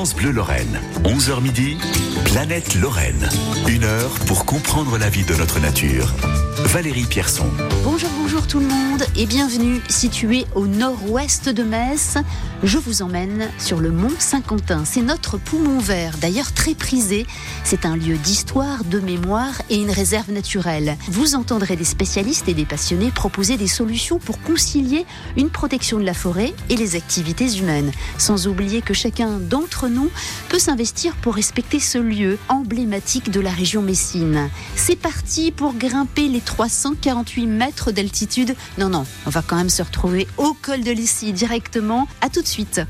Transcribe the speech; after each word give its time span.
France 0.00 0.14
Bleu 0.14 0.30
Lorraine, 0.30 0.80
11h 1.04 1.42
midi, 1.42 1.76
Planète 2.24 2.74
Lorraine. 2.74 3.28
Une 3.68 3.84
heure 3.84 4.08
pour 4.26 4.46
comprendre 4.46 4.96
la 4.96 5.10
vie 5.10 5.24
de 5.24 5.34
notre 5.34 5.60
nature. 5.60 6.14
Valérie 6.58 7.04
Pierson. 7.04 7.48
Bonjour, 7.84 8.10
bonjour 8.20 8.46
tout 8.46 8.58
le 8.58 8.66
monde 8.66 9.04
et 9.16 9.26
bienvenue. 9.26 9.80
Situé 9.88 10.46
au 10.54 10.66
nord-ouest 10.66 11.48
de 11.48 11.62
Metz, 11.62 12.18
je 12.62 12.78
vous 12.78 13.02
emmène 13.02 13.48
sur 13.58 13.80
le 13.80 13.90
mont 13.90 14.12
Saint-Quentin. 14.18 14.84
C'est 14.84 15.02
notre 15.02 15.38
poumon 15.38 15.78
vert, 15.78 16.16
d'ailleurs 16.20 16.52
très 16.52 16.74
prisé. 16.74 17.26
C'est 17.64 17.86
un 17.86 17.96
lieu 17.96 18.16
d'histoire, 18.16 18.84
de 18.84 18.98
mémoire 18.98 19.62
et 19.70 19.76
une 19.76 19.90
réserve 19.90 20.32
naturelle. 20.32 20.96
Vous 21.08 21.34
entendrez 21.34 21.76
des 21.76 21.84
spécialistes 21.84 22.48
et 22.48 22.54
des 22.54 22.64
passionnés 22.64 23.10
proposer 23.10 23.56
des 23.56 23.68
solutions 23.68 24.18
pour 24.18 24.40
concilier 24.42 25.06
une 25.36 25.50
protection 25.50 25.98
de 25.98 26.04
la 26.04 26.14
forêt 26.14 26.52
et 26.68 26.76
les 26.76 26.96
activités 26.96 27.56
humaines. 27.56 27.92
Sans 28.18 28.48
oublier 28.48 28.82
que 28.82 28.94
chacun 28.94 29.38
d'entre 29.38 29.88
nous 29.88 30.10
peut 30.48 30.58
s'investir 30.58 31.14
pour 31.16 31.36
respecter 31.36 31.80
ce 31.80 31.98
lieu 31.98 32.38
emblématique 32.48 33.30
de 33.30 33.40
la 33.40 33.50
région 33.50 33.82
Messine. 33.82 34.50
C'est 34.74 34.96
parti 34.96 35.52
pour 35.52 35.74
grimper 35.74 36.28
les 36.28 36.39
348 36.40 37.46
mètres 37.46 37.92
d'altitude. 37.92 38.54
Non, 38.78 38.88
non, 38.88 39.04
on 39.26 39.30
va 39.30 39.42
quand 39.42 39.56
même 39.56 39.70
se 39.70 39.82
retrouver 39.82 40.26
au 40.36 40.54
col 40.54 40.82
de 40.82 40.90
l'Issy 40.90 41.32
directement. 41.32 42.08
À 42.20 42.28
tout 42.28 42.42
de 42.42 42.46
suite. 42.46 42.80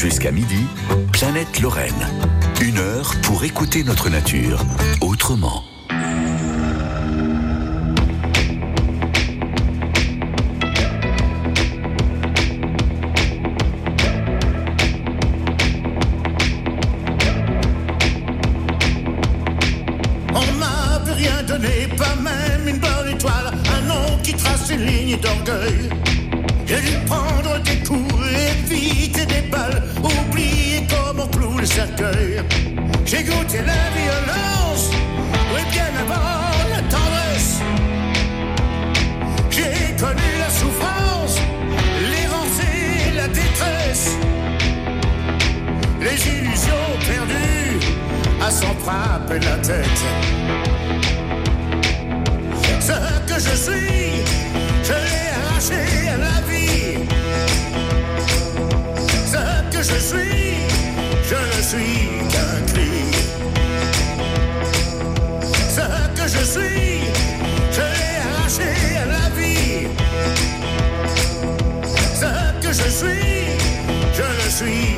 Jusqu'à 0.00 0.30
midi, 0.32 0.64
Planète 1.12 1.60
Lorraine. 1.60 2.08
Une 2.62 2.78
heure 2.78 3.12
pour 3.22 3.44
écouter 3.44 3.84
notre 3.84 4.08
nature 4.08 4.64
autrement. 5.02 5.69
Les 46.10 46.26
illusions 46.26 46.90
perdues 47.06 47.78
à 48.42 48.50
s'en 48.50 48.74
frapper 48.84 49.38
la 49.38 49.56
tête. 49.58 50.02
Ce 52.80 52.92
que 53.28 53.38
je 53.38 53.54
suis, 53.54 54.24
je 54.82 54.92
l'ai 54.92 55.28
arraché 55.38 56.08
à 56.08 56.16
la 56.16 56.40
vie. 56.50 57.06
Ce 59.24 59.42
que 59.70 59.82
je 59.84 59.98
suis, 60.00 60.56
je 61.30 61.38
ne 61.52 61.62
suis 61.62 62.08
qu'un 62.32 62.56
cri. 62.72 62.96
Ce 65.76 65.84
que 66.16 66.26
je 66.28 66.44
suis, 66.44 67.02
je 67.70 67.84
l'ai 67.94 68.16
arraché 68.26 68.72
à 68.96 69.06
la 69.06 69.26
vie. 69.38 69.86
Ce 72.14 72.66
que 72.66 72.72
je 72.72 72.88
suis, 72.90 73.46
je 74.12 74.22
ne 74.22 74.50
suis 74.50 74.89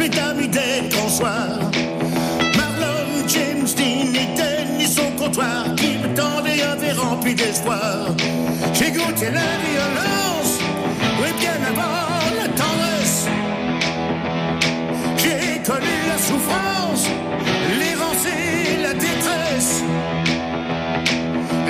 Dès 0.00 0.88
qu'on 0.88 1.08
soir. 1.08 1.60
Marlon, 2.56 3.28
James 3.28 3.68
Dean 3.76 4.14
et 4.14 4.34
Dennis 4.36 4.96
au 4.98 5.22
comptoir 5.22 5.74
qui 5.76 5.98
me 5.98 6.12
tendaient 6.14 6.62
un 6.62 6.74
verre 6.74 7.00
rempli 7.00 7.34
d'espoir. 7.34 8.06
J'ai 8.72 8.90
goûté 8.90 9.26
la 9.26 9.50
violence, 9.68 10.58
oui, 11.20 11.28
bien 11.38 11.58
avant 11.68 12.40
la 12.40 12.48
tendresse. 12.48 13.26
J'ai 15.18 15.62
connu 15.62 15.94
la 16.08 16.18
souffrance, 16.18 17.06
l'errance 17.78 18.26
la 18.82 18.94
détresse. 18.94 19.84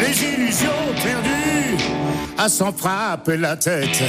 Les 0.01 0.25
illusions 0.25 0.95
perdues 1.03 1.77
à 2.39 2.49
s'en 2.49 2.73
frapper 2.73 3.37
la 3.37 3.57
tête. 3.57 4.03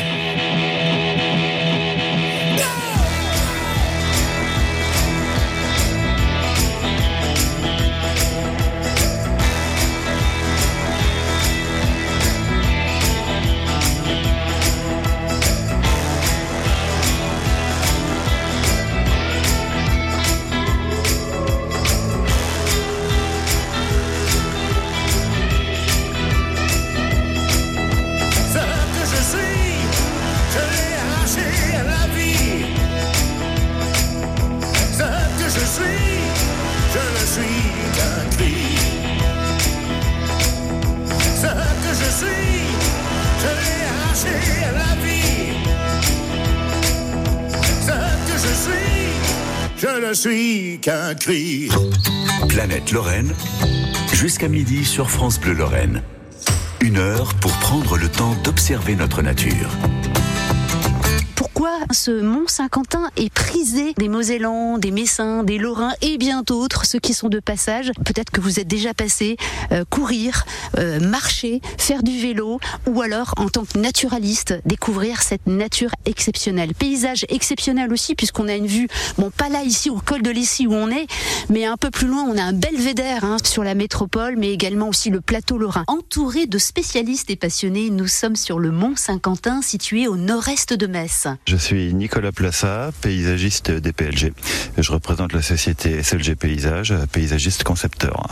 Planète 52.48 52.94
Lorraine, 52.94 53.34
jusqu'à 54.14 54.48
midi 54.48 54.86
sur 54.86 55.12
France 55.12 55.42
Bleu 55.42 55.52
Lorraine. 55.52 56.04
Une 56.80 56.98
heure 56.98 57.34
pour 57.34 57.52
prendre 57.58 57.98
le 57.98 58.08
temps 58.08 58.34
d'observer 58.46 58.96
notre 58.96 59.22
nature. 59.22 59.70
Ce 61.90 62.12
Mont 62.12 62.48
Saint-Quentin 62.48 63.10
est 63.18 63.34
prisé 63.34 63.94
des 63.98 64.08
Mosellans, 64.08 64.78
des 64.78 64.92
Messins, 64.92 65.44
des 65.44 65.58
Lorrains 65.58 65.94
et 66.02 66.18
bien 66.18 66.44
d'autres, 66.46 66.86
ceux 66.86 67.00
qui 67.00 67.14
sont 67.14 67.30
de 67.30 67.40
passage 67.40 67.92
Peut-être 68.06 68.30
que 68.30 68.40
vous 68.40 68.60
êtes 68.60 68.68
déjà 68.68 68.94
passé 68.94 69.38
euh, 69.72 69.84
courir, 69.90 70.46
euh, 70.78 71.00
marcher, 71.00 71.62
faire 71.78 72.04
du 72.04 72.20
vélo 72.20 72.60
ou 72.88 73.02
alors 73.02 73.34
en 73.38 73.50
tant 73.50 73.66
que 73.66 73.78
naturaliste 73.78 74.62
découvrir 74.66 75.22
cette 75.22 75.48
nature 75.48 75.92
exceptionnelle. 76.06 76.74
Paysage 76.74 77.26
exceptionnel 77.30 77.92
aussi 77.92 78.16
puisqu'on 78.16 78.48
a 78.48 78.56
une 78.56 78.68
vue, 78.68 78.88
bon 79.18 79.32
pas 79.32 79.50
là 79.50 79.64
ici 79.64 79.90
au 79.90 80.00
col 80.00 80.22
de 80.22 80.30
l'Essy 80.30 80.68
où 80.68 80.74
on 80.74 80.90
est, 80.90 81.08
mais 81.50 81.66
un 81.66 81.78
peu 81.78 81.90
plus 81.90 82.08
loin 82.08 82.24
on 82.24 82.38
a 82.38 82.44
un 82.44 82.54
belvédère 82.54 83.24
hein, 83.24 83.38
sur 83.44 83.64
la 83.64 83.76
métropole 83.76 84.36
mais 84.38 84.52
également 84.52 84.90
aussi 84.90 85.10
le 85.10 85.22
plateau 85.22 85.58
lorrain. 85.58 85.84
Entouré 85.88 86.46
de 86.46 86.58
spécialistes 86.58 87.30
et 87.30 87.36
passionnés, 87.36 87.90
nous 87.90 88.08
sommes 88.08 88.36
sur 88.36 88.60
le 88.60 88.72
Mont 88.72 88.96
Saint-Quentin 88.96 89.62
situé 89.62 90.08
au 90.08 90.18
nord-est 90.18 90.74
de 90.74 90.88
Metz. 90.88 91.28
Nicolas 91.74 92.32
Plassa, 92.32 92.92
paysagiste 93.02 93.72
des 93.72 93.94
PLG. 93.94 94.34
Je 94.78 94.92
représente 94.92 95.34
la 95.34 95.42
société 95.42 96.04
SLG 96.04 96.36
Paysage, 96.36 96.94
paysagiste 97.12 97.64
concepteur. 97.64 98.28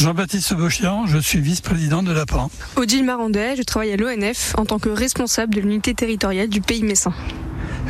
Jean-Baptiste 0.00 0.54
Bochian, 0.54 1.06
je 1.06 1.18
suis 1.18 1.40
vice-président 1.40 2.02
de 2.02 2.10
l'APAN. 2.10 2.50
Odile 2.76 3.04
Marandet, 3.04 3.56
je 3.56 3.62
travaille 3.62 3.92
à 3.92 3.98
l'ONF 3.98 4.54
en 4.56 4.64
tant 4.64 4.78
que 4.78 4.88
responsable 4.88 5.54
de 5.54 5.60
l'unité 5.60 5.92
territoriale 5.92 6.48
du 6.48 6.62
pays 6.62 6.82
messin. 6.82 7.12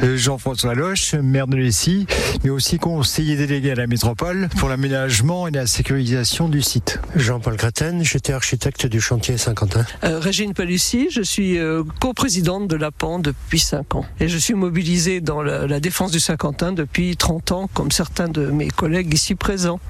Euh, 0.02 0.16
Jean-François 0.16 0.74
Loche, 0.74 1.14
maire 1.14 1.46
de 1.46 1.56
Lessy, 1.56 2.06
mais 2.42 2.50
aussi 2.50 2.78
conseiller 2.78 3.36
délégué 3.36 3.72
à 3.72 3.74
la 3.74 3.86
métropole 3.86 4.48
pour 4.58 4.68
l'aménagement 4.68 5.46
et 5.46 5.50
la 5.50 5.66
sécurisation 5.66 6.48
du 6.48 6.62
site. 6.62 6.98
Jean-Paul 7.16 7.56
Graten, 7.56 8.02
j'étais 8.02 8.32
architecte 8.32 8.86
du 8.86 9.00
chantier 9.00 9.36
Saint-Quentin. 9.36 9.84
Euh, 10.04 10.18
Régine 10.18 10.54
Palussy, 10.54 11.08
je 11.10 11.20
suis 11.20 11.58
euh, 11.58 11.82
coprésidente 12.00 12.66
de 12.68 12.76
l'APAN 12.76 13.18
depuis 13.18 13.58
5 13.58 13.94
ans. 13.94 14.04
Et 14.20 14.28
je 14.28 14.38
suis 14.38 14.54
mobilisée 14.54 15.20
dans 15.20 15.42
la, 15.42 15.66
la 15.66 15.80
défense 15.80 16.12
du 16.12 16.20
Saint-Quentin 16.20 16.72
depuis 16.72 17.16
30 17.16 17.52
ans, 17.52 17.70
comme 17.72 17.90
certains 17.90 18.28
de 18.28 18.46
mes 18.46 18.68
collègues 18.68 19.12
ici 19.12 19.34
présents. 19.34 19.80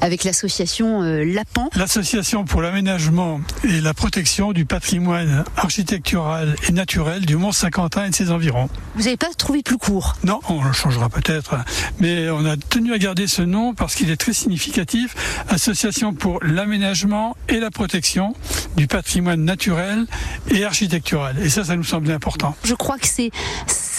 Avec 0.00 0.24
l'association 0.24 1.02
euh, 1.02 1.24
Lapan, 1.24 1.61
L'association 1.76 2.44
pour 2.44 2.62
l'aménagement 2.62 3.40
et 3.64 3.80
la 3.80 3.94
protection 3.94 4.52
du 4.52 4.64
patrimoine 4.64 5.44
architectural 5.56 6.56
et 6.68 6.72
naturel 6.72 7.26
du 7.26 7.36
Mont 7.36 7.52
Saint-Quentin 7.52 8.04
et 8.06 8.10
de 8.10 8.14
ses 8.14 8.30
environs. 8.30 8.68
vous 8.94 9.04
n'avez 9.04 9.16
pas 9.16 9.32
trouvé 9.36 9.62
plus 9.62 9.78
court. 9.78 10.16
Non, 10.24 10.40
on 10.48 10.62
le 10.62 10.72
changera 10.72 11.08
peut-être, 11.08 11.56
mais 12.00 12.30
on 12.30 12.44
a 12.44 12.56
tenu 12.56 12.92
à 12.92 12.98
garder 12.98 13.26
ce 13.26 13.42
nom 13.42 13.74
parce 13.74 13.94
qu'il 13.94 14.10
est 14.10 14.16
très 14.16 14.32
significatif. 14.32 15.14
Association 15.48 16.14
pour 16.14 16.42
l'aménagement 16.42 17.36
et 17.48 17.60
la 17.60 17.70
protection 17.70 18.34
du 18.76 18.86
patrimoine 18.86 19.44
naturel 19.44 20.06
et 20.50 20.64
architectural. 20.64 21.36
Et 21.40 21.48
ça, 21.48 21.64
ça 21.64 21.76
nous 21.76 21.84
semblait 21.84 22.14
important. 22.14 22.54
Je 22.64 22.74
crois 22.74 22.98
que 22.98 23.06
c'est 23.06 23.30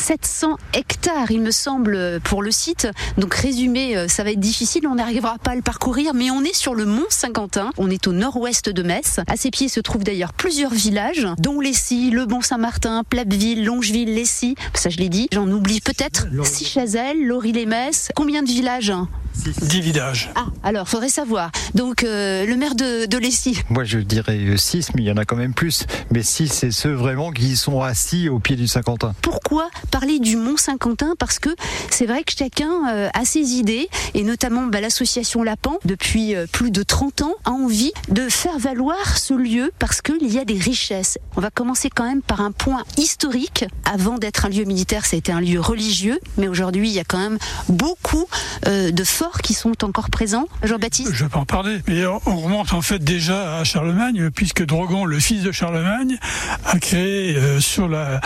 700 0.04 0.58
hectares, 0.74 1.32
il 1.32 1.40
me 1.40 1.52
semble, 1.52 2.20
pour 2.26 2.44
le 2.44 2.52
site. 2.52 2.90
Donc 3.18 3.34
résumé, 3.34 3.96
euh, 3.96 4.10
ça 4.10 4.26
va 4.26 4.32
être 4.32 4.40
difficile, 4.40 4.86
on 4.86 4.96
n'arrivera 4.96 5.38
pas 5.38 5.52
à 5.52 5.56
le 5.56 5.62
parcourir, 5.62 6.14
mais 6.14 6.30
on 6.30 6.44
est 6.44 6.54
sur 6.54 6.76
le 6.76 6.86
mont 6.86 7.06
Saint-Quentin, 7.08 7.70
on 7.78 7.90
est 7.90 8.06
au 8.06 8.12
nord-ouest 8.12 8.68
de 8.68 8.84
Metz. 8.84 9.22
À 9.28 9.38
ses 9.38 9.50
pieds 9.50 9.70
se 9.70 9.80
trouvent 9.80 10.04
d'ailleurs 10.04 10.34
plusieurs 10.34 10.74
villages, 10.74 11.26
dont 11.38 11.62
Lessy, 11.62 12.12
Le 12.12 12.26
Bon-Saint-Martin, 12.26 13.04
Plapville, 13.10 13.64
Longeville, 13.64 14.14
Lessy, 14.14 14.56
ça 14.74 14.90
je 14.90 14.98
l'ai 14.98 15.08
dit. 15.08 15.30
J'en 15.32 15.50
oublie 15.50 15.80
peut-être 15.80 16.28
Sichazel, 16.44 17.26
Lori-les-Metz. 17.26 18.10
Combien 18.14 18.44
de 18.44 18.50
villages 18.50 18.92
10 19.36 19.82
villages. 19.82 20.30
Ah, 20.36 20.46
alors, 20.64 20.88
faudrait 20.88 21.10
savoir. 21.10 21.52
Donc, 21.74 22.04
euh, 22.04 22.46
le 22.46 22.56
maire 22.56 22.76
de, 22.76 23.06
de 23.06 23.18
Lessy. 23.18 23.58
Moi, 23.70 23.84
je 23.84 24.00
dirais 24.00 24.40
6, 24.56 24.94
mais 24.96 25.02
il 25.02 25.06
y 25.06 25.12
en 25.12 25.18
a 25.18 25.26
quand 25.26 25.36
même 25.36 25.54
plus. 25.54 25.86
Mais 26.12 26.24
6, 26.24 26.50
c'est 26.50 26.72
ceux 26.72 26.94
vraiment 26.94 27.32
qui 27.32 27.56
sont 27.56 27.82
assis 27.82 28.30
au 28.30 28.40
pied 28.40 28.56
du 28.56 28.68
Saint-Quentin. 28.68 29.14
Pourquoi? 29.22 29.70
Parler 29.94 30.18
du 30.18 30.38
Mont 30.38 30.58
Saint-Quentin 30.58 31.14
Parce 31.20 31.38
que 31.38 31.52
c'est 31.92 32.08
vrai 32.08 32.24
que 32.24 32.32
chacun 32.36 32.90
euh, 32.90 33.10
a 33.14 33.26
ses 33.26 33.54
idées, 33.54 33.88
et 34.16 34.24
notamment 34.24 34.66
bah, 34.66 34.82
l'association 34.82 35.44
Lapan, 35.44 35.78
depuis 35.86 36.34
euh, 36.34 36.48
plus 36.52 36.72
de 36.72 36.82
30 36.82 37.22
ans, 37.22 37.36
a 37.46 37.52
envie 37.52 37.92
de 38.10 38.28
faire 38.28 38.58
valoir 38.58 39.20
ce 39.20 39.36
lieu 39.36 39.72
parce 39.78 40.02
qu'il 40.02 40.34
y 40.34 40.40
a 40.40 40.46
des 40.46 40.58
richesses. 40.58 41.20
On 41.36 41.42
va 41.42 41.52
commencer 41.52 41.92
quand 41.94 42.06
même 42.06 42.24
par 42.24 42.42
un 42.42 42.52
point 42.52 42.84
historique. 42.98 43.66
Avant 43.86 44.18
d'être 44.18 44.48
un 44.48 44.50
lieu 44.50 44.64
militaire, 44.64 45.04
été 45.14 45.32
un 45.32 45.42
lieu 45.42 45.60
religieux, 45.60 46.20
mais 46.40 46.48
aujourd'hui, 46.48 46.90
il 46.90 46.96
y 46.96 47.00
a 47.00 47.04
quand 47.04 47.20
même 47.20 47.38
beaucoup 47.70 48.26
euh, 48.66 48.90
de 48.90 49.04
forts 49.04 49.42
qui 49.44 49.54
sont 49.54 49.84
encore 49.84 50.10
présents. 50.10 50.48
Jean-Baptiste 50.64 51.14
Je 51.14 51.26
peux 51.26 51.38
en 51.38 51.46
parler, 51.46 51.82
mais 51.88 52.04
on 52.08 52.38
remonte 52.40 52.74
en 52.74 52.82
fait 52.82 52.98
déjà 53.04 53.60
à 53.60 53.64
Charlemagne, 53.64 54.32
puisque 54.32 54.66
Drogon, 54.66 55.06
le 55.06 55.20
fils 55.20 55.44
de 55.44 55.52
Charlemagne, 55.52 56.18
a 56.66 56.80
créé 56.80 57.38
sur 57.60 57.88
la, 57.88 58.22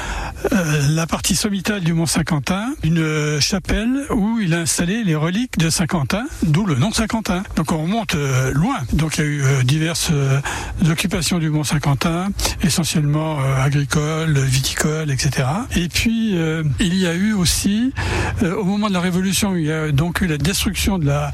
la 0.52 1.08
partie 1.08 1.36
sommitale 1.36 1.57
du 1.58 1.94
Mont 1.94 2.06
Saint-Quentin 2.06 2.76
une 2.84 3.00
euh, 3.00 3.40
chapelle 3.40 4.06
où 4.12 4.40
il 4.40 4.54
a 4.54 4.60
installé 4.60 5.04
les 5.04 5.16
reliques 5.16 5.58
de 5.58 5.70
Saint-Quentin, 5.70 6.26
d'où 6.44 6.66
le 6.66 6.76
nom 6.76 6.92
Saint-Quentin. 6.92 7.44
Donc 7.56 7.72
on 7.72 7.82
remonte 7.82 8.14
euh, 8.14 8.54
loin. 8.54 8.78
Donc 8.94 9.18
il 9.18 9.24
y 9.24 9.24
a 9.24 9.30
eu 9.30 9.44
euh, 9.44 9.64
diverses 9.64 10.12
occupations 10.90 11.40
du 11.40 11.50
Mont 11.50 11.64
Saint-Quentin, 11.64 12.30
essentiellement 12.62 13.40
agricoles, 13.40 14.38
viticoles, 14.38 15.10
etc. 15.10 15.48
Et 15.76 15.90
puis 15.90 16.36
il 16.80 16.96
y 16.96 17.08
a 17.08 17.14
eu 17.14 17.34
aussi, 17.34 17.92
au 18.44 18.64
moment 18.64 18.88
de 18.88 18.94
la 18.94 19.00
Révolution, 19.00 19.56
il 19.56 19.66
y 19.66 19.72
a 19.72 19.92
donc 19.92 20.22
eu 20.22 20.28
la 20.28 20.38
destruction 20.38 21.00
de 21.00 21.06
la 21.06 21.32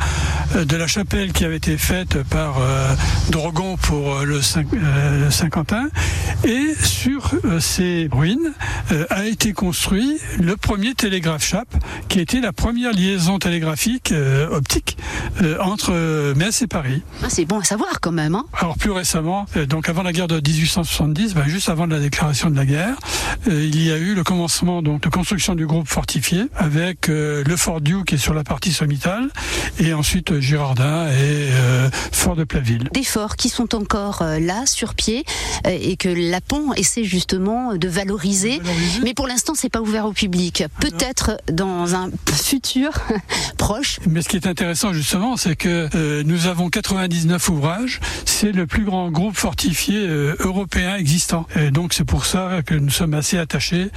de 0.65 0.75
la 0.77 0.87
chapelle 0.87 1.31
qui 1.33 1.45
avait 1.45 1.57
été 1.57 1.77
faite 1.77 2.21
par 2.23 2.57
euh, 2.59 2.93
Drogon 3.29 3.75
pour 3.77 4.13
euh, 4.17 4.23
le 4.25 4.41
Saint- 4.41 4.63
euh, 4.73 5.31
Saint-Quentin. 5.31 5.89
Et 6.43 6.73
sur 6.83 7.31
euh, 7.45 7.59
ces 7.59 8.07
ruines 8.11 8.53
euh, 8.91 9.05
a 9.09 9.25
été 9.25 9.53
construit 9.53 10.19
le 10.39 10.55
premier 10.57 10.93
télégraphe 10.93 11.43
chape, 11.43 11.73
qui 12.09 12.19
était 12.19 12.39
la 12.41 12.53
première 12.53 12.91
liaison 12.91 13.39
télégraphique 13.39 14.11
euh, 14.11 14.49
optique 14.49 14.97
euh, 15.41 15.57
entre 15.61 15.91
euh, 15.93 16.35
Metz 16.35 16.61
et 16.61 16.67
Paris. 16.67 17.01
Ah, 17.23 17.27
C'est 17.29 17.45
bon 17.45 17.59
à 17.59 17.63
savoir 17.63 17.99
quand 18.01 18.11
même. 18.11 18.35
Hein 18.35 18.45
Alors 18.59 18.77
plus 18.77 18.91
récemment, 18.91 19.45
euh, 19.57 19.65
donc 19.65 19.89
avant 19.89 20.03
la 20.03 20.11
guerre 20.13 20.27
de 20.27 20.35
1870, 20.35 21.33
ben, 21.33 21.47
juste 21.47 21.69
avant 21.69 21.85
la 21.87 21.99
déclaration 21.99 22.49
de 22.49 22.55
la 22.57 22.65
guerre, 22.65 22.95
euh, 23.47 23.63
il 23.63 23.81
y 23.83 23.91
a 23.91 23.97
eu 23.97 24.13
le 24.13 24.23
commencement 24.23 24.81
donc 24.81 25.01
de 25.01 25.09
construction 25.09 25.55
du 25.55 25.65
groupe 25.65 25.87
fortifié 25.87 26.43
avec 26.55 27.09
euh, 27.09 27.43
le 27.47 27.57
Fort 27.57 27.81
Dieu 27.81 28.03
qui 28.05 28.15
est 28.15 28.17
sur 28.19 28.33
la 28.33 28.43
partie 28.43 28.73
sommitale 28.73 29.29
et 29.79 29.93
ensuite 29.93 30.31
Girardin 30.39 31.07
et 31.07 31.49
euh, 31.51 31.89
Fort 32.11 32.35
de 32.35 32.43
Plaville. 32.43 32.89
des 32.93 33.03
forts 33.03 33.35
qui 33.35 33.49
sont 33.49 33.75
encore 33.75 34.21
euh, 34.21 34.39
là, 34.39 34.65
sur 34.65 34.95
pied, 34.95 35.25
euh, 35.65 35.77
et 35.79 35.97
que 35.97 36.09
Lapon 36.09 36.73
essaie 36.73 37.03
justement 37.03 37.75
de 37.75 37.87
valoriser. 37.87 38.59
Valoriser. 38.59 39.01
Mais 39.03 39.13
pour 39.13 39.27
l'instant, 39.27 39.53
c'est 39.55 39.69
pas 39.69 39.81
ouvert 39.81 40.05
au 40.05 40.13
public. 40.13 40.63
Peut-être 40.79 41.37
dans 41.51 41.95
un 41.95 42.09
futur 42.31 42.91
proche. 43.57 43.99
Mais 44.07 44.21
ce 44.21 44.29
qui 44.29 44.37
est 44.37 44.47
intéressant 44.47 44.93
justement, 44.93 45.37
c'est 45.37 45.55
que 45.55 45.89
nous 46.23 46.47
avons 46.47 46.69
99 46.69 47.49
ouvrages. 47.49 47.99
C'est 48.25 48.51
le 48.51 48.67
plus 48.67 48.85
grand 48.85 49.11
groupe 49.11 49.37
fortifié 49.37 50.05
européen 50.39 50.95
existant. 50.95 51.45
Et 51.55 51.71
donc 51.71 51.93
c'est 51.93 52.03
pour 52.03 52.25
ça 52.25 52.61
que 52.65 52.75
nous 52.75 52.89
sommes 52.89 53.13
assez 53.13 53.37
attachés 53.37 53.89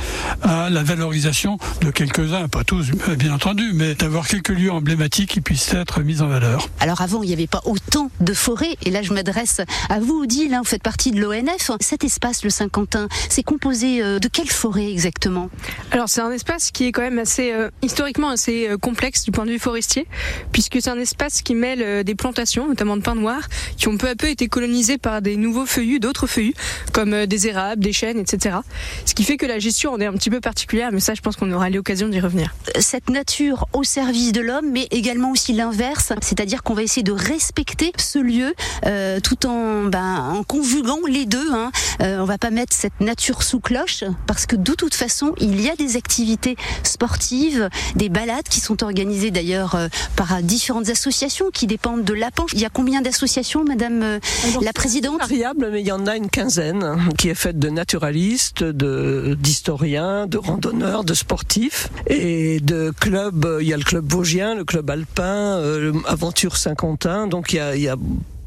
à 0.43 0.71
la 0.71 0.83
valorisation 0.83 1.59
de 1.83 1.91
quelques-uns, 1.91 2.49
pas 2.49 2.65
tous 2.65 2.91
bien 3.19 3.33
entendu, 3.33 3.73
mais 3.75 3.95
d'avoir 3.95 4.27
quelques 4.27 4.51
lieux 4.51 4.73
emblématiques 4.73 5.31
qui 5.31 5.41
puissent 5.41 5.75
être 5.75 6.03
mis 6.03 6.21
en 6.23 6.26
valeur. 6.29 6.69
Alors 6.81 7.01
avant, 7.01 7.23
il 7.23 7.29
n'y 7.29 7.33
avait 7.33 7.47
pas 7.47 7.63
autant 7.65 8.11
de 8.21 8.35
forêts. 8.35 8.77
Et 8.85 8.91
là, 8.91 9.03
je 9.03 9.13
m'adresse 9.13 9.61
à 9.89 10.01
vous, 10.01 10.23
Odile. 10.23 10.55
hein, 10.55 10.61
vous 10.63 10.69
faites 10.69 10.83
partie 10.83 11.11
de 11.11 11.21
l'ONF. 11.21 11.71
Cet 11.81 12.05
espace, 12.05 12.45
le 12.45 12.51
Saint-Quentin, 12.51 13.09
c'est 13.29 13.43
composé 13.43 14.03
euh, 14.03 14.19
de 14.19 14.29
quelle 14.29 14.49
forêt 14.51 14.91
exactement? 14.91 15.49
Alors 15.91 16.09
c'est 16.09 16.21
un 16.21 16.31
espace 16.31 16.71
qui 16.71 16.87
est 16.87 16.93
quand 16.93 17.03
même 17.03 17.19
assez 17.19 17.53
euh, 17.53 17.71
historiquement 17.83 18.31
assez 18.31 18.69
euh, 18.69 18.77
complexe 18.77 19.25
du 19.25 19.31
point 19.31 19.45
de 19.47 19.51
vue 19.51 19.59
forestier, 19.59 20.07
puisque 20.53 20.79
c'est 20.81 20.91
un 20.91 20.99
espace 20.99 21.43
qui 21.43 21.55
mêle 21.55 21.83
euh, 21.83 22.03
des 22.03 22.15
plantations, 22.15 22.69
notamment 22.69 22.97
de 22.97 23.03
pin 23.03 23.15
noir, 23.15 23.41
qui 23.77 23.89
ont 23.89 23.97
peu 23.97 24.09
à 24.09 24.15
peu 24.15 24.29
été 24.29 24.49
colonisées 24.49 24.99
par 24.99 25.23
des 25.23 25.37
nouveaux 25.37 25.67
feuillus, 25.67 26.01
d'autres 26.01 26.27
feuillus, 26.27 26.55
comme 26.93 27.13
euh, 27.15 27.27
des 27.27 27.47
érables, 27.47 27.83
des 27.83 27.93
chênes, 27.93 28.19
etc. 28.19 28.57
Ce 29.05 29.15
qui 29.15 29.25
fait 29.25 29.37
que 29.37 29.47
la 29.47 29.59
gestion 29.59 29.93
en 29.93 30.01
est 30.01 30.07
un 30.07 30.13
petit 30.13 30.31
peu 30.31 30.41
particulière, 30.41 30.91
mais 30.93 31.01
ça 31.01 31.15
je 31.15 31.21
pense 31.21 31.37
qu'on 31.37 31.51
aura 31.53 31.71
l'occasion 31.71 32.09
d'y 32.09 32.21
revenir. 32.21 32.55
cette 32.79 33.11
nature 33.11 33.67
au 33.73 33.85
service 33.85 34.33
de 34.33 34.41
l'homme, 34.41 34.71
mais 34.73 34.89
également 34.91 35.31
aussi 35.33 35.53
l'inverse, 35.53 36.13
c'est-à-dire 36.21 36.63
qu'on 36.63 36.75
va 36.75 36.83
essayer 36.83 37.03
de 37.03 37.13
respecter 37.13 37.93
ce 37.99 38.19
lieu 38.19 38.55
euh, 38.87 39.21
tout 39.21 39.47
en, 39.47 39.85
ben, 39.85 40.35
en 40.35 40.43
conjuguant 40.43 41.01
les 41.09 41.27
deux. 41.27 41.53
Hein. 41.53 41.71
Euh, 42.01 42.19
on 42.19 42.25
va 42.25 42.39
pas 42.39 42.51
mettre 42.51 42.75
cette 42.75 43.01
nature 43.01 43.43
sous 43.43 43.61
cloche 43.61 44.05
parce 44.27 44.47
que 44.47 44.57
de 44.57 44.73
toute 44.75 44.95
façon, 44.95 45.35
il 45.39 45.61
y 45.61 45.71
a 45.71 45.77
des 45.77 45.97
activités 45.97 46.57
sportives, 46.83 47.69
des 47.95 48.09
balades 48.09 48.49
qui 48.49 48.61
sont 48.61 48.83
organisées 48.83 49.31
d'ailleurs 49.31 49.75
euh, 49.75 49.89
par 50.17 50.43
différentes 50.43 50.89
associations 50.89 51.51
qui 51.53 51.67
dépendent 51.67 52.05
de 52.05 52.15
la 52.15 52.31
Panche. 52.31 52.51
Il 52.55 52.61
y 52.61 52.65
a 52.65 52.71
combien 52.71 53.01
d'associations, 53.01 53.65
Madame 53.65 54.03
euh, 54.03 54.19
la 54.63 54.73
Présidente? 54.73 55.21
variable, 55.21 55.69
mais 55.73 55.81
il 55.81 55.87
y 55.87 55.93
en 55.93 56.07
a 56.07 56.17
une 56.17 56.29
quinzaine 56.29 56.83
hein, 56.83 56.99
qui 57.17 57.29
est 57.29 57.35
faite 57.35 57.59
de 57.59 57.69
naturalistes, 57.69 58.63
de 58.63 59.37
d'historiens, 59.39 60.27
de 60.27 60.39
randonneurs, 60.39 61.05
de 61.05 61.15
sportifs 61.15 61.89
et 62.07 62.61
de 62.61 62.93
clubs. 62.99 63.59
Il 63.61 63.67
y 63.67 63.73
a 63.73 63.77
le 63.77 63.85
club 63.85 64.11
vosgien, 64.11 64.55
le 64.55 64.65
club 64.65 64.91
alpin, 64.91 65.59
euh, 65.59 65.93
Aventure 66.07 66.57
Saint-Quentin. 66.57 67.27
Donc 67.27 67.53
il 67.53 67.57
y 67.57 67.61
a, 67.61 67.77
il 67.77 67.83
y 67.83 67.89
a 67.89 67.97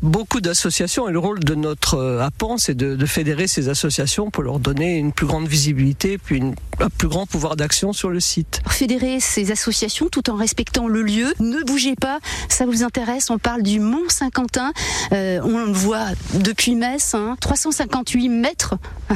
beaucoup 0.02 0.42
d'associations 0.42 1.08
et 1.08 1.12
le 1.12 1.20
rôle 1.20 1.40
de 1.40 1.56
notre 1.56 1.96
euh, 1.96 2.22
APAN, 2.22 2.58
c'est 2.58 2.76
de, 2.76 3.06
fédérer 3.06 3.48
ces 3.48 3.70
associations 3.70 4.30
pour 4.30 4.44
leur 4.44 4.60
donner 4.60 4.98
une 4.98 5.12
plus 5.12 5.26
grande 5.26 5.48
visibilité, 5.48 6.18
puis 6.18 6.42
un 6.80 6.90
plus 6.90 7.08
grand 7.08 7.26
pouvoir 7.26 7.56
d'action 7.56 7.92
sur 7.92 8.10
le 8.10 8.20
site. 8.20 8.62
fédérer 8.70 9.20
ces 9.20 9.52
associations 9.52 10.08
tout 10.10 10.30
en 10.30 10.36
respectant 10.36 10.88
le 10.88 11.02
lieu. 11.02 11.34
Ne 11.40 11.64
bougez 11.64 11.96
pas, 11.96 12.20
ça 12.50 12.66
vous 12.66 12.84
intéresse. 12.84 13.30
On 13.30 13.38
parle 13.38 13.64
du 13.64 13.80
Mont 13.80 14.08
Saint-Quentin. 14.10 14.72
Euh, 15.12 15.40
on 15.44 15.58
le 15.66 15.72
voit 15.72 16.08
depuis 16.36 16.76
Metz, 16.76 17.16
hein, 17.16 17.36
358 17.42 18.30
mètres 18.30 18.76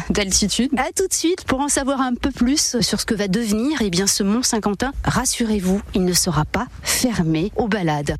d'altitude. 0.09 0.71
À 0.77 0.91
tout 0.95 1.07
de 1.07 1.13
suite 1.13 1.43
pour 1.45 1.59
en 1.59 1.69
savoir 1.69 2.01
un 2.01 2.15
peu 2.15 2.31
plus 2.31 2.77
sur 2.81 2.99
ce 2.99 3.05
que 3.05 3.15
va 3.15 3.27
devenir 3.27 3.79
eh 3.81 3.89
bien, 3.89 4.07
ce 4.07 4.23
Mont 4.23 4.43
Saint-Quentin. 4.43 4.91
Rassurez-vous, 5.03 5.81
il 5.93 6.03
ne 6.03 6.13
sera 6.13 6.45
pas 6.45 6.67
fermé 6.81 7.51
aux 7.55 7.67
balades. 7.67 8.15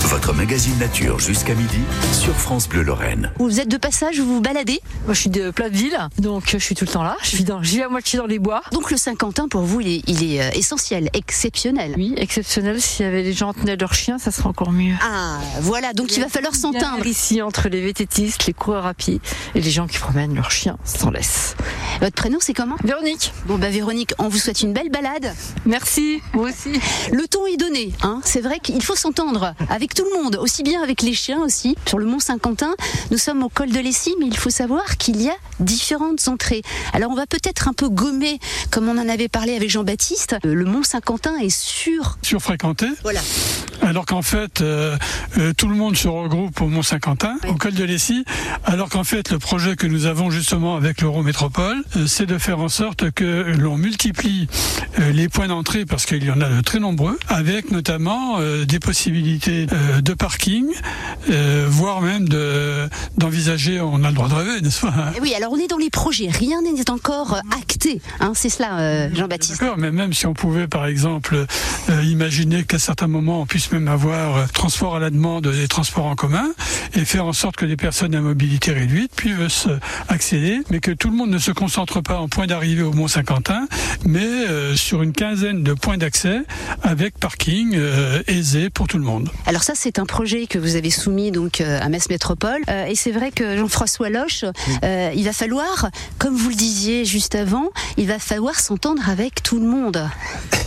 Votre 0.00 0.32
magazine 0.32 0.76
nature 0.78 1.20
jusqu'à 1.20 1.54
midi 1.54 1.78
sur 2.12 2.34
France 2.34 2.68
Bleu 2.68 2.82
Lorraine. 2.82 3.30
Vous 3.38 3.60
êtes 3.60 3.68
de 3.68 3.76
passage, 3.76 4.18
vous 4.18 4.34
vous 4.34 4.40
baladez 4.40 4.80
Moi, 5.08 5.14
je 5.14 5.20
suis 5.20 5.30
de 5.30 5.50
Platteville, 5.50 5.96
donc 6.18 6.44
je 6.48 6.58
suis 6.58 6.74
tout 6.74 6.84
le 6.84 6.90
temps 6.90 7.02
là. 7.02 7.16
Je 7.22 7.34
vis, 7.34 7.44
dans, 7.44 7.62
je 7.62 7.70
vis 7.70 7.82
à 7.82 7.88
moitié 7.88 8.18
dans 8.18 8.26
les 8.26 8.38
bois. 8.38 8.60
Donc 8.72 8.90
le 8.90 8.98
Saint-Quentin, 8.98 9.48
pour 9.48 9.62
vous, 9.62 9.80
il 9.80 9.88
est, 9.88 10.02
il 10.06 10.34
est 10.34 10.42
euh, 10.42 10.50
essentiel, 10.52 11.08
exceptionnel. 11.14 11.94
Oui, 11.96 12.12
exceptionnel. 12.18 12.78
S'il 12.78 13.06
y 13.06 13.08
avait 13.08 13.22
des 13.22 13.32
gens 13.32 13.54
tenaient 13.54 13.78
leurs 13.78 13.94
chiens, 13.94 14.18
ça 14.18 14.30
serait 14.30 14.50
encore 14.50 14.70
mieux. 14.70 14.92
Ah, 15.00 15.38
voilà, 15.62 15.94
donc 15.94 16.14
il 16.14 16.20
va 16.22 16.28
falloir 16.28 16.54
s'entendre. 16.54 17.06
Ici, 17.06 17.40
entre 17.40 17.70
les 17.70 17.80
vététistes, 17.80 18.44
les 18.44 18.52
coureurs 18.52 18.84
à 18.84 18.92
pied 18.92 19.22
et 19.54 19.62
les 19.62 19.70
gens 19.70 19.86
qui 19.86 19.96
promènent 19.96 20.34
leurs 20.34 20.50
chiens 20.50 20.76
sans 20.84 21.10
laisse. 21.10 21.56
Votre 22.02 22.14
prénom, 22.14 22.36
c'est 22.38 22.52
comment? 22.52 22.76
Véronique. 22.84 23.32
Bon, 23.46 23.56
bah 23.56 23.70
Véronique, 23.70 24.12
on 24.18 24.28
vous 24.28 24.36
souhaite 24.36 24.60
une 24.60 24.74
belle 24.74 24.90
balade. 24.90 25.32
Merci, 25.64 26.20
vous 26.34 26.42
aussi. 26.42 26.78
Le 27.12 27.26
ton 27.26 27.46
est 27.46 27.56
donné, 27.56 27.94
hein. 28.02 28.20
c'est 28.24 28.42
vrai 28.42 28.60
qu'il 28.60 28.82
faut 28.82 28.94
s'entendre 28.94 29.54
avec 29.70 29.94
tout 29.94 30.04
le 30.04 30.22
monde, 30.22 30.36
aussi 30.36 30.62
bien 30.62 30.82
avec 30.82 31.00
les 31.00 31.14
chiens 31.14 31.40
aussi. 31.40 31.76
Sur 31.86 31.96
le 31.96 32.04
Mont 32.04 32.20
Saint-Quentin, 32.20 32.74
nous 33.10 33.16
sommes 33.16 33.42
au 33.42 33.48
col 33.48 33.70
de 33.70 33.80
l'Essie, 33.80 34.14
mais 34.20 34.26
il 34.26 34.36
faut 34.36 34.50
savoir 34.50 34.97
qu'il 34.98 35.22
y 35.22 35.28
a 35.28 35.34
différentes 35.60 36.26
entrées. 36.28 36.62
Alors 36.92 37.10
on 37.10 37.14
va 37.14 37.26
peut-être 37.26 37.68
un 37.68 37.72
peu 37.72 37.88
gommer, 37.88 38.38
comme 38.70 38.88
on 38.88 38.98
en 38.98 39.08
avait 39.08 39.28
parlé 39.28 39.54
avec 39.54 39.70
Jean-Baptiste, 39.70 40.36
euh, 40.44 40.54
le 40.54 40.64
Mont 40.64 40.82
Saint-Quentin 40.82 41.36
est 41.38 41.50
sur... 41.50 42.18
Surfréquenté. 42.22 42.86
Voilà. 43.02 43.20
Alors 43.82 44.06
qu'en 44.06 44.22
fait, 44.22 44.60
euh, 44.60 44.96
euh, 45.38 45.52
tout 45.56 45.68
le 45.68 45.76
monde 45.76 45.96
se 45.96 46.08
regroupe 46.08 46.60
au 46.60 46.66
Mont 46.66 46.82
Saint-Quentin, 46.82 47.36
au 47.48 47.54
col 47.54 47.74
de 47.74 47.84
l'Essie, 47.84 48.24
alors 48.64 48.88
qu'en 48.88 49.04
fait, 49.04 49.30
le 49.30 49.38
projet 49.38 49.76
que 49.76 49.86
nous 49.86 50.06
avons 50.06 50.30
justement 50.30 50.76
avec 50.76 51.00
l'Eurométropole, 51.00 51.82
euh, 51.96 52.06
c'est 52.06 52.26
de 52.26 52.38
faire 52.38 52.58
en 52.58 52.68
sorte 52.68 53.10
que 53.12 53.54
l'on 53.56 53.78
multiplie 53.78 54.48
les 55.12 55.28
points 55.28 55.46
d'entrée, 55.46 55.84
parce 55.86 56.06
qu'il 56.06 56.24
y 56.24 56.30
en 56.30 56.40
a 56.40 56.48
de 56.48 56.60
très 56.60 56.80
nombreux, 56.80 57.18
avec 57.28 57.70
notamment 57.70 58.40
des 58.40 58.80
possibilités 58.80 59.66
de 60.02 60.14
parking, 60.14 60.66
voire 61.68 62.00
même 62.00 62.28
de- 62.28 62.88
d'envisager, 63.16 63.80
on 63.80 64.02
a 64.02 64.08
le 64.08 64.14
droit 64.14 64.28
de 64.28 64.34
rêver, 64.34 64.60
n'est-ce 64.60 64.80
pas? 64.80 64.87
Oui, 65.22 65.34
alors 65.34 65.52
on 65.52 65.56
est 65.58 65.66
dans 65.66 65.78
les 65.78 65.90
projets, 65.90 66.28
rien 66.30 66.62
n'est 66.62 66.90
encore 66.90 67.34
euh, 67.34 67.40
acté, 67.60 68.00
hein, 68.20 68.32
c'est 68.34 68.48
cela 68.48 68.78
euh, 68.78 69.08
Jean-Baptiste. 69.14 69.60
D'accord, 69.60 69.78
mais 69.78 69.90
même 69.90 70.12
si 70.12 70.26
on 70.26 70.34
pouvait, 70.34 70.68
par 70.68 70.86
exemple, 70.86 71.46
euh, 71.90 72.02
imaginer 72.04 72.64
qu'à 72.64 72.78
certains 72.78 73.08
moments, 73.08 73.40
on 73.40 73.46
puisse 73.46 73.70
même 73.72 73.88
avoir 73.88 74.36
euh, 74.36 74.44
transport 74.52 74.96
à 74.96 75.00
la 75.00 75.10
demande 75.10 75.48
des 75.48 75.68
transports 75.68 76.06
en 76.06 76.14
commun 76.14 76.46
et 76.94 77.04
faire 77.04 77.26
en 77.26 77.32
sorte 77.32 77.56
que 77.56 77.66
les 77.66 77.76
personnes 77.76 78.14
à 78.14 78.20
mobilité 78.20 78.72
réduite 78.72 79.12
puissent 79.14 79.66
euh, 79.66 79.78
accéder, 80.08 80.60
mais 80.70 80.80
que 80.80 80.90
tout 80.90 81.10
le 81.10 81.16
monde 81.16 81.30
ne 81.30 81.38
se 81.38 81.50
concentre 81.50 82.00
pas 82.00 82.18
en 82.18 82.28
point 82.28 82.46
d'arrivée 82.46 82.82
au 82.82 82.92
Mont-Saint-Quentin, 82.92 83.66
mais 84.04 84.20
euh, 84.20 84.76
sur 84.76 85.02
une 85.02 85.12
quinzaine 85.12 85.62
de 85.62 85.74
points 85.74 85.98
d'accès 85.98 86.42
avec 86.82 87.18
parking 87.18 87.74
euh, 87.74 88.22
aisé 88.26 88.70
pour 88.70 88.86
tout 88.86 88.98
le 88.98 89.04
monde. 89.04 89.30
Alors 89.46 89.62
ça, 89.62 89.72
c'est 89.74 89.98
un 89.98 90.06
projet 90.06 90.46
que 90.46 90.58
vous 90.58 90.76
avez 90.76 90.90
soumis 90.90 91.30
donc 91.30 91.60
euh, 91.60 91.80
à 91.80 91.88
Metz 91.88 92.08
Métropole. 92.08 92.60
Euh, 92.68 92.86
et 92.86 92.94
c'est 92.94 93.12
vrai 93.12 93.30
que 93.30 93.56
Jean-François 93.56 94.10
Loche, 94.10 94.44
euh, 94.84 95.12
il 95.14 95.24
va 95.24 95.32
falloir, 95.32 95.90
comme 96.18 96.36
vous 96.36 96.50
le 96.50 96.54
disiez 96.54 97.04
juste 97.04 97.34
avant, 97.34 97.70
il 97.96 98.06
va 98.06 98.18
falloir 98.18 98.58
s'entendre 98.58 99.08
avec 99.08 99.42
tout 99.42 99.58
le 99.58 99.66
monde. 99.66 100.08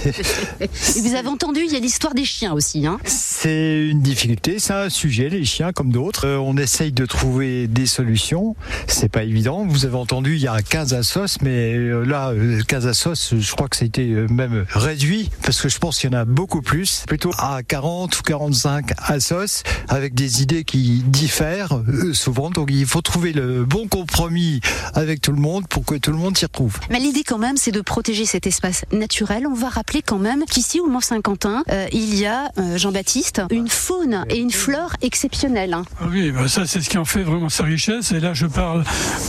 et 0.60 0.70
vous 1.02 1.16
avez 1.16 1.28
entendu, 1.28 1.62
il 1.66 1.72
y 1.72 1.76
a 1.76 1.80
l'histoire 1.80 2.14
des 2.14 2.26
chiens 2.26 2.54
aussi. 2.54 2.86
Hein. 2.86 3.00
C'est 3.06 3.88
une 3.90 4.02
difficulté, 4.02 4.60
c'est 4.60 4.74
un 4.74 4.90
sujet, 4.90 5.30
les 5.30 5.46
chiens 5.46 5.72
comme 5.74 5.92
d'autres. 5.92 6.26
Euh, 6.28 6.38
on 6.38 6.58
essaye 6.58 6.92
de 6.92 7.06
trouver 7.06 7.68
des 7.68 7.86
solutions. 7.86 8.56
C'est 8.88 9.10
pas 9.10 9.24
évident. 9.24 9.66
Vous 9.68 9.86
avez 9.86 9.96
entendu, 9.96 10.36
il 10.36 10.42
y 10.42 10.48
a 10.48 10.62
15 10.62 10.94
assos, 10.94 11.38
mais 11.42 11.74
euh, 11.76 12.04
là, 12.04 12.30
euh, 12.30 12.62
15 12.68 12.88
assos, 12.88 13.36
je 13.38 13.52
crois 13.52 13.68
que 13.68 13.76
ça 13.76 13.84
a 13.84 13.88
été 13.88 14.06
même 14.06 14.66
réduit, 14.70 15.30
parce 15.44 15.62
que 15.62 15.70
je 15.70 15.78
pense 15.78 16.00
qu'il 16.00 16.12
y 16.12 16.16
en 16.16 16.20
a 16.20 16.26
beaucoup 16.26 16.62
plus, 16.62 17.04
plutôt 17.08 17.32
à 17.38 17.62
40 17.64 18.20
ou 18.20 18.24
45 18.24 18.92
assos, 18.98 19.64
avec 19.88 20.14
des 20.14 20.42
idées 20.42 20.64
qui 20.64 21.04
diffèrent 21.06 21.82
souvent. 22.14 22.50
Donc 22.50 22.70
il 22.72 22.86
faut 22.86 23.02
trouver 23.02 23.34
le 23.34 23.66
bon 23.66 23.88
compromis 24.02 24.62
avec 24.96 25.22
tout 25.22 25.32
le 25.32 25.40
monde 25.40 25.68
pour 25.68 25.86
que 25.86 25.94
tout 25.96 26.10
le 26.12 26.18
monde 26.18 26.36
s'y 26.36 26.46
retrouve. 26.46 26.78
Mais 26.90 27.00
l'idée 27.00 27.24
quand 27.24 27.38
même, 27.38 27.56
c'est 27.58 27.72
de 27.72 27.82
protéger 27.82 28.26
cet 28.26 28.48
espace 28.48 28.84
naturel. 28.92 29.46
On 29.48 29.54
va 29.54 29.70
rappeler 29.70 30.02
quand 30.02 30.18
même 30.18 30.44
qu'ici, 30.50 30.80
au 30.80 30.88
Mont-Saint-Quentin, 30.88 31.64
euh, 31.72 31.86
il 31.92 32.16
y 32.18 32.26
a, 32.26 32.50
euh, 32.58 32.78
Jean-Baptiste, 32.80 33.44
une 33.52 33.68
faune 33.70 34.26
et 34.30 34.40
une 34.40 34.52
flore 34.52 34.94
exceptionnelles. 35.04 35.74
hein. 35.76 35.86
Ah 36.00 36.06
Oui, 36.10 36.32
bah 36.32 36.48
ça 36.48 36.66
c'est 36.66 36.82
ce 36.82 36.90
qui 36.90 36.98
en 36.98 37.06
fait 37.06 37.22
vraiment 37.22 37.50
sa 37.50 37.64
richesse. 37.64 38.12
Et 38.12 38.20
là, 38.20 38.34
je 38.34 38.48
parle 38.48 38.84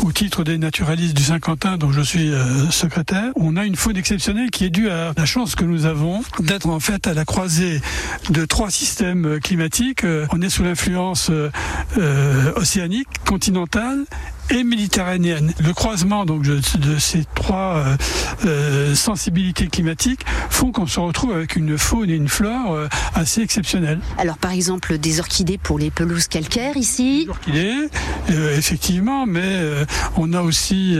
au 0.04 0.10
titre 0.12 0.42
des 0.42 0.56
naturalistes 0.56 1.14
du 1.14 1.22
Saint-Quentin, 1.22 1.76
dont 1.76 1.92
je 1.92 2.00
suis 2.00 2.32
euh, 2.32 2.70
secrétaire. 2.70 3.30
On 3.36 3.56
a 3.58 3.66
une 3.66 3.76
faune 3.76 3.96
exceptionnelle 3.98 4.50
qui 4.50 4.64
est 4.64 4.70
due 4.70 4.88
à 4.88 5.12
la 5.16 5.26
chance 5.26 5.54
que 5.54 5.64
nous 5.64 5.84
avons 5.84 6.22
d'être 6.40 6.66
en 6.68 6.80
fait 6.80 7.06
à 7.06 7.12
la 7.12 7.26
croisée 7.26 7.82
de 8.30 8.46
trois 8.46 8.70
systèmes 8.70 9.38
climatiques. 9.42 10.04
On 10.30 10.40
est 10.40 10.48
sous 10.48 10.62
l'influence 10.62 11.30
océanique, 12.56 13.08
continentale 13.26 14.04
et 14.50 14.64
méditerranéenne. 14.64 15.52
Le 15.60 15.72
croisement 15.72 16.24
donc 16.24 16.42
de, 16.42 16.60
de 16.78 16.98
ces 16.98 17.24
trois 17.34 17.76
euh, 17.76 17.96
euh, 18.46 18.94
sensibilités 18.94 19.68
climatiques 19.68 20.24
font 20.50 20.72
qu'on 20.72 20.86
se 20.86 21.00
retrouve 21.00 21.32
avec 21.32 21.56
une 21.56 21.78
faune 21.78 22.10
et 22.10 22.14
une 22.14 22.28
flore 22.28 22.74
euh, 22.74 22.88
assez 23.14 23.40
exceptionnelles. 23.40 24.00
Alors 24.18 24.38
par 24.38 24.52
exemple, 24.52 24.98
des 24.98 25.20
orchidées 25.20 25.58
pour 25.58 25.78
les 25.78 25.90
pelouses 25.90 26.28
calcaires 26.28 26.76
ici, 26.76 27.28
est, 27.52 27.90
euh, 28.30 28.56
effectivement, 28.56 29.26
mais 29.26 29.60
on 30.16 30.32
a 30.32 30.42
aussi 30.42 30.96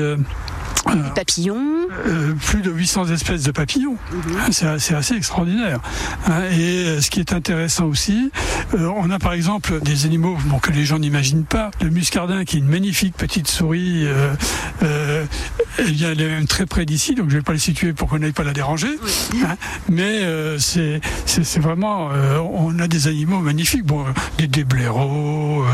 papillons. 1.14 1.86
euh, 2.06 2.34
plus 2.46 2.62
de 2.62 2.70
800 2.70 3.06
espèces 3.10 3.42
de 3.44 3.50
papillons. 3.52 3.96
Hein, 4.38 4.48
C'est 4.50 4.66
assez, 4.66 4.94
assez 4.94 5.14
extraordinaire. 5.14 5.80
Hein, 6.26 6.42
et 6.52 6.84
euh, 6.86 7.00
ce 7.00 7.10
qui 7.10 7.20
est 7.20 7.32
intéressant 7.32 7.86
aussi, 7.86 8.30
euh, 8.74 8.88
on 8.96 9.10
a 9.10 9.18
par 9.18 9.32
exemple 9.32 9.80
des 9.80 10.04
animaux 10.06 10.36
bon, 10.46 10.58
que 10.58 10.70
les 10.70 10.84
gens 10.84 10.98
n'imaginent 10.98 11.44
pas. 11.44 11.70
Le 11.80 11.90
muscardin, 11.90 12.44
qui 12.44 12.56
est 12.56 12.60
une 12.60 12.68
magnifique 12.68 13.16
petite 13.16 13.48
souris, 13.48 14.04
euh, 14.06 14.32
euh, 14.82 15.24
eh 15.78 15.90
bien, 15.90 16.10
elle 16.12 16.20
est 16.20 16.28
même 16.28 16.46
très 16.46 16.66
près 16.66 16.84
d'ici, 16.84 17.14
donc 17.14 17.28
je 17.30 17.34
ne 17.36 17.40
vais 17.40 17.44
pas 17.44 17.52
la 17.52 17.58
situer 17.58 17.92
pour 17.92 18.08
qu'on 18.08 18.18
n'aille 18.18 18.32
pas 18.32 18.44
la 18.44 18.52
déranger. 18.52 18.98
Hein, 19.44 19.56
mais 19.88 20.20
c'est 20.58 21.00
vraiment, 21.60 22.10
on 22.52 22.78
a 22.78 22.88
des 22.88 23.08
animaux 23.08 23.40
magnifiques, 23.40 23.84
bon, 23.84 24.04
des, 24.38 24.46
des 24.46 24.64
blaireaux, 24.64 25.64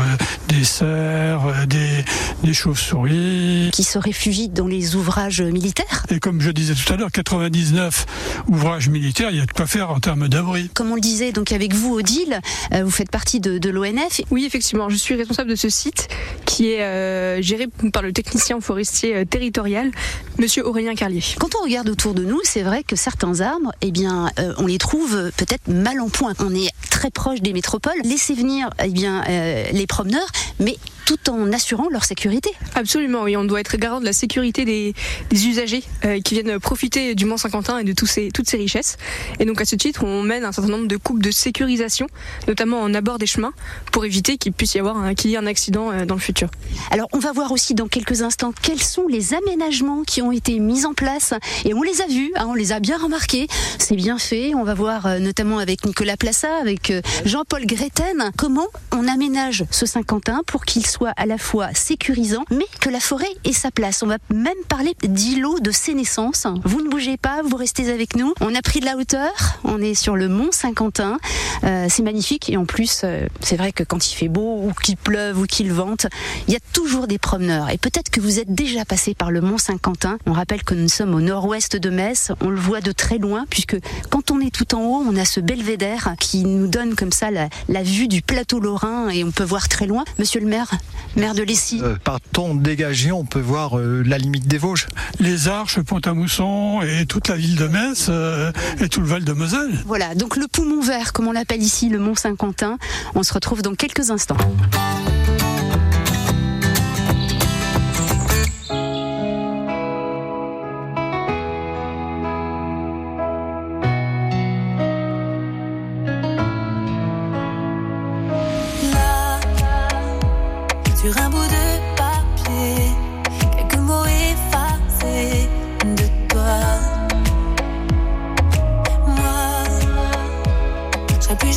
des 0.47 0.63
cerfs, 0.63 1.67
des, 1.67 2.05
des 2.43 2.53
chauves-souris. 2.53 3.69
qui 3.73 3.83
se 3.83 3.97
réfugient 3.97 4.49
dans 4.49 4.67
les 4.67 4.95
ouvrages 4.95 5.08
militaires. 5.51 6.05
Et 6.09 6.19
comme 6.19 6.41
je 6.41 6.51
disais 6.51 6.73
tout 6.73 6.93
à 6.93 6.97
l'heure, 6.97 7.11
99 7.11 8.05
ouvrages 8.47 8.89
militaires, 8.89 9.29
il 9.31 9.37
y 9.37 9.41
a 9.41 9.45
de 9.45 9.51
quoi 9.51 9.67
faire 9.67 9.91
en 9.91 9.99
termes 9.99 10.27
d'abri. 10.27 10.69
Comme 10.73 10.91
on 10.91 10.95
le 10.95 11.01
disait, 11.01 11.31
donc 11.31 11.51
avec 11.51 11.73
vous, 11.73 11.95
Odile, 11.95 12.39
euh, 12.73 12.83
vous 12.83 12.91
faites 12.91 13.11
partie 13.11 13.39
de, 13.39 13.57
de 13.57 13.69
l'ONF. 13.69 14.21
Oui, 14.31 14.45
effectivement, 14.45 14.89
je 14.89 14.95
suis 14.95 15.15
responsable 15.15 15.49
de 15.49 15.55
ce 15.55 15.69
site 15.69 16.07
qui 16.45 16.71
est 16.71 16.81
euh, 16.81 17.41
géré 17.41 17.67
par 17.91 18.01
le 18.01 18.13
technicien 18.13 18.59
forestier 18.61 19.15
euh, 19.15 19.25
territorial, 19.25 19.91
Monsieur 20.37 20.65
Aurélien 20.65 20.95
Carlier. 20.95 21.23
Quand 21.39 21.55
on 21.59 21.63
regarde 21.63 21.89
autour 21.89 22.13
de 22.13 22.23
nous, 22.23 22.39
c'est 22.43 22.63
vrai 22.63 22.83
que 22.83 22.95
certains 22.95 23.41
arbres, 23.41 23.71
eh 23.81 23.91
bien, 23.91 24.29
euh, 24.39 24.53
on 24.57 24.67
les 24.67 24.77
trouve 24.77 25.31
peut-être 25.37 25.67
mal 25.67 25.99
en 25.99 26.09
point. 26.09 26.33
On 26.39 26.53
est 26.53 26.71
très 26.89 27.11
proche 27.11 27.41
des 27.41 27.53
métropoles. 27.53 27.99
Laissez 28.03 28.33
venir, 28.33 28.69
eh 28.83 28.89
bien, 28.89 29.23
euh, 29.27 29.65
les 29.71 29.87
promeneurs, 29.87 30.27
mais 30.59 30.77
tout 31.09 31.31
en 31.31 31.51
assurant 31.51 31.87
leur 31.89 32.05
sécurité. 32.05 32.51
Absolument, 32.75 33.23
oui, 33.23 33.35
on 33.35 33.43
doit 33.43 33.59
être 33.59 33.77
garant 33.77 33.99
de 33.99 34.05
la 34.05 34.13
sécurité 34.13 34.63
des, 34.63 34.93
des 35.31 35.47
usagers 35.47 35.83
euh, 36.05 36.21
qui 36.21 36.35
viennent 36.35 36.59
profiter 36.59 37.15
du 37.15 37.25
Mont 37.25 37.37
Saint-Quentin 37.37 37.79
et 37.79 37.83
de 37.83 37.93
tous 37.93 38.05
ces, 38.05 38.29
toutes 38.29 38.47
ces 38.47 38.57
richesses. 38.57 38.97
Et 39.39 39.45
donc 39.45 39.59
à 39.59 39.65
ce 39.65 39.75
titre, 39.75 40.03
on 40.03 40.21
mène 40.21 40.45
un 40.45 40.51
certain 40.51 40.69
nombre 40.69 40.87
de 40.87 40.97
coupes 40.97 41.23
de 41.23 41.31
sécurisation, 41.31 42.05
notamment 42.47 42.79
en 42.79 42.93
abord 42.93 43.17
des 43.17 43.25
chemins, 43.25 43.53
pour 43.91 44.05
éviter 44.05 44.37
qu'il 44.37 44.53
puisse 44.53 44.75
y 44.75 44.79
avoir 44.79 44.97
un, 44.97 45.15
qu'il 45.15 45.31
y 45.31 45.33
ait 45.33 45.37
un 45.37 45.47
accident 45.47 45.89
euh, 45.89 46.05
dans 46.05 46.13
le 46.13 46.21
futur. 46.21 46.51
Alors, 46.91 47.07
on 47.11 47.17
va 47.17 47.31
voir 47.31 47.51
aussi 47.51 47.73
dans 47.73 47.87
quelques 47.87 48.21
instants 48.21 48.53
quels 48.61 48.83
sont 48.83 49.07
les 49.07 49.33
aménagements 49.33 50.03
qui 50.03 50.21
ont 50.21 50.31
été 50.31 50.59
mis 50.59 50.85
en 50.85 50.93
place. 50.93 51.33
Et 51.65 51.73
on 51.73 51.81
les 51.81 52.01
a 52.01 52.05
vus, 52.05 52.31
hein, 52.35 52.45
on 52.49 52.53
les 52.53 52.71
a 52.71 52.79
bien 52.79 52.99
remarqués. 52.99 53.47
C'est 53.79 53.95
bien 53.95 54.19
fait. 54.19 54.53
On 54.53 54.63
va 54.63 54.75
voir 54.75 55.07
euh, 55.07 55.17
notamment 55.17 55.57
avec 55.57 55.87
Nicolas 55.87 56.17
Plassa, 56.17 56.55
avec 56.61 56.93
Jean-Paul 57.25 57.65
Greten, 57.65 58.31
comment 58.37 58.67
on 58.91 59.07
aménage 59.07 59.65
ce 59.71 59.87
Saint-Quentin 59.87 60.41
pour 60.45 60.65
qu'il 60.65 60.85
soit 60.85 60.98
à 61.15 61.25
la 61.25 61.37
fois 61.37 61.73
sécurisant, 61.73 62.43
mais 62.51 62.65
que 62.81 62.89
la 62.89 62.99
forêt 62.99 63.29
ait 63.45 63.53
sa 63.53 63.71
place. 63.71 64.03
On 64.03 64.07
va 64.07 64.17
même 64.33 64.53
parler 64.67 64.95
d'îlots 65.03 65.59
de 65.59 65.71
sénescence. 65.71 66.47
Vous 66.63 66.81
ne 66.81 66.89
bougez 66.89 67.17
pas, 67.17 67.41
vous 67.43 67.57
restez 67.57 67.89
avec 67.91 68.15
nous. 68.15 68.33
On 68.41 68.53
a 68.55 68.61
pris 68.61 68.79
de 68.79 68.85
la 68.85 68.97
hauteur. 68.97 69.31
On 69.63 69.81
est 69.81 69.93
sur 69.93 70.15
le 70.15 70.27
Mont 70.27 70.51
Saint-Quentin. 70.51 71.17
Euh, 71.63 71.87
c'est 71.89 72.03
magnifique. 72.03 72.49
Et 72.49 72.57
en 72.57 72.65
plus, 72.65 73.01
euh, 73.03 73.27
c'est 73.41 73.55
vrai 73.55 73.71
que 73.71 73.83
quand 73.83 74.11
il 74.11 74.15
fait 74.15 74.27
beau, 74.27 74.63
ou 74.63 74.73
qu'il 74.73 74.97
pleuve, 74.97 75.39
ou 75.39 75.45
qu'il 75.45 75.71
vente, 75.71 76.07
il 76.47 76.53
y 76.53 76.57
a 76.57 76.59
toujours 76.73 77.07
des 77.07 77.17
promeneurs. 77.17 77.69
Et 77.69 77.77
peut-être 77.77 78.09
que 78.09 78.21
vous 78.21 78.39
êtes 78.39 78.53
déjà 78.53 78.85
passé 78.85 79.13
par 79.13 79.31
le 79.31 79.41
Mont 79.41 79.57
Saint-Quentin. 79.57 80.17
On 80.25 80.33
rappelle 80.33 80.63
que 80.63 80.73
nous 80.73 80.89
sommes 80.89 81.15
au 81.15 81.21
nord-ouest 81.21 81.75
de 81.75 81.89
Metz. 81.89 82.31
On 82.41 82.49
le 82.49 82.59
voit 82.59 82.81
de 82.81 82.91
très 82.91 83.17
loin, 83.17 83.45
puisque 83.49 83.77
quand 84.09 84.31
on 84.31 84.39
est 84.39 84.53
tout 84.53 84.75
en 84.75 84.81
haut, 84.81 85.03
on 85.07 85.15
a 85.15 85.25
ce 85.25 85.39
belvédère 85.39 86.15
qui 86.19 86.43
nous 86.43 86.67
donne 86.67 86.95
comme 86.95 87.11
ça 87.11 87.31
la, 87.31 87.49
la 87.67 87.83
vue 87.83 88.07
du 88.07 88.21
plateau 88.21 88.59
lorrain 88.59 89.09
et 89.09 89.23
on 89.23 89.31
peut 89.31 89.43
voir 89.43 89.69
très 89.69 89.87
loin. 89.87 90.03
Monsieur 90.17 90.39
le 90.39 90.47
maire, 90.47 90.71
maire 91.15 91.33
de 91.33 91.43
Lessy. 91.43 91.79
Euh, 91.83 91.95
par 92.03 92.19
temps 92.21 92.53
dégagé, 92.55 93.11
on 93.11 93.25
peut 93.25 93.39
voir 93.39 93.77
euh, 93.77 94.03
la 94.05 94.17
limite 94.17 94.47
des 94.47 94.57
Vosges. 94.57 94.87
Les 95.19 95.47
Arches, 95.47 95.79
Pont-à-Mousson 95.81 96.81
et 96.81 97.05
toute 97.05 97.27
la 97.27 97.35
ville 97.35 97.55
de 97.55 97.67
Metz 97.67 98.07
euh, 98.09 98.51
et 98.79 98.89
tout 98.89 99.01
le 99.01 99.07
Val 99.07 99.23
de 99.23 99.33
Moselle. 99.33 99.79
Voilà, 99.85 100.15
donc 100.15 100.37
le 100.37 100.47
poumon 100.47 100.81
vert, 100.81 101.13
comme 101.13 101.27
on 101.27 101.31
l'appelle 101.31 101.61
ici, 101.61 101.89
le 101.89 101.99
Mont 101.99 102.15
Saint-Quentin. 102.15 102.77
On 103.15 103.23
se 103.23 103.33
retrouve 103.33 103.61
dans 103.61 103.75
quelques 103.75 104.11
instants. 104.11 104.37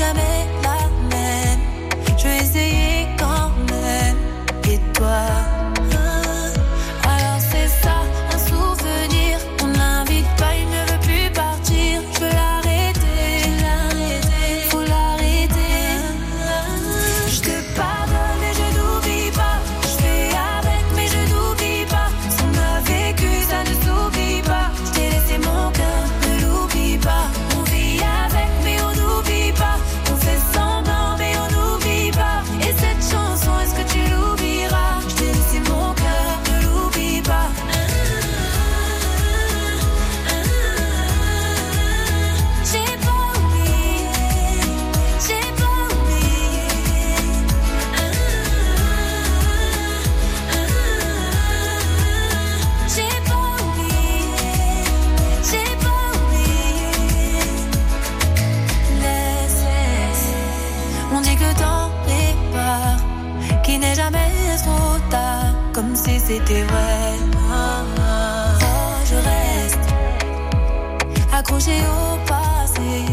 Jamais 0.02 0.61
c'était 66.32 66.62
vrai. 66.62 67.18
Oh, 67.34 67.84
je 69.04 69.16
reste 69.16 69.86
accroché 71.32 71.76
au 71.82 72.16
passé. 72.26 73.04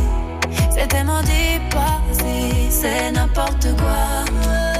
C'est 0.71 0.88
tellement 0.88 1.21
dépassé, 1.21 2.69
c'est 2.69 3.12
n'importe 3.12 3.67
quoi. 3.77 4.78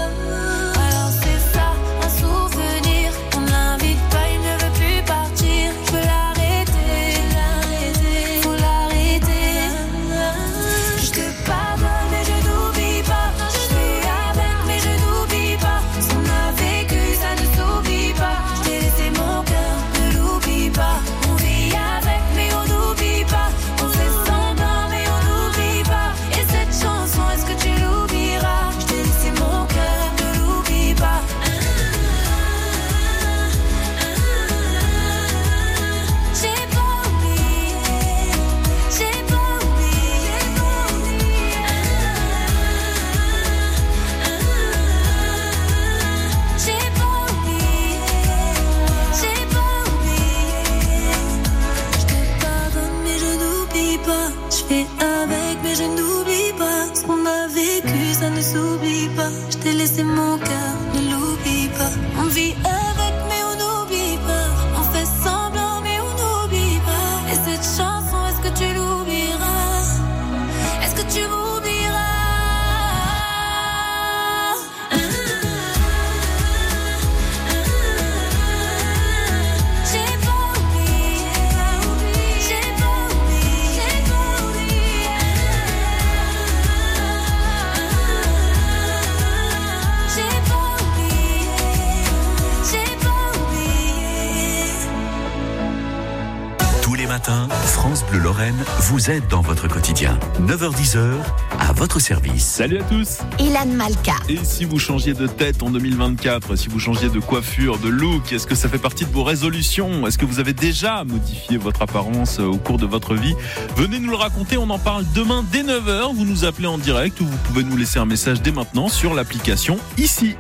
Lorraine 98.50 98.66
vous 98.82 99.10
aide 99.10 99.28
dans 99.28 99.42
votre 99.42 99.68
quotidien. 99.68 100.18
9h10h, 100.42 101.16
à 101.60 101.74
votre 101.74 102.00
service. 102.00 102.46
Salut 102.46 102.80
à 102.80 102.84
tous 102.84 103.20
Ilan 103.40 103.66
Malka. 103.68 104.14
Et 104.28 104.40
si 104.44 104.66
vous 104.66 104.80
changiez 104.80 105.14
de 105.14 105.28
tête 105.28 105.62
en 105.64 105.70
2024, 105.70 106.56
si 106.56 106.68
vous 106.68 106.80
changiez 106.80 107.10
de 107.10 107.20
coiffure, 107.20 107.78
de 107.80 107.90
look, 107.90 108.32
est-ce 108.32 108.48
que 108.48 108.56
ça 108.56 108.70
fait 108.70 108.78
partie 108.78 109.06
de 109.06 109.12
vos 109.12 109.24
résolutions? 109.24 110.08
Est-ce 110.08 110.18
que 110.18 110.26
vous 110.26 110.40
avez 110.40 110.54
déjà 110.54 111.04
modifié 111.04 111.58
votre 111.58 111.82
apparence 111.82 112.40
euh, 112.40 112.46
au 112.46 112.58
cours 112.58 112.78
de 112.78 112.86
votre 112.86 113.16
vie? 113.16 113.36
Venez 113.76 114.00
nous 114.00 114.12
le 114.12 114.18
raconter, 114.18 114.58
on 114.58 114.70
en 114.70 114.80
parle 114.80 115.06
demain 115.14 115.44
dès 115.52 115.64
9h. 115.64 116.16
Vous 116.16 116.26
nous 116.26 116.46
appelez 116.46 116.68
en 116.68 116.78
direct 116.78 117.20
ou 117.22 117.26
vous 117.26 117.38
pouvez 117.38 117.64
nous 117.64 117.78
laisser 117.78 118.00
un 118.00 118.06
message 118.06 118.42
dès 118.42 118.52
maintenant 118.52 118.90
sur 118.90 119.14
l'application 119.14 119.78
ici. 119.98 120.36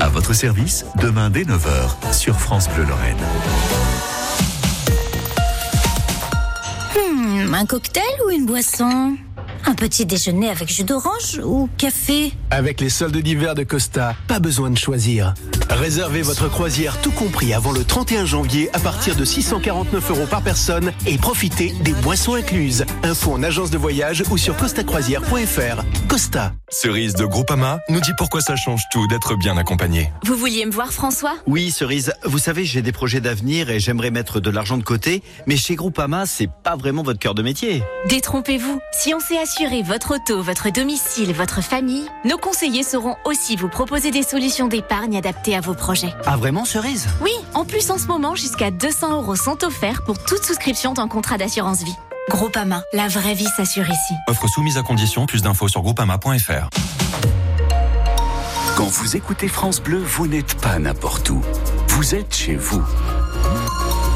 À 0.00 0.08
votre 0.08 0.32
service, 0.32 0.84
demain 1.00 1.30
dès 1.30 1.44
9h, 1.44 2.12
sur 2.12 2.38
France 2.40 2.68
Bleu 2.70 2.84
Lorraine. 2.84 4.11
Hmm, 6.94 7.54
un 7.54 7.64
cocktail 7.64 8.02
ou 8.26 8.30
une 8.30 8.44
boisson? 8.44 9.16
Un 9.64 9.74
petit 9.74 10.04
déjeuner 10.04 10.50
avec 10.50 10.68
jus 10.70 10.84
d'orange 10.84 11.40
ou 11.42 11.68
café? 11.78 12.32
Avec 12.50 12.80
les 12.80 12.90
soldes 12.90 13.16
d'hiver 13.16 13.54
de 13.54 13.62
Costa, 13.62 14.14
pas 14.28 14.38
besoin 14.40 14.68
de 14.70 14.76
choisir. 14.76 15.32
Réservez 15.72 16.20
votre 16.20 16.48
croisière 16.50 17.00
tout 17.00 17.10
compris 17.10 17.54
avant 17.54 17.72
le 17.72 17.82
31 17.82 18.26
janvier 18.26 18.68
à 18.74 18.78
partir 18.78 19.16
de 19.16 19.24
649 19.24 20.10
euros 20.10 20.26
par 20.26 20.42
personne 20.42 20.92
et 21.06 21.16
profitez 21.16 21.72
des 21.80 21.94
boissons 21.94 22.34
incluses. 22.34 22.84
Info 23.02 23.32
en 23.32 23.42
agence 23.42 23.70
de 23.70 23.78
voyage 23.78 24.22
ou 24.30 24.36
sur 24.36 24.54
costacroisière.fr. 24.56 25.82
Costa. 26.08 26.52
Cerise 26.68 27.14
de 27.14 27.24
Groupama 27.24 27.80
nous 27.88 28.00
dit 28.00 28.12
pourquoi 28.18 28.42
ça 28.42 28.54
change 28.54 28.82
tout 28.92 29.06
d'être 29.06 29.34
bien 29.36 29.56
accompagné. 29.56 30.12
Vous 30.24 30.36
vouliez 30.36 30.66
me 30.66 30.70
voir, 30.70 30.92
François? 30.92 31.34
Oui, 31.46 31.70
Cerise, 31.70 32.12
vous 32.24 32.38
savez, 32.38 32.64
j'ai 32.64 32.82
des 32.82 32.92
projets 32.92 33.20
d'avenir 33.20 33.70
et 33.70 33.80
j'aimerais 33.80 34.10
mettre 34.10 34.40
de 34.40 34.50
l'argent 34.50 34.76
de 34.76 34.82
côté, 34.82 35.22
mais 35.46 35.56
chez 35.56 35.74
Groupama, 35.74 36.26
c'est 36.26 36.48
pas 36.62 36.76
vraiment 36.76 37.02
votre 37.02 37.18
cœur 37.18 37.34
de 37.34 37.42
métier. 37.42 37.82
Détrompez-vous. 38.08 38.78
Si 38.92 39.14
on 39.14 39.20
sait 39.20 39.38
assurer 39.38 39.82
votre 39.82 40.16
auto, 40.16 40.42
votre 40.42 40.70
domicile, 40.70 41.32
votre 41.32 41.62
famille, 41.62 42.06
nos 42.26 42.38
conseillers 42.38 42.84
sauront 42.84 43.16
aussi 43.24 43.56
vous 43.56 43.68
proposer 43.68 44.10
des 44.10 44.22
solutions 44.22 44.68
d'épargne 44.68 45.16
adaptées 45.16 45.56
à 45.56 45.61
vos 45.62 45.74
projets. 45.74 46.12
Ah 46.26 46.36
vraiment, 46.36 46.64
Cerise? 46.64 47.08
Oui, 47.20 47.32
en 47.54 47.64
plus 47.64 47.90
en 47.90 47.98
ce 47.98 48.06
moment, 48.06 48.34
jusqu'à 48.34 48.70
200 48.70 49.12
euros 49.22 49.36
sont 49.36 49.64
offerts 49.64 50.02
pour 50.04 50.22
toute 50.22 50.44
souscription 50.44 50.92
d'un 50.92 51.08
contrat 51.08 51.38
d'assurance 51.38 51.82
vie. 51.82 51.96
Groupama, 52.28 52.82
la 52.92 53.08
vraie 53.08 53.34
vie 53.34 53.48
s'assure 53.56 53.88
ici. 53.88 54.14
Offre 54.28 54.48
soumise 54.48 54.76
à 54.78 54.82
condition, 54.82 55.26
plus 55.26 55.42
d'infos 55.42 55.68
sur 55.68 55.82
groupama.fr. 55.82 56.68
Quand 58.76 58.86
vous 58.86 59.16
écoutez 59.16 59.48
France 59.48 59.80
Bleu, 59.80 59.98
vous 59.98 60.26
n'êtes 60.26 60.54
pas 60.60 60.78
n'importe 60.78 61.28
où. 61.30 61.40
Vous 61.88 62.14
êtes 62.14 62.34
chez 62.34 62.56
vous. 62.56 62.82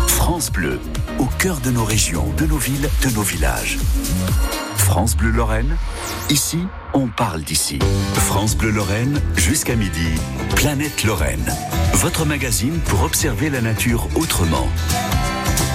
France 0.08 0.50
Bleu, 0.50 0.80
au 1.18 1.26
cœur 1.38 1.60
de 1.60 1.70
nos 1.70 1.84
régions, 1.84 2.32
de 2.36 2.46
nos 2.46 2.58
villes, 2.58 2.88
de 3.02 3.10
nos 3.10 3.22
villages. 3.22 3.78
France 4.76 5.16
Bleu 5.16 5.30
Lorraine, 5.30 5.76
ici, 6.30 6.58
on 6.94 7.08
parle 7.08 7.42
d'ici. 7.42 7.78
France 8.14 8.56
Bleu 8.56 8.70
Lorraine, 8.70 9.20
jusqu'à 9.36 9.74
midi, 9.76 10.08
Planète 10.54 11.04
Lorraine. 11.04 11.52
Votre 11.94 12.24
magazine 12.24 12.78
pour 12.86 13.02
observer 13.02 13.50
la 13.50 13.60
nature 13.60 14.08
autrement. 14.14 14.68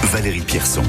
Valérie 0.04 0.42
Pierson. 0.42 0.82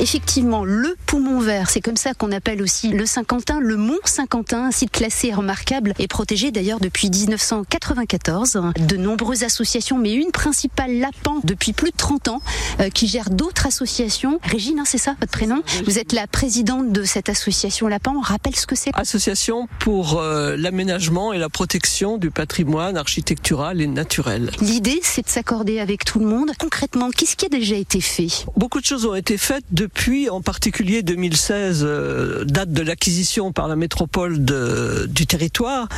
Effectivement, 0.00 0.64
le 0.64 0.96
poumon 1.04 1.40
vert, 1.40 1.68
c'est 1.68 1.82
comme 1.82 1.98
ça 1.98 2.14
qu'on 2.14 2.32
appelle 2.32 2.62
aussi 2.62 2.88
le 2.88 3.04
Saint-Quentin, 3.04 3.60
le 3.60 3.76
Mont 3.76 3.98
Saint-Quentin, 4.06 4.64
un 4.64 4.70
site 4.70 4.92
classé 4.92 5.28
et 5.28 5.34
remarquable 5.34 5.92
et 5.98 6.08
protégé 6.08 6.50
d'ailleurs 6.50 6.80
depuis 6.80 7.10
1994. 7.10 8.62
De 8.88 8.96
nombreuses 8.96 9.42
associations, 9.42 9.98
mais 9.98 10.14
une 10.14 10.30
principale, 10.30 10.98
Lapan, 10.98 11.40
depuis 11.44 11.74
plus 11.74 11.90
de 11.90 11.96
30 11.98 12.28
ans, 12.28 12.40
euh, 12.80 12.88
qui 12.88 13.08
gère 13.08 13.28
d'autres 13.28 13.66
associations. 13.66 14.40
Régine, 14.42 14.78
hein, 14.78 14.84
c'est 14.86 14.96
ça 14.96 15.16
votre 15.20 15.32
prénom? 15.32 15.62
Vous 15.84 15.98
êtes 15.98 16.12
la 16.14 16.26
présidente 16.26 16.92
de 16.92 17.04
cette 17.04 17.28
association 17.28 17.86
Lapan. 17.86 18.14
On 18.16 18.22
rappelle 18.22 18.56
ce 18.56 18.66
que 18.66 18.76
c'est 18.76 18.92
Association 18.94 19.68
pour 19.80 20.18
euh, 20.18 20.56
l'aménagement 20.56 21.34
et 21.34 21.38
la 21.38 21.50
protection 21.50 22.16
du 22.16 22.30
patrimoine 22.30 22.96
architectural 22.96 23.82
et 23.82 23.86
naturel. 23.86 24.50
L'idée, 24.62 25.00
c'est 25.02 25.26
de 25.26 25.30
s'accorder 25.30 25.78
avec 25.78 26.06
tout 26.06 26.20
le 26.20 26.26
monde. 26.26 26.52
Concrètement, 26.58 27.10
qu'est-ce 27.10 27.36
qui 27.36 27.44
a 27.44 27.50
déjà 27.50 27.76
été 27.76 28.00
fait? 28.00 28.46
Beaucoup 28.56 28.80
de 28.80 28.86
choses 28.86 29.04
ont 29.04 29.14
été 29.14 29.36
faites 29.36 29.64
depuis, 29.70 29.89
en 30.30 30.40
particulier 30.40 31.02
2016, 31.02 31.82
euh, 31.84 32.44
date 32.44 32.72
de 32.72 32.82
l'acquisition 32.82 33.52
par 33.52 33.68
la 33.68 33.76
métropole 33.76 34.44
de, 34.44 35.06
du 35.08 35.26
territoire. 35.26 35.88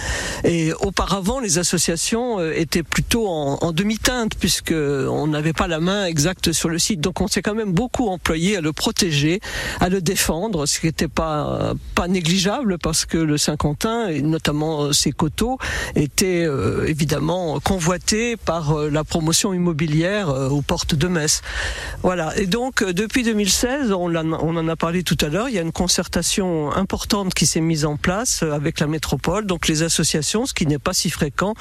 Et 0.44 0.72
auparavant, 0.80 1.40
les 1.40 1.58
associations 1.58 2.38
euh, 2.40 2.52
étaient 2.54 2.82
plutôt 2.82 3.28
en, 3.28 3.58
en 3.60 3.72
demi-teinte 3.72 4.34
puisque 4.38 4.72
on 4.72 5.26
n'avait 5.28 5.52
pas 5.52 5.68
la 5.68 5.80
main 5.80 6.06
exacte 6.06 6.52
sur 6.52 6.68
le 6.68 6.78
site. 6.78 7.00
Donc 7.00 7.20
on 7.20 7.28
s'est 7.28 7.42
quand 7.42 7.54
même 7.54 7.72
beaucoup 7.72 8.08
employé 8.08 8.56
à 8.56 8.60
le 8.60 8.72
protéger, 8.72 9.40
à 9.80 9.88
le 9.88 10.00
défendre, 10.00 10.66
ce 10.66 10.80
qui 10.80 10.86
n'était 10.86 11.08
pas 11.08 11.74
pas 11.94 12.08
négligeable 12.08 12.78
parce 12.78 13.06
que 13.06 13.18
le 13.18 13.38
Saint-Quentin 13.38 14.08
et 14.08 14.22
notamment 14.22 14.84
euh, 14.84 14.92
ses 14.92 15.12
coteaux 15.12 15.58
étaient 15.94 16.44
euh, 16.44 16.86
évidemment 16.88 17.60
convoités 17.60 18.36
par 18.36 18.74
la 18.74 19.04
promotion 19.04 19.54
immobilière 19.54 20.28
aux 20.28 20.62
portes 20.62 20.94
de 20.94 21.08
Metz. 21.08 21.42
Voilà. 22.02 22.36
Et 22.38 22.46
donc 22.46 22.82
depuis 22.84 23.22
2016, 23.22 23.81
on, 23.90 24.56
en 24.56 24.68
a 24.68 24.76
parlé 24.76 25.02
tout 25.02 25.16
à 25.20 25.28
l'heure, 25.28 25.48
il 25.48 25.54
y 25.54 25.58
a 25.58 25.62
une 25.62 25.72
concertation 25.72 26.70
importante 26.72 27.34
qui 27.34 27.46
s'est 27.46 27.60
mise 27.60 27.84
en 27.84 27.96
place 27.96 28.42
euh, 28.42 28.52
avec 28.52 28.78
la 28.80 28.86
métropole, 28.86 29.46
donc 29.46 29.68
les 29.68 29.82
associations, 29.82 30.46
ce 30.46 30.54
qui 30.54 30.66
n'est 30.66 30.78
pas 30.78 30.92
si 30.92 31.10
fréquent. 31.10 31.54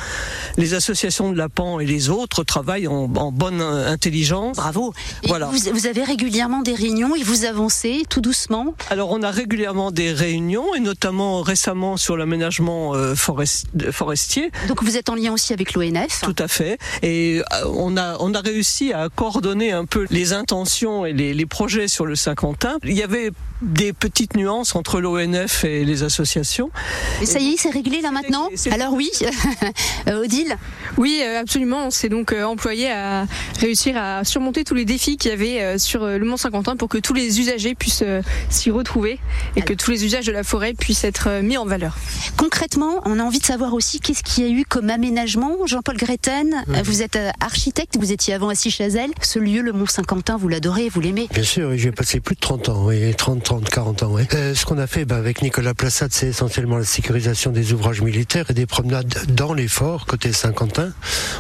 Les 0.58 0.74
associations 0.74 1.32
de 1.32 1.38
la 1.38 1.50
PAN 1.50 1.80
et 1.80 1.86
les 1.86 2.10
autres 2.10 2.44
travaillent 2.44 2.88
en, 2.88 3.12
en 3.16 3.32
bonne 3.32 3.62
euh, 3.62 3.90
intelligence. 3.92 4.58
Bravo. 4.58 4.94
Et 5.24 5.28
Voilà. 5.28 5.48
vous, 5.48 5.58
vous 5.74 5.88
avez 5.88 6.04
régulièrement 6.04 6.62
des 6.62 6.74
réunions 6.76 7.16
et 7.16 7.24
vous 7.24 7.46
avancez 7.46 8.04
tout 8.10 8.22
doucement? 8.22 8.76
Alors 8.90 9.12
on 9.12 9.22
a 9.24 9.32
régulièrement 9.32 9.92
des 9.92 10.12
réunions 10.14 10.76
et 10.76 10.80
notamment 10.80 11.42
récemment 11.42 11.98
sur 11.98 12.18
l'aménagement 12.18 12.94
euh, 12.96 13.16
forest- 13.16 13.92
forestier. 13.92 14.52
Donc 14.68 14.84
vous 14.84 14.98
êtes 14.98 15.10
en 15.10 15.16
lien 15.16 15.32
aussi 15.32 15.54
avec 15.54 15.74
l'ONF 15.74 16.22
Tout 16.24 16.36
à 16.38 16.48
fait. 16.48 16.78
Et 17.04 17.42
on 17.66 17.98
a 17.98 18.18
on 18.20 18.34
a 18.34 18.42
réussi 18.42 18.94
à 18.94 19.10
coordonner 19.10 19.72
un 19.72 19.86
peu 19.86 20.06
les 20.10 20.34
intentions 20.34 21.06
et 21.06 21.14
les, 21.14 21.34
les 21.34 21.46
projets 21.46 21.88
sur 21.88 22.01
le 22.06 22.16
Saint-Quentin. 22.16 22.78
Il 22.84 22.94
y 22.94 23.04
avait 23.04 23.32
des 23.62 23.94
petites 23.94 24.36
nuances 24.36 24.76
entre 24.76 25.00
l'ONF 25.00 25.64
et 25.64 25.86
les 25.86 26.04
associations. 26.04 26.72
Et 27.22 27.26
ça 27.26 27.40
y 27.40 27.54
est, 27.54 27.58
c'est 27.58 27.70
réglé 27.70 28.02
là 28.02 28.12
maintenant 28.12 28.50
Alors 28.72 28.94
oui, 28.94 29.10
Euh, 30.08 30.24
Odile 30.24 30.58
Oui, 31.02 31.24
euh, 31.24 31.42
absolument. 31.42 31.88
On 31.88 31.90
s'est 31.90 32.10
donc 32.10 32.32
euh, 32.32 32.44
employé 32.44 32.92
à 32.92 33.26
réussir 33.60 33.98
à 33.98 34.24
surmonter 34.24 34.64
tous 34.64 34.76
les 34.76 34.86
défis 34.86 35.18
qu'il 35.18 35.32
y 35.32 35.34
avait 35.34 35.60
euh, 35.60 35.78
sur 35.80 36.06
le 36.06 36.24
Mont 36.24 36.38
Saint-Quentin 36.38 36.76
pour 36.76 36.90
que 36.90 37.00
tous 37.00 37.16
les 37.16 37.40
usagers 37.40 37.74
puissent 37.74 38.04
s'y 38.50 38.70
retrouver 38.70 39.18
et 39.56 39.64
que 39.64 39.74
tous 39.74 39.90
les 39.90 40.06
usages 40.06 40.28
de 40.28 40.32
la 40.32 40.44
forêt 40.44 40.76
puissent 40.76 41.04
être 41.04 41.42
mis 41.42 41.58
en 41.58 41.66
valeur. 41.66 41.98
Concrètement, 42.38 43.02
on 43.06 43.20
a 43.20 43.24
envie 43.24 43.40
de 43.40 43.46
savoir 43.46 43.74
aussi 43.74 44.00
qu'est-ce 44.00 44.24
qu'il 44.24 44.44
y 44.44 44.48
a 44.48 44.52
eu 44.52 44.66
comme 44.66 44.90
aménagement. 44.90 45.58
Jean-Paul 45.66 45.98
Greten, 45.98 46.64
euh, 46.70 46.82
vous 46.84 47.02
êtes 47.02 47.18
architecte, 47.40 47.98
vous 47.98 48.12
étiez 48.12 48.34
avant 48.34 48.50
à 48.50 48.56
Sichazel. 48.56 49.10
Ce 49.22 49.40
lieu, 49.40 49.62
le 49.62 49.74
Mont 49.74 49.86
Saint-Quentin, 49.86 50.38
vous 50.38 50.48
l'adorez, 50.48 50.90
vous 50.90 51.02
l'aimez 51.02 51.28
Bien 51.34 51.44
sûr, 51.44 51.70
oui, 51.70 51.80
j'ai 51.80 51.92
passé 51.92 52.20
plus 52.20 52.36
de 52.36 52.40
30 52.42 52.70
ans, 52.70 52.86
oui, 52.86 53.14
30, 53.16 53.44
30, 53.44 53.70
40 53.70 54.04
ans, 54.04 54.12
oui. 54.12 54.24
Euh, 54.34 54.54
ce 54.54 54.66
qu'on 54.66 54.78
a 54.78 54.88
fait 54.88 55.06
bah, 55.06 55.18
avec 55.18 55.42
Nicolas 55.42 55.74
Plassade, 55.74 56.12
c'est 56.14 56.28
essentiellement 56.28 56.78
la 56.78 56.86
sécurisation 56.86 57.52
des 57.52 57.74
ouvrages 57.74 58.02
militaires 58.02 58.46
et 58.50 58.54
des 58.54 58.66
promenades 58.66 59.14
dans 59.30 59.54
les 59.54 59.68
forts, 59.68 60.06
côté 60.06 60.32
Saint-Quentin. 60.32 60.91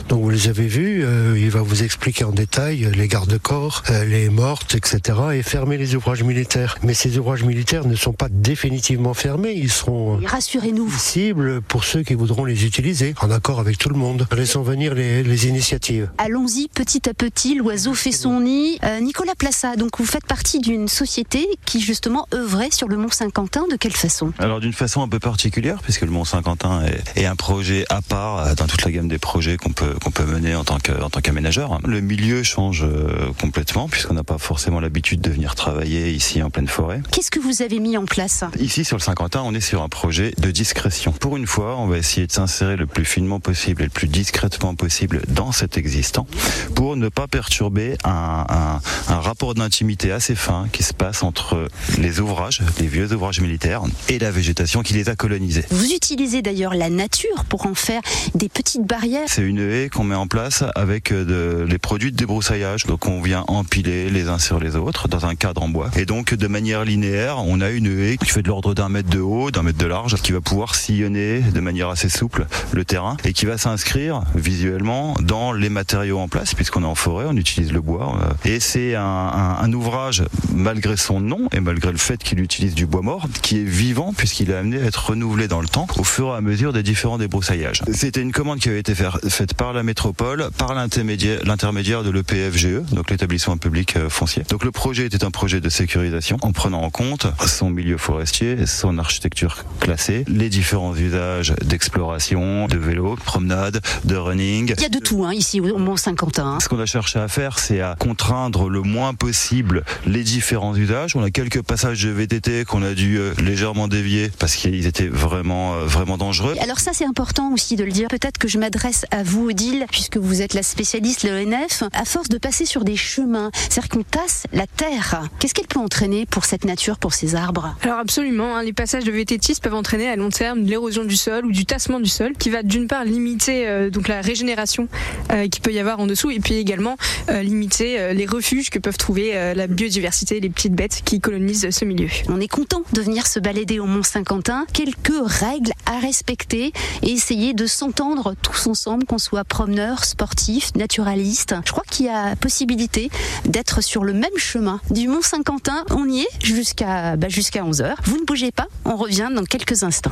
Donc 0.09 0.23
vous 0.23 0.29
les 0.29 0.47
avez 0.47 0.67
vus, 0.67 1.03
euh, 1.03 1.37
il 1.37 1.49
va 1.49 1.61
vous 1.61 1.83
expliquer 1.83 2.23
en 2.23 2.31
détail 2.31 2.85
euh, 2.85 2.91
les 2.91 3.07
gardes-corps, 3.07 3.83
euh, 3.89 4.03
les 4.05 4.29
mortes, 4.29 4.75
etc. 4.75 5.19
et 5.33 5.43
fermer 5.43 5.77
les 5.77 5.95
ouvrages 5.95 6.23
militaires. 6.23 6.77
Mais 6.83 6.93
ces 6.93 7.17
ouvrages 7.17 7.43
militaires 7.43 7.85
ne 7.85 7.95
sont 7.95 8.13
pas 8.13 8.27
définitivement 8.29 9.13
fermés, 9.13 9.53
ils 9.55 9.71
seront 9.71 10.19
Rassurez-nous. 10.25 10.89
cibles 10.91 11.61
pour 11.61 11.83
ceux 11.83 12.03
qui 12.03 12.13
voudront 12.13 12.45
les 12.45 12.65
utiliser, 12.65 13.13
en 13.21 13.31
accord 13.31 13.59
avec 13.59 13.77
tout 13.77 13.89
le 13.89 13.95
monde. 13.95 14.27
Laissons 14.35 14.61
venir 14.63 14.93
les, 14.93 15.23
les 15.23 15.47
initiatives. 15.47 16.09
Allons-y 16.17 16.67
petit 16.67 17.09
à 17.09 17.13
petit, 17.13 17.55
l'oiseau 17.55 17.93
fait 17.93 18.11
son 18.11 18.41
nid. 18.41 18.79
Euh, 18.83 18.99
Nicolas 18.99 19.35
Plassa, 19.37 19.75
donc 19.75 19.97
vous 19.97 20.05
faites 20.05 20.25
partie 20.25 20.59
d'une 20.59 20.87
société 20.87 21.47
qui 21.65 21.81
justement 21.81 22.27
œuvrait 22.33 22.71
sur 22.71 22.87
le 22.87 22.97
Mont 22.97 23.09
Saint-Quentin. 23.09 23.65
De 23.69 23.75
quelle 23.75 23.95
façon? 23.95 24.33
Alors 24.39 24.59
d'une 24.59 24.73
façon 24.73 25.01
un 25.01 25.07
peu 25.07 25.19
particulière, 25.19 25.79
puisque 25.81 26.01
le 26.01 26.11
Mont 26.11 26.25
Saint-Quentin 26.25 26.83
est, 26.85 27.21
est 27.21 27.25
un 27.25 27.35
projet 27.35 27.85
à 27.89 28.01
part 28.01 28.55
dans 28.55 28.67
toute 28.67 28.83
la 28.83 28.91
gamme 28.91 29.07
des 29.07 29.17
projets 29.17 29.40
qu'on 29.57 29.71
peut 29.71 29.95
qu'on 30.03 30.11
peut 30.11 30.25
mener 30.25 30.55
en 30.55 30.63
tant 30.63 30.79
que 30.79 30.91
en 31.01 31.09
tant 31.09 31.21
qu'aménageur. 31.21 31.79
Le 31.85 32.01
milieu 32.01 32.43
change 32.43 32.83
euh, 32.83 33.31
complètement, 33.39 33.89
puisqu'on 33.89 34.13
n'a 34.13 34.23
pas 34.23 34.37
forcément 34.37 34.79
l'habitude 34.79 35.21
de 35.21 35.29
venir 35.29 35.55
travailler 35.55 36.11
ici 36.11 36.41
en 36.43 36.49
pleine 36.49 36.67
forêt. 36.67 37.01
Qu'est-ce 37.11 37.31
que 37.31 37.39
vous 37.39 37.61
avez 37.61 37.79
mis 37.79 37.97
en 37.97 38.05
place 38.05 38.43
Ici 38.59 38.85
sur 38.85 38.97
le 38.97 39.01
Saint-Quentin, 39.01 39.41
on 39.43 39.53
est 39.53 39.61
sur 39.61 39.81
un 39.81 39.89
projet 39.89 40.33
de 40.37 40.51
discrétion. 40.51 41.11
Pour 41.11 41.37
une 41.37 41.47
fois, 41.47 41.77
on 41.77 41.87
va 41.87 41.97
essayer 41.97 42.27
de 42.27 42.31
s'insérer 42.31 42.75
le 42.75 42.85
plus 42.85 43.05
finement 43.05 43.39
possible 43.39 43.81
et 43.81 43.85
le 43.85 43.91
plus 43.91 44.07
discrètement 44.07 44.75
possible 44.75 45.21
dans 45.27 45.51
cet 45.51 45.77
existant, 45.77 46.27
pour 46.75 46.95
ne 46.95 47.09
pas 47.09 47.27
perturber 47.27 47.97
un, 48.03 48.45
un, 48.49 49.13
un 49.13 49.19
rapport 49.19 49.53
d'intimité 49.55 50.11
assez 50.11 50.35
fin 50.35 50.67
qui 50.71 50.83
se 50.83 50.93
passe 50.93 51.23
entre 51.23 51.67
les 51.97 52.19
ouvrages, 52.19 52.61
les 52.79 52.87
vieux 52.87 53.11
ouvrages 53.13 53.41
militaires, 53.41 53.81
et 54.09 54.19
la 54.19 54.31
végétation 54.31 54.81
qui 54.83 54.93
les 54.93 55.09
a 55.09 55.15
colonisés. 55.15 55.65
Vous 55.71 55.91
utilisez 55.93 56.41
d'ailleurs 56.41 56.73
la 56.73 56.89
nature 56.89 57.45
pour 57.49 57.65
en 57.65 57.73
faire 57.73 58.01
des 58.35 58.49
petites 58.49 58.85
barrières. 58.85 59.20
C'est 59.27 59.43
une 59.43 59.59
haie 59.59 59.89
qu'on 59.89 60.03
met 60.03 60.15
en 60.15 60.27
place 60.27 60.63
avec 60.75 61.11
euh, 61.11 61.65
les 61.65 61.77
produits 61.77 62.11
de 62.11 62.17
débroussaillage. 62.17 62.85
Donc 62.85 63.07
on 63.07 63.21
vient 63.21 63.43
empiler 63.47 64.09
les 64.09 64.27
uns 64.27 64.39
sur 64.39 64.59
les 64.59 64.75
autres 64.75 65.07
dans 65.07 65.25
un 65.25 65.35
cadre 65.35 65.61
en 65.63 65.69
bois. 65.69 65.89
Et 65.95 66.05
donc 66.05 66.33
de 66.33 66.47
manière 66.47 66.83
linéaire, 66.83 67.37
on 67.45 67.61
a 67.61 67.69
une 67.69 67.87
haie 67.87 68.17
qui 68.17 68.29
fait 68.29 68.41
de 68.41 68.47
l'ordre 68.47 68.73
d'un 68.73 68.89
mètre 68.89 69.09
de 69.09 69.19
haut, 69.19 69.51
d'un 69.51 69.63
mètre 69.63 69.77
de 69.77 69.85
large, 69.85 70.15
qui 70.21 70.31
va 70.31 70.41
pouvoir 70.41 70.75
sillonner 70.75 71.41
de 71.41 71.59
manière 71.59 71.89
assez 71.89 72.09
souple 72.09 72.45
le 72.71 72.83
terrain 72.85 73.17
et 73.23 73.33
qui 73.33 73.45
va 73.45 73.57
s'inscrire 73.57 74.21
visuellement 74.35 75.15
dans 75.21 75.53
les 75.53 75.69
matériaux 75.69 76.19
en 76.19 76.27
place, 76.27 76.53
puisqu'on 76.53 76.83
est 76.83 76.87
en 76.87 76.95
forêt, 76.95 77.25
on 77.27 77.35
utilise 77.37 77.71
le 77.71 77.81
bois. 77.81 78.17
euh, 78.23 78.49
Et 78.49 78.59
c'est 78.59 78.95
un, 78.95 79.71
ouvrage, 79.71 80.23
malgré 80.53 80.97
son 80.97 81.21
nom 81.21 81.47
et 81.53 81.61
malgré 81.61 81.93
le 81.93 81.97
fait 81.97 82.21
qu'il 82.21 82.41
utilise 82.41 82.75
du 82.75 82.85
bois 82.85 83.01
mort, 83.01 83.27
qui 83.41 83.59
est 83.59 83.63
vivant 83.63 84.13
puisqu'il 84.13 84.51
est 84.51 84.55
amené 84.55 84.81
à 84.81 84.85
être 84.85 85.11
renouvelé 85.11 85.47
dans 85.47 85.61
le 85.61 85.67
temps 85.67 85.87
au 85.97 86.03
fur 86.03 86.33
et 86.33 86.37
à 86.37 86.41
mesure 86.41 86.73
des 86.73 86.83
différents 86.83 87.17
débrousaillages. 87.17 87.81
C'était 87.93 88.21
une 88.21 88.33
commande 88.33 88.59
qui 88.59 88.67
avait 88.67 88.79
été 88.79 88.93
faire- 89.19 89.31
faite 89.31 89.53
par 89.53 89.73
la 89.73 89.83
métropole, 89.83 90.49
par 90.57 90.73
l'intermédiaire 90.73 92.03
de 92.03 92.09
l'EPFGE, 92.11 92.81
donc 92.91 93.09
l'établissement 93.09 93.57
public 93.57 93.95
euh, 93.97 94.09
foncier. 94.09 94.43
Donc 94.49 94.63
le 94.63 94.71
projet 94.71 95.05
était 95.05 95.23
un 95.23 95.31
projet 95.31 95.59
de 95.61 95.69
sécurisation 95.69 96.37
en 96.41 96.51
prenant 96.51 96.81
en 96.81 96.89
compte 96.89 97.27
son 97.47 97.69
milieu 97.69 97.97
forestier, 97.97 98.65
son 98.65 98.97
architecture 98.97 99.63
classée, 99.79 100.23
les 100.27 100.49
différents 100.49 100.95
usages 100.95 101.53
d'exploration, 101.63 102.67
de 102.67 102.77
vélo, 102.77 103.15
de 103.15 103.21
promenade, 103.21 103.81
de 104.05 104.15
running. 104.15 104.73
Il 104.77 104.81
y 104.81 104.85
a 104.85 104.89
de 104.89 104.99
tout 104.99 105.25
hein, 105.25 105.33
ici 105.33 105.59
au 105.59 105.77
Mont 105.77 105.97
Saint-Quentin. 105.97 106.45
hein. 106.45 106.59
Ce 106.59 106.69
qu'on 106.69 106.79
a 106.79 106.85
cherché 106.85 107.19
à 107.19 107.27
faire, 107.27 107.59
c'est 107.59 107.81
à 107.81 107.95
contraindre 107.99 108.69
le 108.69 108.81
moins 108.81 109.13
possible 109.13 109.83
les 110.05 110.23
différents 110.23 110.75
usages. 110.75 111.15
On 111.15 111.23
a 111.23 111.31
quelques 111.31 111.61
passages 111.61 112.03
de 112.03 112.09
VTT 112.09 112.65
qu'on 112.65 112.83
a 112.83 112.93
dû 112.93 113.17
euh, 113.17 113.33
légèrement 113.41 113.87
dévier 113.87 114.31
parce 114.39 114.55
qu'ils 114.55 114.85
étaient 114.87 115.07
vraiment, 115.07 115.75
euh, 115.75 115.85
vraiment 115.85 116.17
dangereux. 116.17 116.55
Alors 116.61 116.79
ça 116.79 116.91
c'est 116.93 117.05
important 117.05 117.51
aussi 117.53 117.75
de 117.75 117.83
le 117.83 117.91
dire. 117.91 118.07
Peut-être 118.09 118.37
que 118.37 118.47
je 118.47 118.57
m'adresse 118.57 119.00
à 119.11 119.23
vous, 119.23 119.49
Odile, 119.49 119.85
puisque 119.91 120.17
vous 120.17 120.41
êtes 120.41 120.53
la 120.53 120.63
spécialiste, 120.63 121.23
l'ONF. 121.23 121.83
À 121.93 122.05
force 122.05 122.29
de 122.29 122.37
passer 122.37 122.65
sur 122.65 122.83
des 122.83 122.95
chemins, 122.95 123.51
c'est-à-dire 123.53 123.89
qu'on 123.89 124.03
tasse 124.03 124.45
la 124.53 124.67
terre, 124.67 125.23
qu'est-ce 125.39 125.53
qu'elle 125.53 125.67
peut 125.67 125.79
entraîner 125.79 126.25
pour 126.25 126.45
cette 126.45 126.65
nature, 126.65 126.97
pour 126.97 127.13
ces 127.13 127.35
arbres? 127.35 127.75
Alors 127.81 127.99
absolument, 127.99 128.55
hein, 128.55 128.63
les 128.63 128.73
passages 128.73 129.03
de 129.03 129.11
vététistes 129.11 129.63
peuvent 129.63 129.73
entraîner 129.73 130.09
à 130.09 130.15
long 130.15 130.29
terme 130.29 130.59
l'érosion 130.61 131.03
du 131.03 131.17
sol 131.17 131.45
ou 131.45 131.51
du 131.51 131.65
tassement 131.65 131.99
du 131.99 132.09
sol, 132.09 132.33
qui 132.37 132.49
va 132.49 132.63
d'une 132.63 132.87
part 132.87 133.05
limiter 133.05 133.67
euh, 133.67 133.89
donc 133.89 134.07
la 134.07 134.21
régénération 134.21 134.87
euh, 135.31 135.47
qu'il 135.47 135.61
peut 135.61 135.71
y 135.71 135.79
avoir 135.79 135.99
en 135.99 136.07
dessous, 136.07 136.31
et 136.31 136.39
puis 136.39 136.55
également 136.55 136.97
euh, 137.29 137.41
limiter 137.41 137.99
euh, 137.99 138.13
les 138.13 138.25
refuges 138.25 138.69
que 138.69 138.79
peuvent 138.79 138.97
trouver 138.97 139.33
la 139.55 139.67
biodiversité, 139.67 140.39
les 140.39 140.49
petites 140.49 140.73
bêtes 140.73 141.01
qui 141.05 141.19
colonisent 141.19 141.69
ce 141.69 141.85
milieu. 141.85 142.07
On 142.27 142.39
est 142.39 142.47
content 142.47 142.83
de 142.93 143.01
venir 143.01 143.27
se 143.27 143.39
balader 143.39 143.79
au 143.79 143.85
Mont 143.85 144.03
Saint-Quentin. 144.03 144.65
Quelques 144.73 145.13
règles 145.23 145.71
à 145.85 145.99
respecter 145.99 146.73
et 147.01 147.09
essayer 147.09 147.53
de 147.53 147.65
s'entendre 147.65 148.35
tous 148.41 148.67
ensemble, 148.67 148.90
qu'on 148.99 149.17
soit 149.17 149.43
promeneur, 149.43 150.05
sportif, 150.05 150.75
naturaliste. 150.75 151.55
Je 151.65 151.71
crois 151.71 151.83
qu'il 151.89 152.07
y 152.07 152.09
a 152.09 152.35
possibilité 152.35 153.09
d'être 153.45 153.81
sur 153.81 154.03
le 154.03 154.13
même 154.13 154.37
chemin 154.37 154.79
du 154.89 155.07
Mont 155.07 155.21
Saint-Quentin. 155.21 155.83
On 155.91 156.07
y 156.07 156.21
est 156.21 156.45
jusqu'à 156.45 157.15
bah, 157.15 157.29
jusqu'à 157.29 157.63
11h. 157.63 157.95
Vous 158.03 158.17
ne 158.17 158.25
bougez 158.25 158.51
pas, 158.51 158.67
on 158.85 158.95
revient 158.95 159.29
dans 159.33 159.43
quelques 159.43 159.83
instants. 159.83 160.11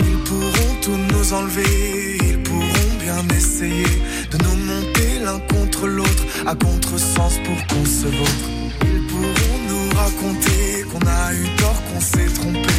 Ils 0.00 0.18
pourront 0.24 0.74
tout 0.82 0.96
nous 1.12 1.32
enlever, 1.32 2.18
ils 2.28 2.42
pourront 2.42 2.94
bien 3.00 3.36
essayer 3.36 3.84
de 4.30 4.38
nous 4.38 4.56
monter 4.56 4.93
l'un 5.24 5.38
contre 5.54 5.86
l'autre 5.86 6.24
à 6.46 6.54
contresens 6.54 7.38
pour 7.44 7.66
qu'on 7.66 7.84
se 7.84 8.06
vautre. 8.06 8.46
Ils 8.82 9.06
pourront 9.06 9.58
nous 9.68 9.88
raconter 9.96 10.84
qu'on 10.90 11.06
a 11.06 11.34
eu 11.34 11.46
tort, 11.56 11.80
qu'on 11.88 12.00
s'est 12.00 12.32
trompé. 12.34 12.74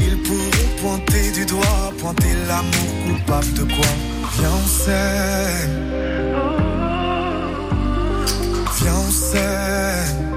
Ils 0.00 0.18
pourront 0.22 0.68
pointer 0.80 1.32
du 1.32 1.44
doigt, 1.46 1.92
pointer 1.98 2.32
l'amour 2.46 2.90
coupable 3.06 3.52
de 3.54 3.64
quoi? 3.64 3.92
Viens, 4.38 4.56
on 4.64 4.68
s'aime. 4.68 5.78
Viens, 8.80 8.94
on. 8.94 10.27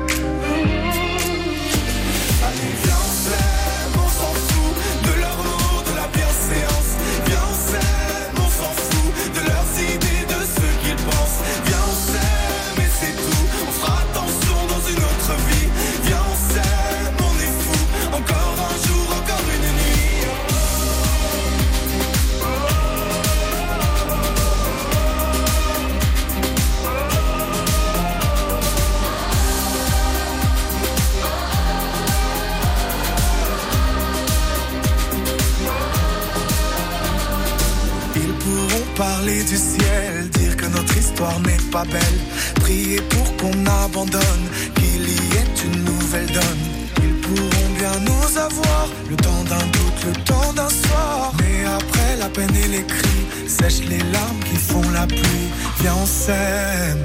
N'est 41.41 41.71
pas 41.71 41.83
belle, 41.83 42.19
prier 42.61 43.01
pour 43.01 43.37
qu'on 43.37 43.65
abandonne, 43.83 44.45
qu'il 44.75 45.03
y 45.09 45.35
ait 45.39 45.53
une 45.65 45.83
nouvelle 45.83 46.27
donne. 46.27 46.63
Ils 47.03 47.15
pourront 47.21 47.69
bien 47.77 47.95
nous 48.05 48.37
avoir, 48.37 48.87
le 49.09 49.15
temps 49.15 49.43
d'un 49.49 49.65
doute, 49.75 50.01
le 50.07 50.13
temps 50.23 50.53
d'un 50.53 50.69
soir. 50.69 51.33
Mais 51.39 51.65
après 51.65 52.17
la 52.19 52.29
peine 52.29 52.55
et 52.55 52.67
les 52.67 52.83
cris, 52.83 53.25
sèche 53.47 53.81
les 53.87 54.03
larmes 54.11 54.39
qui 54.49 54.55
font 54.55 54.89
la 54.91 55.05
pluie. 55.05 55.49
Viens, 55.81 55.95
on 56.01 56.05
s'aime. 56.05 57.03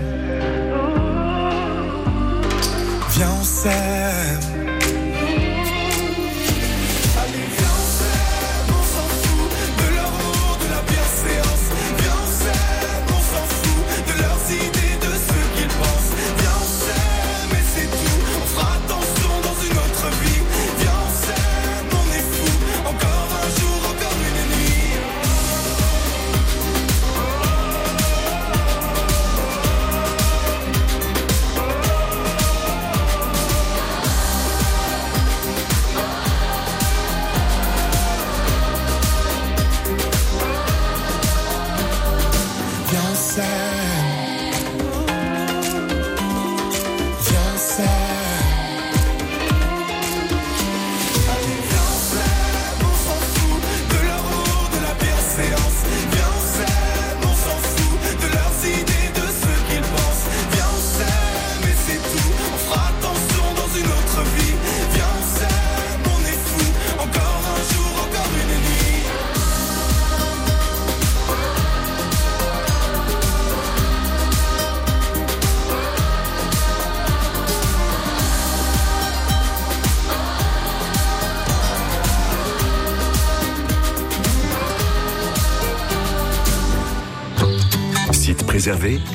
Viens, 3.11 3.35
on 3.41 3.45
s'aime. 3.45 4.06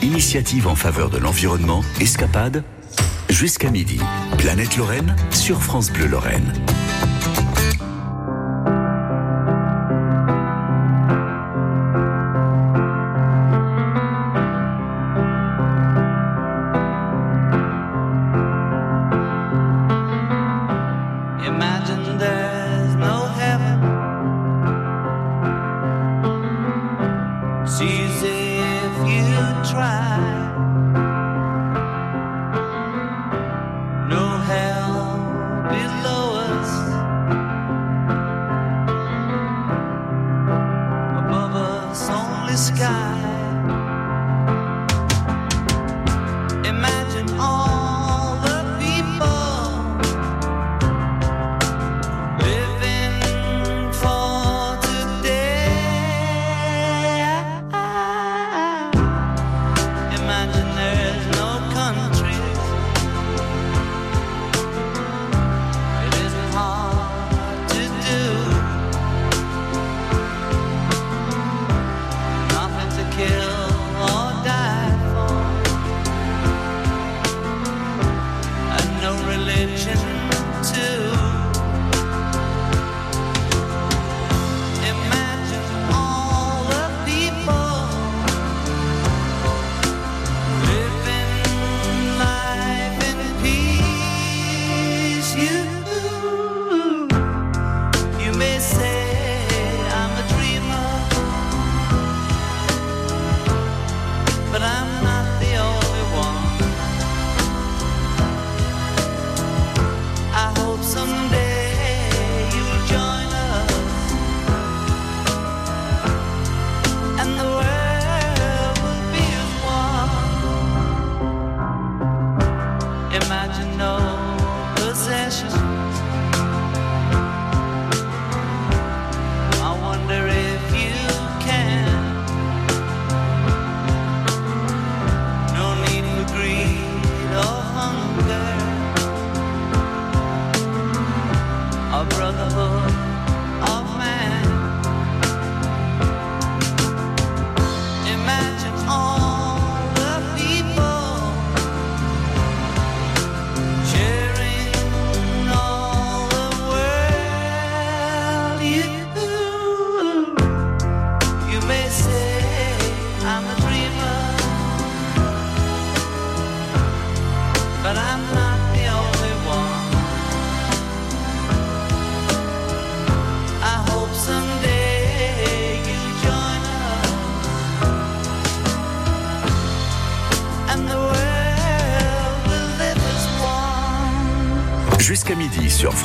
Initiative 0.01 0.67
en 0.67 0.75
faveur 0.75 1.09
de 1.09 1.17
l'environnement, 1.17 1.81
escapade, 2.01 2.63
jusqu'à 3.29 3.69
midi. 3.69 3.99
Planète 4.37 4.75
Lorraine 4.75 5.15
sur 5.31 5.61
France 5.61 5.91
Bleu 5.91 6.07
Lorraine. 6.07 6.60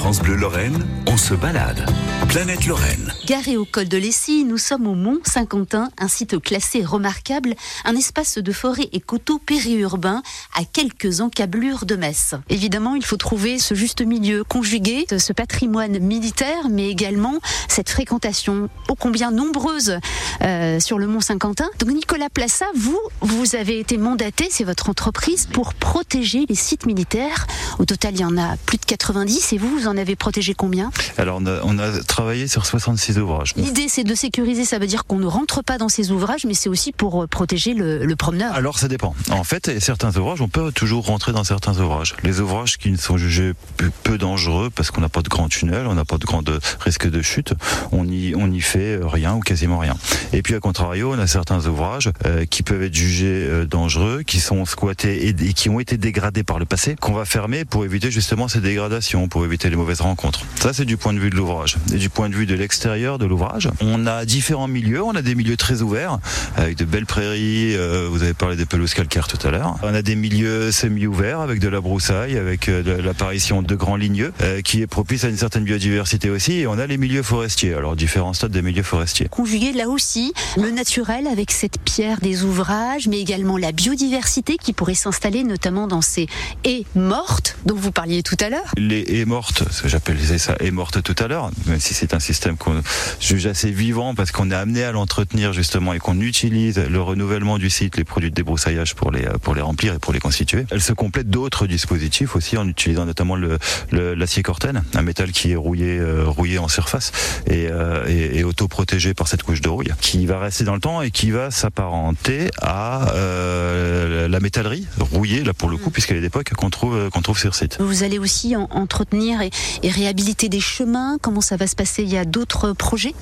France 0.06 0.22
Bleu 0.22 0.36
Lorraine, 0.36 0.86
on 1.08 1.16
se 1.16 1.34
balade. 1.34 1.84
Planète 2.28 2.64
Lorraine. 2.66 3.15
Garé 3.26 3.56
au 3.56 3.64
col 3.64 3.88
de 3.88 3.98
l'Essy, 3.98 4.44
nous 4.44 4.56
sommes 4.56 4.86
au 4.86 4.94
Mont 4.94 5.18
Saint-Quentin, 5.24 5.90
un 5.98 6.06
site 6.06 6.40
classé 6.40 6.84
remarquable, 6.84 7.56
un 7.84 7.96
espace 7.96 8.38
de 8.38 8.52
forêt 8.52 8.88
et 8.92 9.00
coteaux 9.00 9.40
périurbains 9.40 10.22
à 10.54 10.64
quelques 10.64 11.20
encablures 11.20 11.86
de 11.86 11.96
Metz. 11.96 12.36
Évidemment, 12.50 12.94
il 12.94 13.04
faut 13.04 13.16
trouver 13.16 13.58
ce 13.58 13.74
juste 13.74 14.00
milieu, 14.00 14.44
conjuguer 14.44 15.06
ce 15.18 15.32
patrimoine 15.32 15.98
militaire, 15.98 16.68
mais 16.70 16.88
également 16.88 17.40
cette 17.66 17.90
fréquentation 17.90 18.68
ô 18.88 18.94
combien 18.94 19.32
nombreuse 19.32 19.98
euh, 20.42 20.78
sur 20.78 20.96
le 20.96 21.08
Mont 21.08 21.20
Saint-Quentin. 21.20 21.68
Donc 21.80 21.90
Nicolas 21.90 22.30
Plassa, 22.30 22.66
vous, 22.76 23.00
vous 23.22 23.56
avez 23.56 23.80
été 23.80 23.98
mandaté, 23.98 24.46
c'est 24.52 24.62
votre 24.62 24.88
entreprise, 24.88 25.46
pour 25.46 25.74
protéger 25.74 26.46
les 26.48 26.54
sites 26.54 26.86
militaires. 26.86 27.48
Au 27.80 27.86
total, 27.86 28.14
il 28.14 28.20
y 28.20 28.24
en 28.24 28.38
a 28.38 28.56
plus 28.66 28.78
de 28.78 28.84
90 28.84 29.52
et 29.52 29.58
vous, 29.58 29.80
vous 29.80 29.88
en 29.88 29.96
avez 29.96 30.14
protégé 30.14 30.54
combien? 30.54 30.92
Alors 31.18 31.38
on 31.42 31.46
a, 31.46 31.60
on 31.64 31.76
a 31.80 32.04
travaillé 32.04 32.46
sur 32.46 32.66
66 32.66 33.15
ouvrages. 33.18 33.54
L'idée, 33.56 33.86
c'est 33.88 34.04
de 34.04 34.14
sécuriser. 34.14 34.64
Ça 34.64 34.78
veut 34.78 34.86
dire 34.86 35.04
qu'on 35.06 35.18
ne 35.18 35.26
rentre 35.26 35.62
pas 35.62 35.78
dans 35.78 35.88
ces 35.88 36.10
ouvrages, 36.10 36.44
mais 36.46 36.54
c'est 36.54 36.68
aussi 36.68 36.92
pour 36.92 37.22
euh, 37.22 37.26
protéger 37.26 37.74
le, 37.74 38.04
le 38.04 38.16
promeneur. 38.16 38.54
Alors 38.54 38.78
ça 38.78 38.88
dépend. 38.88 39.14
En 39.30 39.44
fait, 39.44 39.78
certains 39.80 40.16
ouvrages, 40.16 40.40
on 40.40 40.48
peut 40.48 40.72
toujours 40.72 41.06
rentrer 41.06 41.32
dans 41.32 41.44
certains 41.44 41.78
ouvrages. 41.78 42.14
Les 42.22 42.40
ouvrages 42.40 42.78
qui 42.78 42.90
ne 42.90 42.96
sont 42.96 43.16
jugés 43.16 43.52
peu, 43.76 43.90
peu 44.02 44.18
dangereux 44.18 44.70
parce 44.74 44.90
qu'on 44.90 45.00
n'a 45.00 45.08
pas 45.08 45.22
de 45.22 45.28
grand 45.28 45.48
tunnel, 45.48 45.86
on 45.86 45.94
n'a 45.94 46.04
pas 46.04 46.18
de 46.18 46.24
grand 46.24 46.42
risque 46.80 47.08
de 47.08 47.22
chute, 47.22 47.54
on 47.92 48.06
y 48.08 48.34
on 48.36 48.50
y 48.50 48.60
fait 48.60 48.98
rien 49.02 49.34
ou 49.34 49.40
quasiment 49.40 49.78
rien. 49.78 49.96
Et 50.32 50.42
puis 50.42 50.54
à 50.54 50.60
contrario, 50.60 51.12
on 51.14 51.18
a 51.18 51.26
certains 51.26 51.66
ouvrages 51.66 52.10
euh, 52.24 52.44
qui 52.44 52.62
peuvent 52.62 52.82
être 52.82 52.94
jugés 52.94 53.46
euh, 53.46 53.64
dangereux, 53.64 54.22
qui 54.22 54.40
sont 54.40 54.64
squattés 54.64 55.28
et, 55.28 55.30
et 55.30 55.52
qui 55.52 55.68
ont 55.68 55.80
été 55.80 55.96
dégradés 55.96 56.42
par 56.42 56.58
le 56.58 56.64
passé, 56.64 56.96
qu'on 57.00 57.12
va 57.12 57.24
fermer 57.24 57.64
pour 57.64 57.84
éviter 57.84 58.10
justement 58.10 58.48
ces 58.48 58.60
dégradations, 58.60 59.28
pour 59.28 59.44
éviter 59.44 59.70
les 59.70 59.76
mauvaises 59.76 60.00
rencontres. 60.00 60.42
Ça, 60.60 60.72
c'est 60.72 60.84
du 60.84 60.96
point 60.96 61.12
de 61.12 61.18
vue 61.18 61.30
de 61.30 61.36
l'ouvrage. 61.36 61.76
Et 61.92 61.98
du 61.98 62.08
point 62.10 62.28
de 62.28 62.34
vue 62.34 62.46
de 62.46 62.54
l'extérieur 62.54 63.05
de 63.06 63.24
l'ouvrage, 63.24 63.70
on 63.80 64.06
a 64.06 64.24
différents 64.24 64.68
milieux. 64.68 65.02
On 65.02 65.14
a 65.14 65.22
des 65.22 65.34
milieux 65.34 65.56
très 65.56 65.82
ouverts, 65.82 66.18
avec 66.56 66.76
de 66.76 66.84
belles 66.84 67.06
prairies. 67.06 67.74
euh, 67.76 68.08
vous 68.10 68.22
avez 68.22 68.34
parlé 68.34 68.56
des 68.56 68.66
pelouses 68.66 68.94
calcaires 68.94 69.28
tout 69.28 69.38
à 69.46 69.50
l'heure. 69.50 69.76
On 69.82 69.94
a 69.94 70.02
des 70.02 70.16
milieux 70.16 70.72
semi-ouverts, 70.72 71.40
avec 71.40 71.60
de 71.60 71.68
la 71.68 71.80
broussaille, 71.80 72.36
avec 72.36 72.68
euh, 72.68 73.02
l'apparition 73.02 73.62
de 73.62 73.74
grands 73.74 73.96
ligneux, 73.96 74.32
euh, 74.42 74.60
qui 74.60 74.82
est 74.82 74.86
propice 74.86 75.24
à 75.24 75.28
une 75.28 75.36
certaine 75.36 75.64
biodiversité 75.64 76.28
aussi. 76.30 76.60
Et 76.60 76.66
on 76.66 76.78
a 76.78 76.86
les 76.86 76.98
milieux 76.98 77.22
forestiers. 77.22 77.74
Alors, 77.74 77.94
différents 77.94 78.34
stades 78.34 78.50
des 78.50 78.62
milieux 78.62 78.82
forestiers. 78.82 79.28
Conjuguer 79.28 79.72
là 79.72 79.88
aussi 79.88 80.32
le 80.56 80.70
naturel 80.70 81.26
avec 81.28 81.52
cette 81.52 81.78
pierre 81.80 82.18
des 82.20 82.42
ouvrages, 82.42 83.06
mais 83.06 83.20
également 83.20 83.56
la 83.56 83.72
biodiversité 83.72 84.56
qui 84.56 84.72
pourrait 84.72 84.94
s'installer 84.94 85.44
notamment 85.44 85.86
dans 85.86 86.02
ces 86.02 86.26
haies 86.64 86.84
mortes 86.94 87.56
dont 87.64 87.76
vous 87.76 87.92
parliez 87.92 88.22
tout 88.22 88.36
à 88.40 88.50
l'heure. 88.50 88.72
Les 88.76 89.04
haies 89.08 89.24
mortes, 89.24 89.62
j'appelais 89.84 90.38
ça 90.38 90.56
haies 90.60 90.70
mortes 90.70 91.02
tout 91.02 91.14
à 91.22 91.28
l'heure, 91.28 91.50
même 91.66 91.80
si 91.80 91.94
c'est 91.94 92.14
un 92.14 92.20
système 92.20 92.56
qu'on 92.56 92.82
juge 93.20 93.46
assez 93.46 93.70
vivant 93.70 94.14
parce 94.14 94.30
qu'on 94.32 94.50
est 94.50 94.54
amené 94.54 94.84
à 94.84 94.92
l'entretenir 94.92 95.52
justement 95.52 95.92
et 95.92 95.98
qu'on 95.98 96.20
utilise 96.20 96.78
le 96.78 97.00
renouvellement 97.00 97.58
du 97.58 97.70
site, 97.70 97.96
les 97.96 98.04
produits 98.04 98.30
de 98.30 98.34
débroussaillage 98.34 98.94
pour 98.94 99.10
les, 99.10 99.22
pour 99.42 99.54
les 99.54 99.60
remplir 99.62 99.94
et 99.94 99.98
pour 99.98 100.12
les 100.12 100.20
constituer. 100.20 100.66
Elle 100.70 100.80
se 100.82 100.92
complète 100.92 101.28
d'autres 101.30 101.66
dispositifs 101.66 102.36
aussi 102.36 102.56
en 102.56 102.66
utilisant 102.68 103.04
notamment 103.06 103.36
le, 103.36 103.58
le- 103.90 104.14
l'acier 104.14 104.42
corten, 104.42 104.82
un 104.94 105.02
métal 105.02 105.32
qui 105.32 105.52
est 105.52 105.56
rouillé, 105.56 105.98
euh, 105.98 106.24
rouillé 106.26 106.58
en 106.58 106.68
surface 106.68 107.12
et, 107.46 107.68
euh, 107.70 108.04
et, 108.08 108.38
et 108.38 108.44
autoprotégé 108.44 109.14
par 109.14 109.28
cette 109.28 109.42
couche 109.42 109.60
de 109.60 109.68
rouille 109.68 109.90
qui 110.00 110.26
va 110.26 110.38
rester 110.38 110.64
dans 110.64 110.74
le 110.74 110.80
temps 110.80 111.02
et 111.02 111.10
qui 111.10 111.30
va 111.30 111.50
s'apparenter 111.50 112.50
à 112.60 113.12
euh, 113.14 114.28
la 114.28 114.40
métallerie 114.40 114.86
rouillée 114.98 115.42
là 115.44 115.52
pour 115.54 115.68
le 115.68 115.76
coup 115.76 115.90
puisqu'elle 115.90 116.16
est 116.16 116.20
d'époque 116.20 116.50
qu'on 116.56 116.70
trouve, 116.70 117.10
qu'on 117.10 117.22
trouve 117.22 117.38
sur 117.38 117.54
site. 117.54 117.76
Vous 117.80 118.02
allez 118.02 118.18
aussi 118.18 118.56
en- 118.56 118.68
entretenir 118.70 119.40
et, 119.42 119.50
et 119.82 119.90
réhabiliter 119.90 120.48
des 120.48 120.60
chemins. 120.60 121.16
Comment 121.20 121.40
ça 121.40 121.56
va 121.56 121.66
se 121.66 121.76
passer? 121.76 122.02
Il 122.02 122.08
y 122.12 122.18
a 122.18 122.24
d'autres 122.24 122.72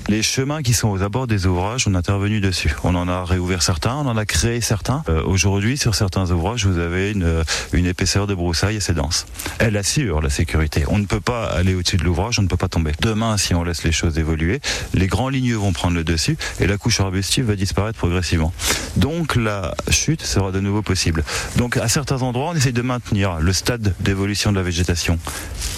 Les 0.09 0.21
chemins 0.21 0.61
qui 0.61 0.73
sont 0.73 0.89
aux 0.89 1.01
abords 1.01 1.25
des 1.25 1.47
ouvrages, 1.47 1.87
on 1.87 1.95
est 1.95 1.97
intervenu 1.97 2.39
dessus. 2.39 2.75
On 2.83 2.93
en 2.93 3.07
a 3.07 3.25
réouvert 3.25 3.63
certains, 3.63 3.95
on 3.95 4.07
en 4.07 4.15
a 4.15 4.23
créé 4.23 4.61
certains. 4.61 5.03
Euh, 5.09 5.23
Aujourd'hui, 5.25 5.75
sur 5.75 5.95
certains 5.95 6.29
ouvrages, 6.29 6.67
vous 6.67 6.77
avez 6.77 7.11
une, 7.11 7.43
une 7.73 7.87
épaisseur 7.87 8.27
de 8.27 8.35
broussaille 8.35 8.77
assez 8.77 8.93
dense. 8.93 9.25
Elle 9.57 9.75
assure 9.75 10.21
la 10.21 10.29
sécurité. 10.29 10.83
On 10.87 10.99
ne 10.99 11.05
peut 11.05 11.19
pas 11.19 11.47
aller 11.47 11.73
au-dessus 11.73 11.97
de 11.97 12.03
l'ouvrage, 12.03 12.37
on 12.37 12.43
ne 12.43 12.47
peut 12.47 12.57
pas 12.57 12.67
tomber. 12.67 12.91
Demain, 13.01 13.37
si 13.37 13.55
on 13.55 13.63
laisse 13.63 13.83
les 13.83 13.91
choses 13.91 14.19
évoluer, 14.19 14.61
les 14.93 15.07
grands 15.07 15.29
ligneux 15.29 15.55
vont 15.55 15.73
prendre 15.73 15.95
le 15.95 16.03
dessus 16.03 16.37
et 16.59 16.67
la 16.67 16.77
couche 16.77 16.99
arbustive 16.99 17.45
va 17.45 17.55
disparaître 17.55 17.97
progressivement. 17.97 18.53
Donc 18.97 19.35
la 19.35 19.73
chute 19.89 20.21
sera 20.21 20.51
de 20.51 20.59
nouveau 20.59 20.83
possible. 20.83 21.23
Donc 21.57 21.77
à 21.77 21.87
certains 21.87 22.21
endroits, 22.21 22.51
on 22.51 22.55
essaye 22.55 22.71
de 22.73 22.83
maintenir 22.83 23.39
le 23.39 23.51
stade 23.51 23.95
d'évolution 23.99 24.51
de 24.51 24.57
la 24.57 24.63
végétation 24.63 25.17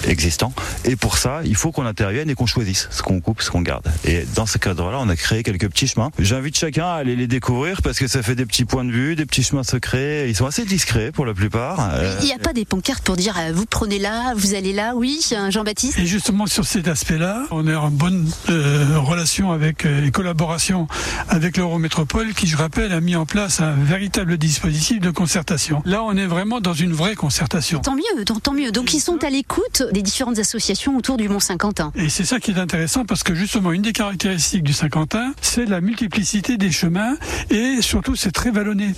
existant. 0.05 0.51
Et 0.83 0.97
pour 0.97 1.17
ça, 1.17 1.39
il 1.45 1.55
faut 1.55 1.71
qu'on 1.71 1.85
intervienne 1.85 2.29
et 2.29 2.35
qu'on 2.35 2.45
choisisse 2.45 2.89
ce 2.91 3.01
qu'on 3.01 3.21
coupe, 3.21 3.41
ce 3.41 3.49
qu'on 3.49 3.61
garde. 3.61 3.76
Et 4.03 4.25
dans 4.35 4.45
ce 4.45 4.57
cadre-là, 4.57 4.97
on 4.99 5.09
a 5.09 5.15
créé 5.15 5.43
quelques 5.43 5.69
petits 5.69 5.87
chemins. 5.87 6.11
J'invite 6.19 6.57
chacun 6.57 6.85
à 6.85 6.93
aller 6.93 7.15
les 7.15 7.27
découvrir 7.27 7.81
parce 7.81 7.99
que 7.99 8.07
ça 8.07 8.21
fait 8.23 8.35
des 8.35 8.45
petits 8.45 8.65
points 8.65 8.85
de 8.85 8.91
vue, 8.91 9.15
des 9.15 9.25
petits 9.25 9.43
chemins 9.43 9.63
secrets. 9.63 10.29
Ils 10.29 10.35
sont 10.35 10.45
assez 10.45 10.65
discrets 10.65 11.11
pour 11.11 11.25
la 11.25 11.33
plupart. 11.33 11.89
Euh, 11.93 12.15
Il 12.21 12.25
n'y 12.25 12.33
a 12.33 12.37
pas 12.39 12.53
des 12.53 12.65
pancartes 12.65 13.03
pour 13.03 13.15
dire 13.15 13.35
euh, 13.37 13.51
vous 13.53 13.65
prenez 13.65 13.99
là, 13.99 14.33
vous 14.35 14.53
allez 14.53 14.73
là, 14.73 14.93
oui, 14.95 15.25
euh, 15.31 15.51
Jean-Baptiste? 15.51 15.97
Et 15.99 16.05
justement 16.05 16.45
sur 16.47 16.65
cet 16.65 16.87
aspect-là, 16.87 17.43
on 17.51 17.67
est 17.67 17.75
en 17.75 17.89
bonne 17.91 18.29
euh, 18.49 18.97
relation 18.99 19.51
avec 19.51 19.85
euh, 19.85 20.05
et 20.05 20.11
collaboration 20.11 20.87
avec 21.29 21.57
l'Eurométropole 21.57 22.33
qui, 22.33 22.47
je 22.47 22.57
rappelle, 22.57 22.91
a 22.91 23.01
mis 23.01 23.15
en 23.15 23.25
place 23.25 23.59
un 23.59 23.73
véritable 23.73 24.37
dispositif 24.37 24.99
de 24.99 25.09
concertation. 25.11 25.81
Là, 25.85 26.03
on 26.03 26.15
est 26.15 26.25
vraiment 26.27 26.61
dans 26.61 26.73
une 26.73 26.93
vraie 26.93 27.15
concertation. 27.15 27.79
Tant 27.79 27.95
mieux, 27.95 28.23
tant, 28.25 28.39
tant 28.39 28.53
mieux. 28.53 28.71
Donc 28.71 28.93
ils 28.93 28.99
sont 28.99 29.23
à 29.23 29.29
l'écoute 29.29 29.83
des 29.91 30.01
différentes 30.01 30.39
associations 30.39 30.95
autour 30.97 31.17
du 31.17 31.29
Mont 31.29 31.39
Saint-Quentin. 31.39 31.91
Et 31.95 32.09
c'est 32.09 32.25
ça 32.25 32.39
qui 32.39 32.51
est 32.51 32.59
intéressant 32.59 33.05
parce 33.05 33.23
que 33.23 33.33
justement, 33.35 33.56
une 33.65 33.81
des 33.81 33.91
caractéristiques 33.91 34.63
du 34.63 34.71
Saint-Quentin, 34.71 35.33
c'est 35.41 35.65
la 35.65 35.81
multiplicité 35.81 36.57
des 36.57 36.71
chemins 36.71 37.15
et 37.49 37.81
surtout 37.81 38.15
c'est 38.15 38.31
très 38.31 38.51
vallonné. 38.51 38.93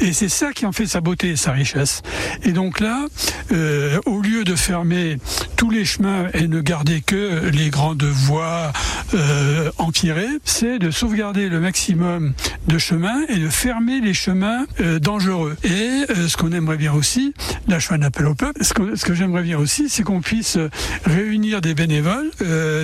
Et 0.00 0.12
c'est 0.12 0.28
ça 0.28 0.52
qui 0.52 0.66
en 0.66 0.72
fait 0.72 0.86
sa 0.86 1.00
beauté 1.00 1.30
et 1.30 1.36
sa 1.36 1.52
richesse. 1.52 2.02
Et 2.42 2.52
donc 2.52 2.80
là, 2.80 3.06
euh, 3.52 3.98
au 4.04 4.20
lieu 4.20 4.44
de 4.44 4.54
fermer 4.54 5.16
tous 5.56 5.70
les 5.70 5.84
chemins 5.86 6.26
et 6.34 6.46
ne 6.46 6.60
garder 6.60 7.00
que 7.00 7.48
les 7.50 7.70
grandes 7.70 8.04
voies 8.04 8.72
euh, 9.14 9.70
empierrées, 9.78 10.38
c'est 10.44 10.78
de 10.78 10.90
sauvegarder 10.90 11.48
le 11.48 11.60
maximum 11.60 12.34
de 12.66 12.78
chemins 12.78 13.22
et 13.28 13.38
de 13.38 13.48
fermer 13.48 14.00
les 14.00 14.14
chemins 14.14 14.66
euh, 14.80 14.98
dangereux. 14.98 15.56
Et 15.64 16.04
euh, 16.10 16.28
ce 16.28 16.36
qu'on 16.36 16.52
aimerait 16.52 16.76
bien 16.76 16.92
aussi, 16.92 17.32
là 17.66 17.78
je 17.78 17.86
fais 17.86 17.94
un 17.94 18.02
appel 18.02 18.26
au 18.26 18.34
peuple, 18.34 18.62
ce 18.62 18.74
que, 18.74 18.94
ce 18.94 19.04
que 19.04 19.14
j'aimerais 19.14 19.42
bien 19.42 19.58
aussi, 19.58 19.88
c'est 19.88 20.02
qu'on 20.02 20.20
puisse 20.20 20.58
réunir 21.06 21.60
des 21.60 21.74
bénévoles, 21.74 22.30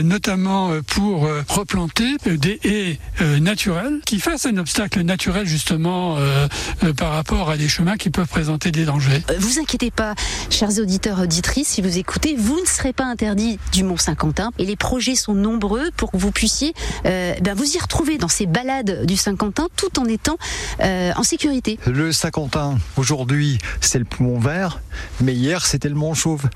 notamment 0.02 0.70
euh, 0.70 0.82
pour 1.18 1.26
euh, 1.26 1.42
replanter 1.48 2.16
des 2.26 2.60
haies 2.62 2.98
euh, 3.20 3.40
naturelles 3.40 3.98
qui 4.04 4.20
fassent 4.20 4.46
un 4.46 4.56
obstacle 4.56 5.00
naturel 5.00 5.48
justement 5.48 6.16
euh, 6.16 6.46
euh, 6.84 6.92
par 6.92 7.12
rapport 7.12 7.50
à 7.50 7.56
des 7.56 7.66
chemins 7.66 7.96
qui 7.96 8.10
peuvent 8.10 8.28
présenter 8.28 8.70
des 8.70 8.84
dangers. 8.84 9.24
Vous 9.40 9.58
inquiétez 9.58 9.90
pas, 9.90 10.14
chers 10.48 10.78
auditeurs, 10.78 11.18
auditrices, 11.18 11.66
si 11.66 11.82
vous 11.82 11.98
écoutez, 11.98 12.36
vous 12.38 12.60
ne 12.60 12.66
serez 12.66 12.92
pas 12.92 13.04
interdit 13.04 13.58
du 13.72 13.82
Mont 13.82 13.96
Saint-Quentin 13.96 14.52
et 14.58 14.64
les 14.64 14.76
projets 14.76 15.16
sont 15.16 15.34
nombreux 15.34 15.90
pour 15.96 16.12
que 16.12 16.18
vous 16.18 16.30
puissiez 16.30 16.72
euh, 17.04 17.34
ben, 17.42 17.54
vous 17.54 17.74
y 17.74 17.78
retrouver 17.80 18.16
dans 18.16 18.28
ces 18.28 18.46
balades 18.46 19.04
du 19.04 19.16
Saint-Quentin 19.16 19.66
tout 19.76 19.98
en 19.98 20.04
étant 20.04 20.36
euh, 20.80 21.10
en 21.16 21.24
sécurité. 21.24 21.80
Le 21.86 22.12
Saint-Quentin, 22.12 22.78
aujourd'hui, 22.96 23.58
c'est 23.80 23.98
le 23.98 24.04
poumon 24.04 24.38
vert, 24.38 24.80
mais 25.20 25.34
hier, 25.34 25.66
c'était 25.66 25.88
le 25.88 25.96
Mont 25.96 26.14
Chauve. 26.14 26.48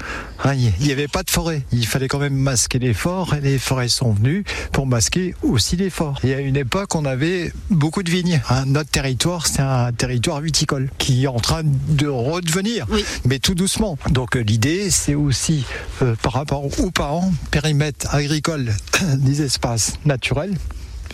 Hein, 0.45 0.55
Il 0.55 0.87
n'y 0.87 0.93
avait 0.93 1.09
pas 1.09 1.25
de 1.25 1.31
forêt. 1.31 1.63
Il 1.73 1.85
fallait 1.85 2.07
quand 2.07 2.21
même 2.21 2.37
masquer 2.37 2.79
les 2.79 2.95
forts, 2.95 3.35
et 3.35 3.41
les 3.41 3.59
forêts 3.59 3.89
sont 3.89 4.13
venues 4.13 4.45
pour 4.73 4.87
masquer 4.87 5.35
aussi 5.43 5.77
les 5.77 5.91
forts. 5.91 6.19
Et 6.25 6.35
à 6.35 6.41
une 6.41 6.57
époque, 6.57 6.95
on 6.95 7.05
avait 7.05 7.53
beaucoup 7.71 8.03
de 8.03 8.11
vignes. 8.11 8.41
Hein, 8.49 8.65
Notre 8.67 8.91
territoire, 8.91 9.47
c'est 9.47 9.63
un 9.63 9.93
territoire 9.93 10.41
viticole 10.41 10.91
qui 10.99 11.25
est 11.25 11.29
en 11.29 11.41
train 11.41 11.63
de 11.65 12.07
redevenir, 12.07 12.87
mais 13.25 13.39
tout 13.39 13.55
doucement. 13.55 13.99
Donc 14.11 14.37
euh, 14.37 14.41
l'idée, 14.41 14.91
c'est 14.91 15.15
aussi, 15.15 15.65
euh, 16.03 16.15
par 16.23 16.33
rapport 16.33 16.65
aux 16.65 16.91
parents, 16.91 17.33
périmètre 17.51 18.15
agricole 18.15 18.73
des 19.17 19.43
espaces 19.43 19.95
naturels, 20.05 20.55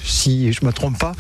si 0.05 0.53
je 0.53 0.65
me 0.65 0.73
trompe 0.73 0.99
pas, 0.99 1.15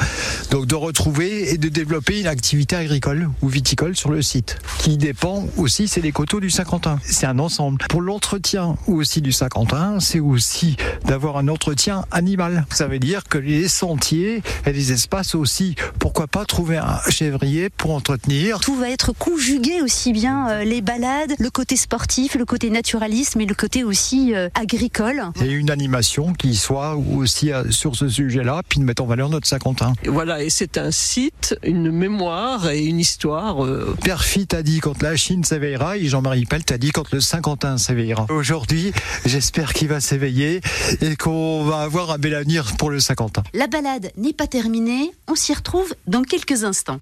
donc 0.51 0.66
de 0.66 0.74
retrouver 0.74 1.53
et 1.53 1.59
de 1.59 1.68
développer 1.68 2.20
une 2.20 2.26
activité 2.26 2.76
agricole 2.76 3.31
ou 3.43 3.49
viticole 3.49 3.97
sur 3.97 4.11
le 4.11 4.22
site, 4.22 4.59
qui 4.79 4.97
dépend 4.97 5.47
aussi, 5.57 5.89
c'est 5.89 6.01
les 6.01 6.12
coteaux 6.12 6.41
du 6.41 6.51
Saint-Quentin. 6.51 6.99
C'est 7.05 7.26
un 7.26 7.39
ensemble. 7.39 7.85
Pour 7.89 8.01
l'entretien 8.01 8.76
aussi 8.87 9.20
du 9.20 9.33
Saint-Quentin, 9.33 10.01
c'est 10.01 10.20
aussi 10.20 10.76
d'avoir 11.05 11.37
un 11.37 11.49
entretien 11.49 12.05
animal. 12.11 12.66
Ça 12.70 12.87
veut 12.87 12.99
dire 12.99 13.24
que 13.24 13.39
les 13.39 13.68
sentiers 13.68 14.43
et 14.66 14.72
les 14.72 14.93
espaces 14.93 15.35
aussi, 15.35 15.74
pourquoi 15.99 16.26
pas 16.26 16.45
trouver 16.45 16.79
un 16.79 16.99
chèvrier 17.09 17.70
pour 17.70 17.93
entretenir. 17.93 18.61
Tout 18.61 18.76
va 18.76 18.91
être 18.91 19.12
conjugué 19.12 19.81
aussi 19.83 20.12
bien 20.12 20.49
euh, 20.49 20.64
les 20.64 20.81
balades, 20.81 21.35
le 21.39 21.51
côté 21.51 21.76
sportif, 21.76 22.35
le 22.35 22.45
côté 22.45 22.70
naturaliste, 22.70 23.37
mais 23.37 23.47
le 23.47 23.55
côté 23.55 23.85
aussi 23.85 24.35
euh, 24.35 24.49
agricole. 24.55 25.22
Et 25.41 25.51
une 25.51 25.70
animation 25.70 26.33
qui 26.33 26.57
soit 26.57 26.97
aussi 26.97 27.53
euh, 27.53 27.70
sur 27.70 27.97
ce 27.97 28.09
sujet-là, 28.09 28.62
puis 28.69 28.81
de 28.81 28.85
mettre 28.85 29.03
en 29.03 29.07
valeur 29.07 29.29
notre 29.29 29.47
Saint-Quentin. 29.47 29.95
Et 30.05 30.09
Voilà, 30.09 30.43
et 30.43 30.51
c'est 30.51 30.79
un 30.79 30.91
site, 30.91 31.57
une 31.62 31.91
mémoire 31.91 32.69
et 32.71 32.85
une 32.85 32.99
histoire. 33.01 33.64
euh, 33.64 33.97
Perfit 34.03 34.49
a 34.53 34.62
dit 34.62 34.81
quand 34.81 35.03
la 35.03 35.16
Chine 35.16 35.45
s'éveillera 35.45 35.97
et 35.97 36.07
Jean-Marie 36.07 36.45
Pelt 36.47 36.71
a 36.73 36.79
dit 36.79 36.91
quand 36.91 37.11
le 37.12 37.21
Saint-Quentin 37.21 37.79
s'éveillera. 37.79 38.27
Aujourd'hui, 38.31 38.93
j'espère 39.25 39.73
qu'il 39.73 39.89
va 39.89 40.01
s'éveiller 40.01 40.61
et 41.01 41.16
qu'on 41.16 41.64
va 41.64 41.81
avoir 41.81 42.11
un 42.11 42.19
bel 42.19 42.35
avenir 42.35 42.77
pour 42.77 42.91
le 42.91 43.01
Saint-Quentin. 43.01 43.43
La 43.55 43.66
balade 43.66 44.11
n'est 44.16 44.33
pas 44.33 44.47
terminée, 44.47 45.12
on 45.29 45.35
s'y 45.35 45.55
retrouve 45.55 45.95
dans 46.07 46.23
quelques 46.23 46.64
instants. 46.64 47.01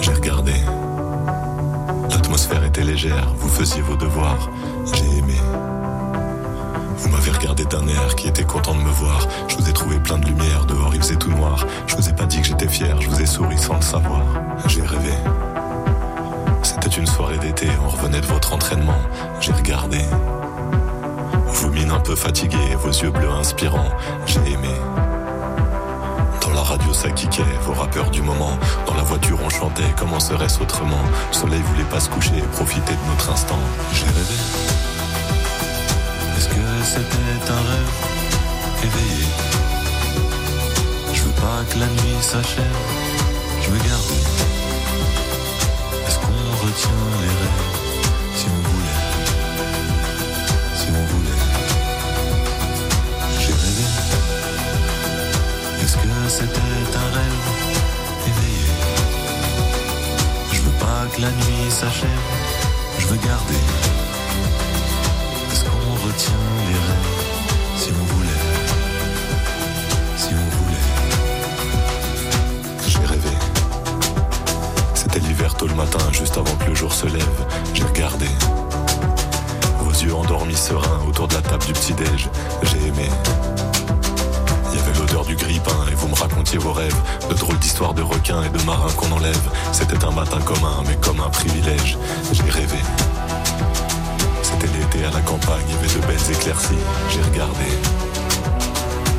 J'ai 0.00 0.12
regardé. 0.12 0.54
L'atmosphère 2.10 2.64
était 2.64 2.82
légère, 2.82 3.32
vous 3.36 3.48
faisiez 3.48 3.82
vos 3.82 3.96
devoirs. 3.96 4.50
J'ai 4.92 5.18
aimé. 5.18 5.34
Vous 6.96 7.08
m'avez 7.08 7.30
regardé 7.32 7.64
d'un 7.64 7.86
air 7.88 8.14
qui 8.16 8.28
était 8.28 8.44
content 8.44 8.74
de 8.74 8.80
me 8.80 8.90
voir. 8.90 9.26
Je 9.48 9.56
vous 9.56 9.68
ai 9.68 9.72
trouvé 9.72 9.98
plein 9.98 10.18
de 10.18 10.26
lumière, 10.26 10.64
dehors 10.66 10.94
il 10.94 11.02
faisait 11.02 11.16
tout 11.16 11.30
noir. 11.30 11.66
Je 11.86 11.96
vous 11.96 12.08
ai 12.08 12.12
pas 12.12 12.24
dit 12.24 12.40
que 12.40 12.46
j'étais 12.46 12.68
fier, 12.68 13.00
je 13.00 13.08
vous 13.08 13.20
ai 13.20 13.26
souri 13.26 13.58
sans 13.58 13.76
le 13.76 13.82
savoir. 13.82 14.22
J'ai 14.66 14.82
rêvé. 14.82 15.12
C'était 16.62 16.88
une 16.88 17.06
soirée 17.06 17.38
d'été, 17.38 17.68
on 17.84 17.88
revenait 17.88 18.20
de 18.20 18.26
votre 18.26 18.52
entraînement. 18.52 18.98
J'ai 19.40 19.52
regardé. 19.52 19.98
Vos 21.46 21.70
mines 21.70 21.90
un 21.90 22.00
peu 22.00 22.16
fatiguées, 22.16 22.74
vos 22.78 22.90
yeux 22.90 23.10
bleus 23.10 23.30
inspirants. 23.30 23.90
J'ai 24.26 24.40
aimé. 24.52 24.74
Radio 26.64 26.94
ça 26.94 27.10
kickait, 27.10 27.42
vos 27.60 27.74
rappeurs 27.74 28.10
du 28.10 28.22
moment. 28.22 28.58
Dans 28.86 28.94
la 28.94 29.02
voiture 29.02 29.38
on 29.44 29.50
chantait, 29.50 29.94
comment 29.98 30.18
serait-ce 30.18 30.60
autrement? 30.62 31.02
Le 31.28 31.34
soleil 31.34 31.60
voulait 31.60 31.84
pas 31.84 32.00
se 32.00 32.08
coucher, 32.08 32.42
profiter 32.52 32.92
de 32.92 33.10
notre 33.10 33.30
instant. 33.30 33.58
J'ai 33.92 34.06
rêvé. 34.06 34.34
Est-ce 36.36 36.48
que 36.48 36.84
c'était 36.84 37.52
un 37.52 37.62
rêve? 37.70 37.92
Éveillé 38.82 39.26
Je 41.12 41.22
veux 41.22 41.32
pas 41.32 41.62
que 41.70 41.78
la 41.78 41.86
nuit 41.86 42.22
s'achève, 42.22 42.64
je 43.62 43.70
veux 43.70 43.78
garder. 43.78 44.22
Est-ce 46.06 46.18
qu'on 46.18 46.66
retient 46.66 46.90
les 47.20 47.28
rêves? 47.28 47.73
S'achève, 61.74 62.08
je 62.98 63.06
veux 63.08 63.16
garder. 63.16 63.60
Est-ce 65.50 65.64
qu'on 65.64 66.06
retient 66.06 66.46
les 66.68 66.78
rêves 66.88 67.14
si 67.76 67.90
on 67.90 68.04
voulait 68.14 68.44
Si 70.16 70.28
on 70.30 70.46
voulait. 70.56 70.88
J'ai 72.86 73.04
rêvé. 73.04 73.36
C'était 74.94 75.18
l'hiver 75.18 75.54
tôt 75.54 75.66
le 75.66 75.74
matin, 75.74 75.98
juste 76.12 76.36
avant 76.36 76.54
que 76.54 76.68
le 76.68 76.76
jour 76.76 76.92
se 76.92 77.06
lève. 77.06 77.46
J'ai 77.74 77.82
regardé. 77.82 78.28
Vos 79.80 79.90
yeux 79.90 80.14
endormis 80.14 80.56
sereins 80.56 81.02
autour 81.08 81.26
de 81.26 81.34
la 81.34 81.42
table 81.42 81.64
du 81.64 81.72
petit-déj. 81.72 82.28
J'ai 82.62 82.86
aimé. 82.86 83.08
Du 85.22 85.36
grille-pain 85.36 85.86
et 85.90 85.94
vous 85.94 86.08
me 86.08 86.14
racontiez 86.16 86.58
vos 86.58 86.72
rêves. 86.72 86.96
De 87.30 87.34
drôles 87.34 87.58
d'histoires 87.58 87.94
de 87.94 88.02
requins 88.02 88.42
et 88.42 88.48
de 88.48 88.60
marins 88.64 88.92
qu'on 88.96 89.10
enlève. 89.12 89.48
C'était 89.72 90.04
un 90.04 90.10
matin 90.10 90.40
commun, 90.40 90.82
mais 90.86 90.96
comme 90.96 91.20
un 91.20 91.30
privilège. 91.30 91.96
J'ai 92.32 92.42
rêvé. 92.42 92.76
C'était 94.42 94.66
l'été 94.66 95.04
à 95.04 95.10
la 95.12 95.20
campagne, 95.20 95.64
il 95.70 96.00
de 96.00 96.06
belles 96.06 96.30
éclaircies. 96.30 96.74
J'ai 97.08 97.22
regardé. 97.22 97.64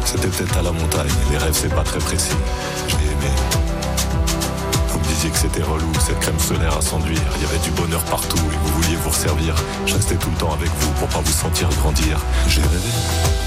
C'était 0.03 0.27
peut-être 0.27 0.57
à 0.57 0.61
la 0.63 0.71
montagne, 0.73 1.09
les 1.31 1.37
rêves 1.37 1.57
c'est 1.59 1.73
pas 1.73 1.83
très 1.83 1.99
précis. 1.99 2.37
J'ai 2.89 2.95
aimé. 2.95 3.33
Vous 4.89 4.99
me 4.99 5.05
disiez 5.05 5.29
que 5.29 5.37
c'était 5.37 5.63
relou, 5.63 5.91
cette 6.05 6.19
crème 6.19 6.39
solaire 6.39 6.77
à 6.77 6.81
s'enduire. 6.81 7.21
Il 7.37 7.43
y 7.43 7.45
avait 7.45 7.63
du 7.63 7.71
bonheur 7.71 8.03
partout 8.03 8.37
et 8.37 8.57
vous 8.63 8.81
vouliez 8.81 8.97
vous 8.97 9.09
resservir. 9.09 9.55
Je 9.85 9.95
restais 9.95 10.15
tout 10.15 10.29
le 10.29 10.37
temps 10.37 10.53
avec 10.53 10.69
vous 10.81 10.91
pour 10.99 11.07
pas 11.07 11.21
vous 11.21 11.31
sentir 11.31 11.69
grandir. 11.69 12.19
J'ai 12.47 12.61
rêvé. 12.61 13.44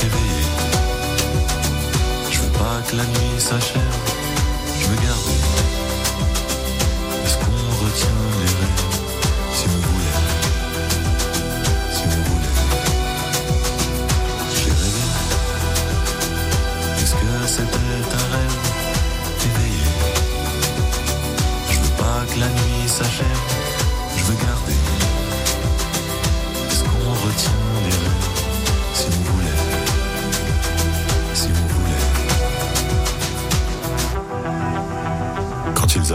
Éveillé. 0.00 0.44
Je 2.30 2.38
veux 2.40 2.52
pas 2.52 2.82
que 2.86 2.96
la 2.96 3.04
nuit 3.04 3.38
s'achève, 3.38 3.82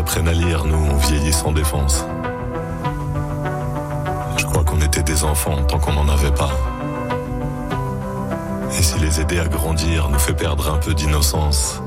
apprennent 0.04 0.28
à 0.28 0.34
lire, 0.34 0.66
nous 0.66 0.76
on 0.76 0.98
vieillit 0.98 1.32
sans 1.32 1.54
défense. 1.54 2.04
Je 4.36 4.44
crois 4.44 4.66
qu'on 4.66 4.82
était 4.82 5.02
des 5.02 5.24
enfants 5.24 5.64
tant 5.64 5.80
qu'on 5.80 5.94
n'en 5.94 6.10
avait 6.10 6.34
pas. 6.34 6.52
Et 8.78 8.84
si 8.84 9.00
les 9.00 9.22
aider 9.22 9.40
à 9.40 9.48
grandir 9.48 10.10
nous 10.10 10.20
fait 10.20 10.34
perdre 10.34 10.74
un 10.74 10.78
peu 10.78 10.94
d'innocence, 10.94 11.82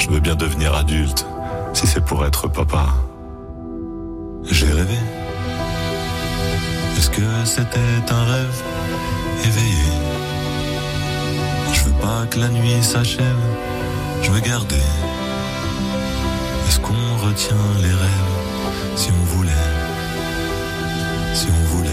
je 0.00 0.10
veux 0.10 0.18
bien 0.18 0.34
devenir 0.34 0.74
adulte 0.74 1.24
si 1.72 1.86
c'est 1.86 2.04
pour 2.04 2.26
être 2.26 2.48
papa. 2.48 2.86
J'ai 4.50 4.66
rêvé. 4.66 4.98
Est-ce 6.96 7.10
que 7.10 7.44
c'était 7.44 8.10
un 8.10 8.24
rêve 8.24 8.62
éveillé? 9.44 9.90
Je 11.74 11.84
veux 11.84 11.98
pas 12.02 12.26
que 12.28 12.40
la 12.40 12.48
nuit 12.48 12.82
s'achève, 12.82 13.44
je 14.20 14.32
veux 14.32 14.40
garder. 14.40 14.82
Retient 17.30 17.56
les 17.80 17.94
rêves 17.94 18.96
si 18.96 19.08
on 19.12 19.24
voulait 19.36 19.52
Si 21.32 21.46
on 21.46 21.62
voulait. 21.76 21.90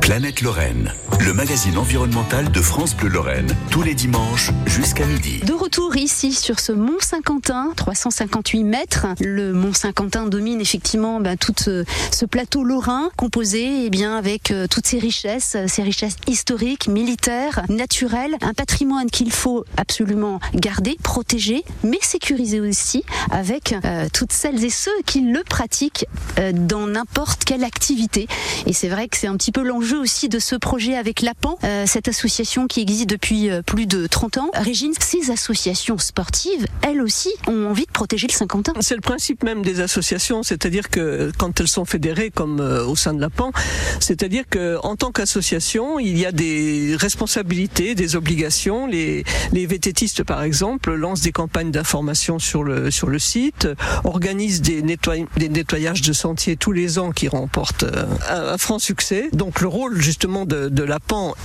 Planète 0.00 0.42
Lorraine, 0.42 0.94
le 1.20 1.32
magazine 1.32 1.78
environnemental 1.78 2.50
de 2.50 2.60
France 2.60 2.94
Bleu 2.94 3.08
Lorraine, 3.08 3.54
tous 3.70 3.82
les 3.82 3.94
dimanches 3.94 4.50
jusqu'à 4.66 5.06
midi. 5.06 5.40
De 5.40 5.52
retour 5.52 5.96
ici 5.96 6.32
sur 6.32 6.60
ce 6.60 6.72
mont 6.72 6.98
Saint-Quentin, 7.00 7.72
358 7.76 8.64
mètres. 8.64 9.06
Le 9.20 9.52
mont 9.52 9.72
Saint-Quentin 9.72 10.26
domine 10.26 10.60
effectivement 10.60 11.20
bah, 11.20 11.36
tout 11.36 11.54
euh, 11.68 11.84
ce 12.12 12.26
plateau 12.26 12.64
lorrain 12.64 13.10
composé 13.16 13.84
eh 13.84 13.90
bien, 13.90 14.16
avec 14.16 14.50
euh, 14.50 14.66
toutes 14.68 14.86
ces 14.86 14.98
richesses, 14.98 15.54
euh, 15.56 15.66
ces 15.68 15.82
richesses 15.82 16.16
historiques, 16.26 16.88
militaires, 16.88 17.62
naturelles, 17.68 18.36
un 18.42 18.54
patrimoine 18.54 19.10
qu'il 19.10 19.32
faut 19.32 19.64
absolument 19.76 20.40
garder, 20.54 20.96
protéger, 21.02 21.64
mais 21.84 21.98
sécuriser 22.02 22.60
aussi 22.60 23.04
avec 23.30 23.74
toutes 24.12 24.32
celles 24.32 24.64
et 24.64 24.70
ceux 24.70 24.90
qui 25.04 25.20
le 25.20 25.42
pratiquent 25.42 26.06
dans 26.52 26.86
n'importe 26.86 27.44
quelle 27.44 27.64
activité. 27.64 28.26
Et 28.66 28.72
c'est 28.72 28.88
vrai 28.88 29.08
que 29.08 29.16
c'est 29.16 29.26
un 29.26 29.36
petit 29.36 29.52
peu 29.52 29.62
l'enjeu 29.62 29.98
aussi 29.98 30.28
de 30.28 30.38
ce 30.38 30.56
projet 30.56 30.96
avec 30.96 31.05
l'APAN, 31.22 31.58
euh, 31.64 31.84
cette 31.86 32.08
association 32.08 32.66
qui 32.66 32.80
existe 32.80 33.08
depuis 33.08 33.50
euh, 33.50 33.62
plus 33.62 33.86
de 33.86 34.06
30 34.06 34.38
ans. 34.38 34.50
Régine, 34.54 34.92
ces 35.00 35.30
associations 35.30 35.98
sportives, 35.98 36.66
elles 36.82 37.00
aussi, 37.00 37.30
ont 37.46 37.66
envie 37.66 37.86
de 37.86 37.92
protéger 37.92 38.26
le 38.26 38.32
Saint-Quentin. 38.32 38.72
C'est 38.80 38.94
le 38.94 39.00
principe 39.00 39.42
même 39.42 39.62
des 39.62 39.80
associations, 39.80 40.42
c'est-à-dire 40.42 40.90
que 40.90 41.30
quand 41.38 41.60
elles 41.60 41.68
sont 41.68 41.84
fédérées 41.84 42.30
comme 42.30 42.60
euh, 42.60 42.84
au 42.84 42.96
sein 42.96 43.14
de 43.14 43.20
la 43.20 43.30
PAN, 43.30 43.52
c'est-à-dire 44.00 44.44
que 44.48 44.78
en 44.82 44.96
tant 44.96 45.12
qu'association, 45.12 45.98
il 45.98 46.18
y 46.18 46.26
a 46.26 46.32
des 46.32 46.96
responsabilités, 46.98 47.94
des 47.94 48.16
obligations. 48.16 48.86
Les, 48.86 49.24
les 49.52 49.66
vététistes, 49.66 50.24
par 50.24 50.42
exemple, 50.42 50.94
lancent 50.94 51.20
des 51.22 51.32
campagnes 51.32 51.70
d'information 51.70 52.38
sur 52.38 52.62
le 52.64 52.90
sur 52.90 53.08
le 53.08 53.18
site, 53.18 53.68
organisent 54.04 54.60
des, 54.62 54.82
nettoy- 54.82 55.26
des 55.36 55.48
nettoyages 55.48 56.02
de 56.02 56.12
sentiers 56.12 56.56
tous 56.56 56.72
les 56.72 56.98
ans 56.98 57.10
qui 57.12 57.28
remportent 57.28 57.84
un, 58.30 58.58
franc 58.58 58.78
succès. 58.78 59.28
Donc 59.32 59.60
le 59.60 59.68
rôle 59.68 60.00
justement 60.00 60.44
de, 60.46 60.68
de 60.68 60.82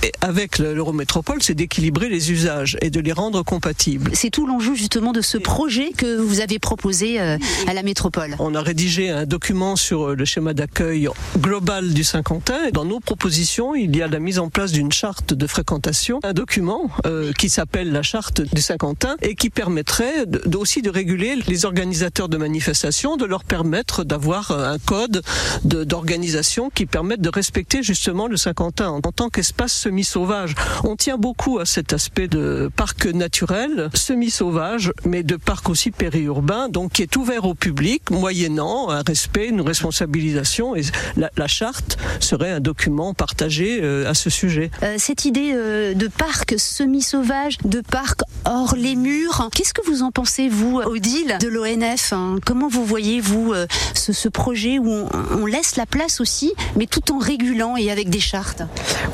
Et 0.02 0.12
avec 0.20 0.58
le- 0.58 0.74
l'Eurométropole, 0.74 1.42
c'est 1.42 1.54
d'équilibrer 1.54 2.08
les 2.08 2.32
usages 2.32 2.76
et 2.80 2.90
de 2.90 3.00
les 3.00 3.12
rendre 3.12 3.42
compatibles. 3.42 4.10
C'est 4.14 4.30
tout 4.30 4.46
l'enjeu 4.46 4.74
justement 4.74 5.12
de 5.12 5.20
ce 5.20 5.38
projet 5.38 5.90
que 5.96 6.16
vous 6.16 6.40
avez 6.40 6.58
proposé 6.58 7.20
euh, 7.20 7.36
à 7.66 7.74
la 7.74 7.82
métropole. 7.82 8.34
On 8.38 8.54
a 8.54 8.60
rédigé 8.62 9.10
un 9.10 9.26
document 9.26 9.76
sur 9.76 10.10
euh, 10.10 10.14
le 10.14 10.24
schéma 10.24 10.54
d'accueil 10.54 11.08
global 11.38 11.92
du 11.92 12.04
Saint-Quentin. 12.04 12.70
Dans 12.72 12.84
nos 12.84 13.00
propositions, 13.00 13.74
il 13.74 13.94
y 13.96 14.02
a 14.02 14.08
la 14.08 14.18
mise 14.18 14.38
en 14.38 14.48
place 14.48 14.72
d'une 14.72 14.92
charte 14.92 15.34
de 15.34 15.46
fréquentation, 15.46 16.20
un 16.22 16.32
document 16.32 16.90
euh, 17.06 17.32
qui 17.32 17.48
s'appelle 17.48 17.92
la 17.92 18.02
charte 18.02 18.40
du 18.40 18.60
Saint-Quentin 18.62 19.16
et 19.22 19.34
qui 19.34 19.50
permettrait 19.50 20.26
de- 20.26 20.56
aussi 20.56 20.82
de 20.82 20.90
réguler 20.90 21.36
les 21.48 21.64
organisateurs 21.64 22.28
de 22.28 22.36
manifestations, 22.36 23.16
de 23.16 23.24
leur 23.24 23.44
permettre 23.44 24.04
d'avoir 24.04 24.50
un 24.52 24.78
code 24.78 25.22
de- 25.64 25.84
d'organisation 25.84 26.70
qui 26.70 26.86
permette 26.86 27.20
de 27.20 27.28
respecter 27.28 27.82
justement 27.82 28.26
le 28.28 28.36
Saint-Quentin 28.36 28.88
en 28.88 29.00
tant 29.00 29.28
qu'espace 29.42 29.72
semi-sauvage. 29.72 30.54
On 30.84 30.94
tient 30.94 31.16
beaucoup 31.16 31.58
à 31.58 31.66
cet 31.66 31.92
aspect 31.92 32.28
de 32.28 32.70
parc 32.76 33.06
naturel, 33.06 33.90
semi-sauvage, 33.92 34.92
mais 35.04 35.24
de 35.24 35.34
parc 35.34 35.68
aussi 35.68 35.90
périurbain, 35.90 36.68
donc 36.68 36.92
qui 36.92 37.02
est 37.02 37.16
ouvert 37.16 37.44
au 37.44 37.54
public, 37.54 38.08
moyennant 38.10 38.90
un 38.90 39.02
respect, 39.04 39.48
une 39.48 39.60
responsabilisation. 39.60 40.76
Et 40.76 40.82
la, 41.16 41.28
la 41.36 41.48
charte 41.48 41.98
serait 42.20 42.52
un 42.52 42.60
document 42.60 43.14
partagé 43.14 43.80
euh, 43.82 44.08
à 44.08 44.14
ce 44.14 44.30
sujet. 44.30 44.70
Euh, 44.84 44.94
cette 44.98 45.24
idée 45.24 45.50
euh, 45.54 45.94
de 45.94 46.06
parc 46.06 46.54
semi-sauvage, 46.56 47.58
de 47.64 47.80
parc 47.80 48.20
hors 48.44 48.76
les 48.76 48.94
murs, 48.94 49.48
qu'est-ce 49.52 49.74
que 49.74 49.84
vous 49.84 50.02
en 50.04 50.12
pensez, 50.12 50.48
vous, 50.48 50.80
Odile, 50.84 51.36
de 51.40 51.48
l'ONF 51.48 52.12
hein? 52.12 52.36
Comment 52.46 52.68
vous 52.68 52.84
voyez, 52.84 53.20
vous, 53.20 53.52
euh, 53.52 53.66
ce, 53.94 54.12
ce 54.12 54.28
projet 54.28 54.78
où 54.78 54.88
on, 54.88 55.08
on 55.32 55.46
laisse 55.46 55.74
la 55.74 55.86
place 55.86 56.20
aussi, 56.20 56.52
mais 56.76 56.86
tout 56.86 57.12
en 57.12 57.18
régulant 57.18 57.76
et 57.76 57.90
avec 57.90 58.08
des 58.08 58.20
chartes? 58.20 58.62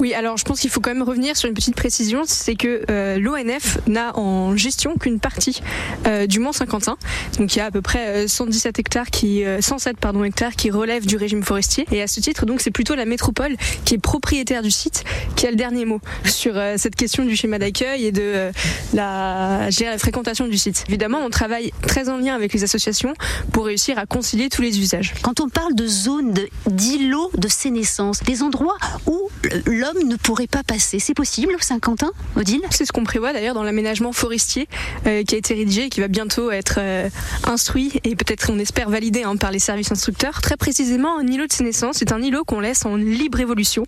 Oui, 0.00 0.12
alors 0.18 0.36
je 0.36 0.44
pense 0.44 0.60
qu'il 0.60 0.68
faut 0.68 0.80
quand 0.80 0.92
même 0.92 1.04
revenir 1.04 1.36
sur 1.36 1.48
une 1.48 1.54
petite 1.54 1.76
précision, 1.76 2.22
c'est 2.26 2.56
que 2.56 2.82
euh, 2.90 3.18
l'ONF 3.18 3.78
n'a 3.86 4.18
en 4.18 4.56
gestion 4.56 4.96
qu'une 4.96 5.20
partie 5.20 5.62
euh, 6.06 6.26
du 6.26 6.40
Mont 6.40 6.50
Saint-Quentin. 6.50 6.96
Donc 7.38 7.54
il 7.54 7.58
y 7.58 7.62
a 7.62 7.66
à 7.66 7.70
peu 7.70 7.82
près 7.82 8.24
euh, 8.24 8.28
117 8.28 8.80
hectares 8.80 9.10
qui, 9.10 9.44
euh, 9.44 9.60
107 9.60 9.98
pardon 9.98 10.24
hectares 10.24 10.56
qui 10.56 10.72
relèvent 10.72 11.06
du 11.06 11.16
régime 11.16 11.44
forestier. 11.44 11.86
Et 11.92 12.02
à 12.02 12.08
ce 12.08 12.18
titre, 12.18 12.46
donc 12.46 12.60
c'est 12.60 12.72
plutôt 12.72 12.96
la 12.96 13.04
métropole 13.04 13.56
qui 13.84 13.94
est 13.94 13.98
propriétaire 13.98 14.62
du 14.62 14.72
site 14.72 15.04
qui 15.36 15.46
a 15.46 15.50
le 15.50 15.56
dernier 15.56 15.84
mot 15.84 16.00
sur 16.24 16.56
euh, 16.56 16.74
cette 16.78 16.96
question 16.96 17.24
du 17.24 17.36
schéma 17.36 17.60
d'accueil 17.60 18.06
et 18.06 18.12
de 18.12 18.22
euh, 18.22 18.52
la, 18.94 19.68
la 19.80 19.98
fréquentation 19.98 20.48
du 20.48 20.58
site. 20.58 20.84
Évidemment, 20.88 21.18
on 21.24 21.30
travaille 21.30 21.72
très 21.82 22.08
en 22.08 22.18
lien 22.18 22.34
avec 22.34 22.52
les 22.52 22.64
associations 22.64 23.14
pour 23.52 23.66
réussir 23.66 23.98
à 23.98 24.06
concilier 24.06 24.48
tous 24.48 24.62
les 24.62 24.80
usages. 24.80 25.14
Quand 25.22 25.40
on 25.40 25.48
parle 25.48 25.74
de 25.76 25.86
zones 25.86 26.34
d'îlots 26.66 27.30
de 27.36 27.46
sénescence, 27.46 28.20
des 28.24 28.42
endroits 28.42 28.76
où 29.06 29.30
l'homme 29.66 30.07
ne 30.08 30.16
pourrait 30.16 30.46
pas 30.46 30.62
passer, 30.62 30.98
c'est 30.98 31.14
possible 31.14 31.54
au 31.54 31.62
Saint-Quentin, 31.62 32.10
Odile? 32.34 32.62
C'est 32.70 32.84
ce 32.84 32.92
qu'on 32.92 33.04
prévoit 33.04 33.32
d'ailleurs 33.32 33.54
dans 33.54 33.62
l'aménagement 33.62 34.12
forestier 34.12 34.66
euh, 35.06 35.22
qui 35.22 35.34
a 35.34 35.38
été 35.38 35.54
rédigé 35.54 35.84
et 35.84 35.88
qui 35.88 36.00
va 36.00 36.08
bientôt 36.08 36.50
être 36.50 36.76
euh, 36.78 37.08
instruit 37.44 38.00
et 38.04 38.16
peut-être 38.16 38.50
on 38.50 38.58
espère 38.58 38.88
validé 38.90 39.22
hein, 39.22 39.36
par 39.36 39.50
les 39.50 39.58
services 39.58 39.92
instructeurs. 39.92 40.40
Très 40.40 40.56
précisément, 40.56 41.18
un 41.18 41.26
îlot 41.26 41.46
de 41.46 41.52
sénescence, 41.52 41.96
c'est 41.98 42.12
un 42.12 42.22
îlot 42.22 42.44
qu'on 42.44 42.60
laisse 42.60 42.86
en 42.86 42.96
libre 42.96 43.40
évolution. 43.40 43.84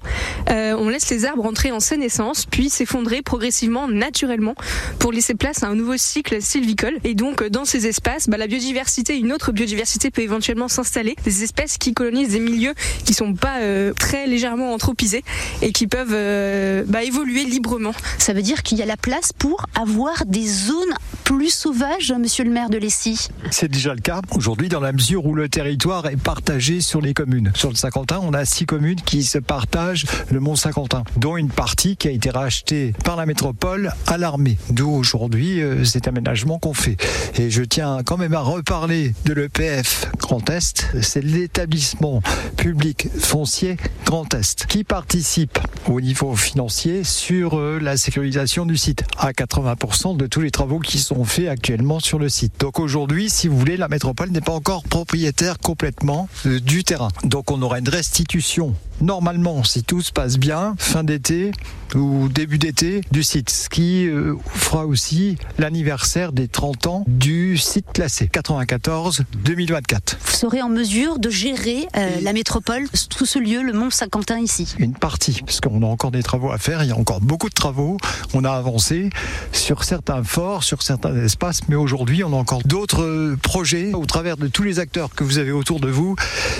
Euh, 0.50 0.74
on 0.78 0.88
laisse 0.88 1.08
les 1.10 1.24
arbres 1.24 1.46
entrer 1.46 1.72
en 1.72 1.80
sénescence 1.80 2.46
puis 2.46 2.68
s'effondrer 2.68 3.22
progressivement, 3.22 3.88
naturellement, 3.88 4.54
pour 4.98 5.12
laisser 5.12 5.34
place 5.34 5.62
à 5.62 5.68
un 5.68 5.74
nouveau 5.74 5.96
cycle 5.96 6.42
sylvicole. 6.42 6.98
Et 7.04 7.14
donc 7.14 7.42
dans 7.48 7.64
ces 7.64 7.86
espaces, 7.86 8.28
bah, 8.28 8.36
la 8.36 8.46
biodiversité, 8.46 9.16
une 9.16 9.32
autre 9.32 9.52
biodiversité 9.52 10.10
peut 10.10 10.22
éventuellement 10.22 10.68
s'installer. 10.68 11.16
Des 11.24 11.42
espèces 11.42 11.78
qui 11.78 11.94
colonisent 11.94 12.30
des 12.30 12.40
milieux 12.40 12.74
qui 13.04 13.14
sont 13.14 13.34
pas 13.34 13.58
très 13.98 14.26
légèrement 14.26 14.74
anthropisés 14.74 15.24
et 15.62 15.72
qui 15.72 15.86
peuvent 15.86 15.99
euh, 16.10 16.84
bah, 16.86 17.02
évoluer 17.02 17.44
librement. 17.44 17.92
Ça 18.18 18.32
veut 18.32 18.42
dire 18.42 18.62
qu'il 18.62 18.78
y 18.78 18.82
a 18.82 18.86
la 18.86 18.96
place 18.96 19.32
pour 19.32 19.66
avoir 19.74 20.24
des 20.26 20.46
zones 20.46 20.94
plus 21.24 21.50
sauvages, 21.50 22.12
monsieur 22.18 22.44
le 22.44 22.50
maire 22.50 22.70
de 22.70 22.76
Lessy 22.76 23.28
C'est 23.50 23.70
déjà 23.70 23.94
le 23.94 24.00
cas 24.00 24.20
aujourd'hui 24.34 24.68
dans 24.68 24.80
la 24.80 24.92
mesure 24.92 25.26
où 25.26 25.34
le 25.34 25.48
territoire 25.48 26.06
est 26.06 26.16
partagé 26.16 26.80
sur 26.80 27.00
les 27.00 27.14
communes. 27.14 27.52
Sur 27.54 27.70
le 27.70 27.76
Saint-Quentin, 27.76 28.18
on 28.22 28.34
a 28.34 28.44
six 28.44 28.66
communes 28.66 29.00
qui 29.00 29.22
se 29.22 29.38
partagent 29.38 30.06
le 30.30 30.40
Mont 30.40 30.56
Saint-Quentin, 30.56 31.04
dont 31.16 31.36
une 31.36 31.48
partie 31.48 31.96
qui 31.96 32.08
a 32.08 32.10
été 32.10 32.30
rachetée 32.30 32.94
par 33.04 33.16
la 33.16 33.26
métropole 33.26 33.92
à 34.06 34.18
l'armée. 34.18 34.58
D'où 34.70 34.90
aujourd'hui 34.90 35.62
euh, 35.62 35.84
cet 35.84 36.08
aménagement 36.08 36.58
qu'on 36.58 36.74
fait. 36.74 36.96
Et 37.38 37.50
je 37.50 37.62
tiens 37.62 37.98
quand 38.04 38.16
même 38.16 38.34
à 38.34 38.40
reparler 38.40 39.14
de 39.24 39.32
l'EPF 39.32 40.10
Grand 40.18 40.48
Est. 40.50 40.86
C'est 41.00 41.22
l'établissement 41.22 42.22
public 42.56 43.08
foncier 43.18 43.76
Grand 44.04 44.32
Est 44.34 44.66
qui 44.66 44.84
participe 44.84 45.58
au 45.90 46.00
niveau 46.00 46.36
financier 46.36 47.04
sur 47.04 47.58
euh, 47.58 47.78
la 47.80 47.96
sécurisation 47.96 48.64
du 48.64 48.76
site 48.76 49.02
à 49.18 49.32
80% 49.32 50.16
de 50.16 50.26
tous 50.26 50.40
les 50.40 50.50
travaux 50.50 50.78
qui 50.78 50.98
sont 50.98 51.24
faits 51.24 51.48
actuellement 51.48 52.00
sur 52.00 52.18
le 52.18 52.28
site. 52.28 52.54
Donc 52.60 52.78
aujourd'hui, 52.78 53.28
si 53.28 53.48
vous 53.48 53.58
voulez, 53.58 53.76
la 53.76 53.88
métropole 53.88 54.30
n'est 54.30 54.40
pas 54.40 54.52
encore 54.52 54.84
propriétaire 54.84 55.58
complètement 55.58 56.28
euh, 56.46 56.60
du 56.60 56.84
terrain. 56.84 57.08
Donc 57.24 57.50
on 57.50 57.60
aura 57.62 57.78
une 57.78 57.88
restitution 57.88 58.74
normalement, 59.00 59.64
si 59.64 59.82
tout 59.82 60.02
se 60.02 60.12
passe 60.12 60.38
bien, 60.38 60.74
fin 60.78 61.04
d'été 61.04 61.52
ou 61.94 62.28
début 62.28 62.58
d'été 62.58 63.00
du 63.10 63.22
site, 63.22 63.50
ce 63.50 63.68
qui 63.68 64.06
euh, 64.06 64.36
fera 64.46 64.86
aussi 64.86 65.36
l'anniversaire 65.58 66.32
des 66.32 66.46
30 66.46 66.86
ans 66.86 67.04
du 67.08 67.56
site 67.56 67.86
classé 67.92 68.26
94-2024. 68.26 70.16
Vous 70.24 70.32
serez 70.32 70.62
en 70.62 70.68
mesure 70.68 71.18
de 71.18 71.30
gérer 71.30 71.88
euh, 71.96 72.08
la 72.22 72.32
métropole, 72.32 72.88
tout 73.08 73.26
ce 73.26 73.38
lieu, 73.38 73.62
le 73.62 73.72
Mont 73.72 73.90
Saint-Quentin 73.90 74.38
ici? 74.38 74.74
Une 74.78 74.94
partie, 74.94 75.40
parce 75.44 75.60
qu'on 75.60 75.79
a 75.82 75.86
encore 75.86 76.10
des 76.10 76.22
travaux 76.22 76.50
à 76.50 76.58
faire, 76.58 76.82
il 76.82 76.88
y 76.88 76.92
a 76.92 76.96
encore 76.96 77.20
beaucoup 77.20 77.48
de 77.48 77.54
travaux, 77.54 77.96
on 78.34 78.44
a 78.44 78.50
avancé 78.50 79.10
sur 79.52 79.84
certains 79.84 80.22
forts, 80.22 80.64
sur 80.64 80.82
certains 80.82 81.16
espaces, 81.24 81.60
mais 81.68 81.76
aujourd'hui 81.76 82.24
on 82.24 82.32
a 82.32 82.36
encore 82.36 82.62
d'autres 82.64 83.02
euh, 83.02 83.36
projets 83.42 83.92
au 83.92 84.06
travers 84.06 84.36
de 84.36 84.48
tous 84.48 84.62
les 84.62 84.78
acteurs 84.78 85.10
que 85.10 85.24
vous 85.24 85.38
avez 85.38 85.52
autour 85.52 85.80
de 85.80 85.88
vous. 85.88 86.16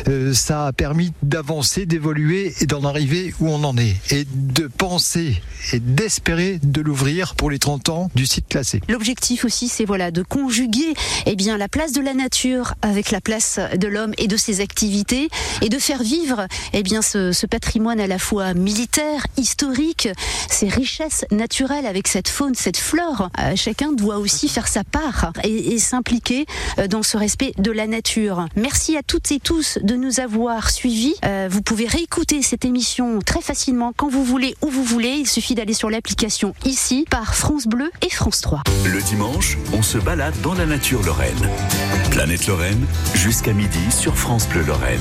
Euh, 0.08 0.32
ça 0.32 0.66
a 0.66 0.72
permis 0.72 1.12
d'avancer, 1.22 1.86
d'évoluer 1.86 2.54
et 2.60 2.66
d'en 2.66 2.84
arriver 2.84 3.34
où 3.40 3.48
on 3.48 3.62
en 3.64 3.76
est, 3.76 3.96
et 4.12 4.26
de 4.32 4.66
penser 4.66 5.40
et 5.72 5.80
d'espérer 5.80 6.58
de 6.62 6.80
l'ouvrir 6.80 7.34
pour 7.34 7.50
les 7.50 7.58
30 7.58 7.88
ans 7.90 8.10
du 8.14 8.26
site 8.26 8.48
classé. 8.48 8.80
L'objectif 8.88 9.44
aussi, 9.44 9.68
c'est 9.68 9.84
voilà 9.84 10.10
de 10.10 10.22
conjuguer 10.22 10.94
eh 11.26 11.36
bien 11.36 11.58
la 11.58 11.68
place 11.68 11.92
de 11.92 12.00
la 12.00 12.14
nature 12.14 12.74
avec 12.82 13.10
la 13.10 13.20
place 13.20 13.60
de 13.76 13.88
l'homme 13.88 14.12
et 14.18 14.26
de 14.26 14.36
ses 14.36 14.60
activités, 14.60 15.28
et 15.62 15.68
de 15.68 15.78
faire 15.78 16.02
vivre 16.02 16.46
eh 16.72 16.82
bien 16.82 17.02
ce, 17.02 17.46
patrimoine 17.46 18.00
à 18.00 18.06
la 18.06 18.18
fois 18.18 18.54
militaire, 18.54 19.09
historique, 19.36 20.08
ses 20.48 20.68
richesses 20.68 21.24
naturelles 21.30 21.86
avec 21.86 22.08
cette 22.08 22.28
faune, 22.28 22.54
cette 22.54 22.76
flore. 22.76 23.30
Euh, 23.38 23.56
chacun 23.56 23.92
doit 23.92 24.18
aussi 24.18 24.48
faire 24.48 24.68
sa 24.68 24.84
part 24.84 25.32
et, 25.44 25.74
et 25.74 25.78
s'impliquer 25.78 26.46
euh, 26.78 26.86
dans 26.86 27.02
ce 27.02 27.16
respect 27.16 27.52
de 27.58 27.70
la 27.70 27.86
nature. 27.86 28.46
Merci 28.56 28.96
à 28.96 29.02
toutes 29.02 29.32
et 29.32 29.40
tous 29.40 29.78
de 29.82 29.94
nous 29.94 30.20
avoir 30.20 30.70
suivis. 30.70 31.14
Euh, 31.24 31.48
vous 31.50 31.62
pouvez 31.62 31.86
réécouter 31.86 32.42
cette 32.42 32.64
émission 32.64 33.20
très 33.20 33.40
facilement 33.40 33.92
quand 33.96 34.08
vous 34.08 34.24
voulez, 34.24 34.56
où 34.62 34.68
vous 34.68 34.84
voulez. 34.84 35.16
Il 35.20 35.28
suffit 35.28 35.54
d'aller 35.54 35.74
sur 35.74 35.90
l'application 35.90 36.54
ici 36.64 37.04
par 37.10 37.34
France 37.34 37.66
Bleu 37.66 37.90
et 38.06 38.10
France 38.10 38.40
3. 38.40 38.62
Le 38.86 39.00
dimanche, 39.02 39.58
on 39.72 39.82
se 39.82 39.98
balade 39.98 40.34
dans 40.42 40.54
la 40.54 40.66
nature 40.66 41.02
lorraine. 41.02 41.48
Planète 42.10 42.46
Lorraine, 42.46 42.84
jusqu'à 43.14 43.52
midi 43.52 43.90
sur 43.90 44.16
France 44.16 44.48
Bleu 44.48 44.62
Lorraine. 44.62 45.00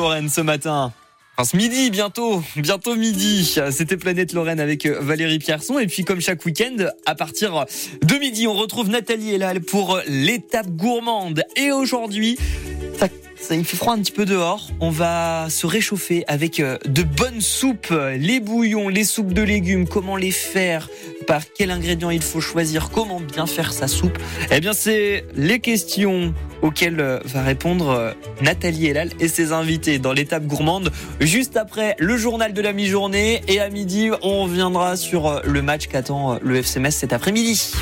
Lorraine 0.00 0.30
ce 0.30 0.40
matin. 0.40 0.94
Enfin, 1.36 1.44
ce 1.44 1.56
midi, 1.58 1.90
bientôt, 1.90 2.42
bientôt 2.56 2.96
midi. 2.96 3.58
C'était 3.70 3.98
Planète 3.98 4.32
Lorraine 4.32 4.60
avec 4.60 4.86
Valérie 4.86 5.38
Pierson. 5.38 5.78
Et 5.78 5.86
puis, 5.86 6.04
comme 6.04 6.22
chaque 6.22 6.42
week-end, 6.46 6.86
à 7.04 7.14
partir 7.14 7.66
de 8.02 8.14
midi, 8.14 8.46
on 8.46 8.54
retrouve 8.54 8.88
Nathalie 8.88 9.34
Elal 9.34 9.60
pour 9.60 10.00
l'étape 10.06 10.70
gourmande. 10.70 11.44
Et 11.56 11.70
aujourd'hui, 11.70 12.38
il 13.50 13.64
fait 13.64 13.76
froid 13.76 13.94
un 13.94 13.98
petit 13.98 14.12
peu 14.12 14.24
dehors. 14.24 14.68
On 14.80 14.90
va 14.90 15.48
se 15.50 15.66
réchauffer 15.66 16.24
avec 16.28 16.60
de 16.60 17.02
bonnes 17.02 17.40
soupes, 17.40 17.94
les 18.16 18.40
bouillons, 18.40 18.88
les 18.88 19.04
soupes 19.04 19.32
de 19.32 19.42
légumes, 19.42 19.88
comment 19.88 20.16
les 20.16 20.30
faire, 20.30 20.88
par 21.26 21.42
quels 21.52 21.70
ingrédients 21.70 22.10
il 22.10 22.22
faut 22.22 22.40
choisir, 22.40 22.90
comment 22.90 23.20
bien 23.20 23.46
faire 23.46 23.72
sa 23.72 23.88
soupe. 23.88 24.18
Eh 24.50 24.60
bien, 24.60 24.72
c'est 24.72 25.24
les 25.34 25.60
questions 25.60 26.34
auxquelles 26.62 27.20
va 27.24 27.42
répondre 27.42 28.14
Nathalie 28.42 28.86
Elal 28.86 29.10
et 29.18 29.28
ses 29.28 29.52
invités 29.52 29.98
dans 29.98 30.12
l'étape 30.12 30.46
gourmande 30.46 30.92
juste 31.20 31.56
après 31.56 31.96
le 31.98 32.16
journal 32.16 32.52
de 32.52 32.60
la 32.60 32.72
mi-journée 32.72 33.40
et 33.48 33.60
à 33.60 33.70
midi 33.70 34.10
on 34.22 34.44
reviendra 34.44 34.96
sur 34.96 35.40
le 35.42 35.62
match 35.62 35.86
qu'attend 35.86 36.38
le 36.42 36.56
FC 36.56 36.80
Metz 36.80 36.94
cet 36.94 37.12
après-midi. 37.14 37.72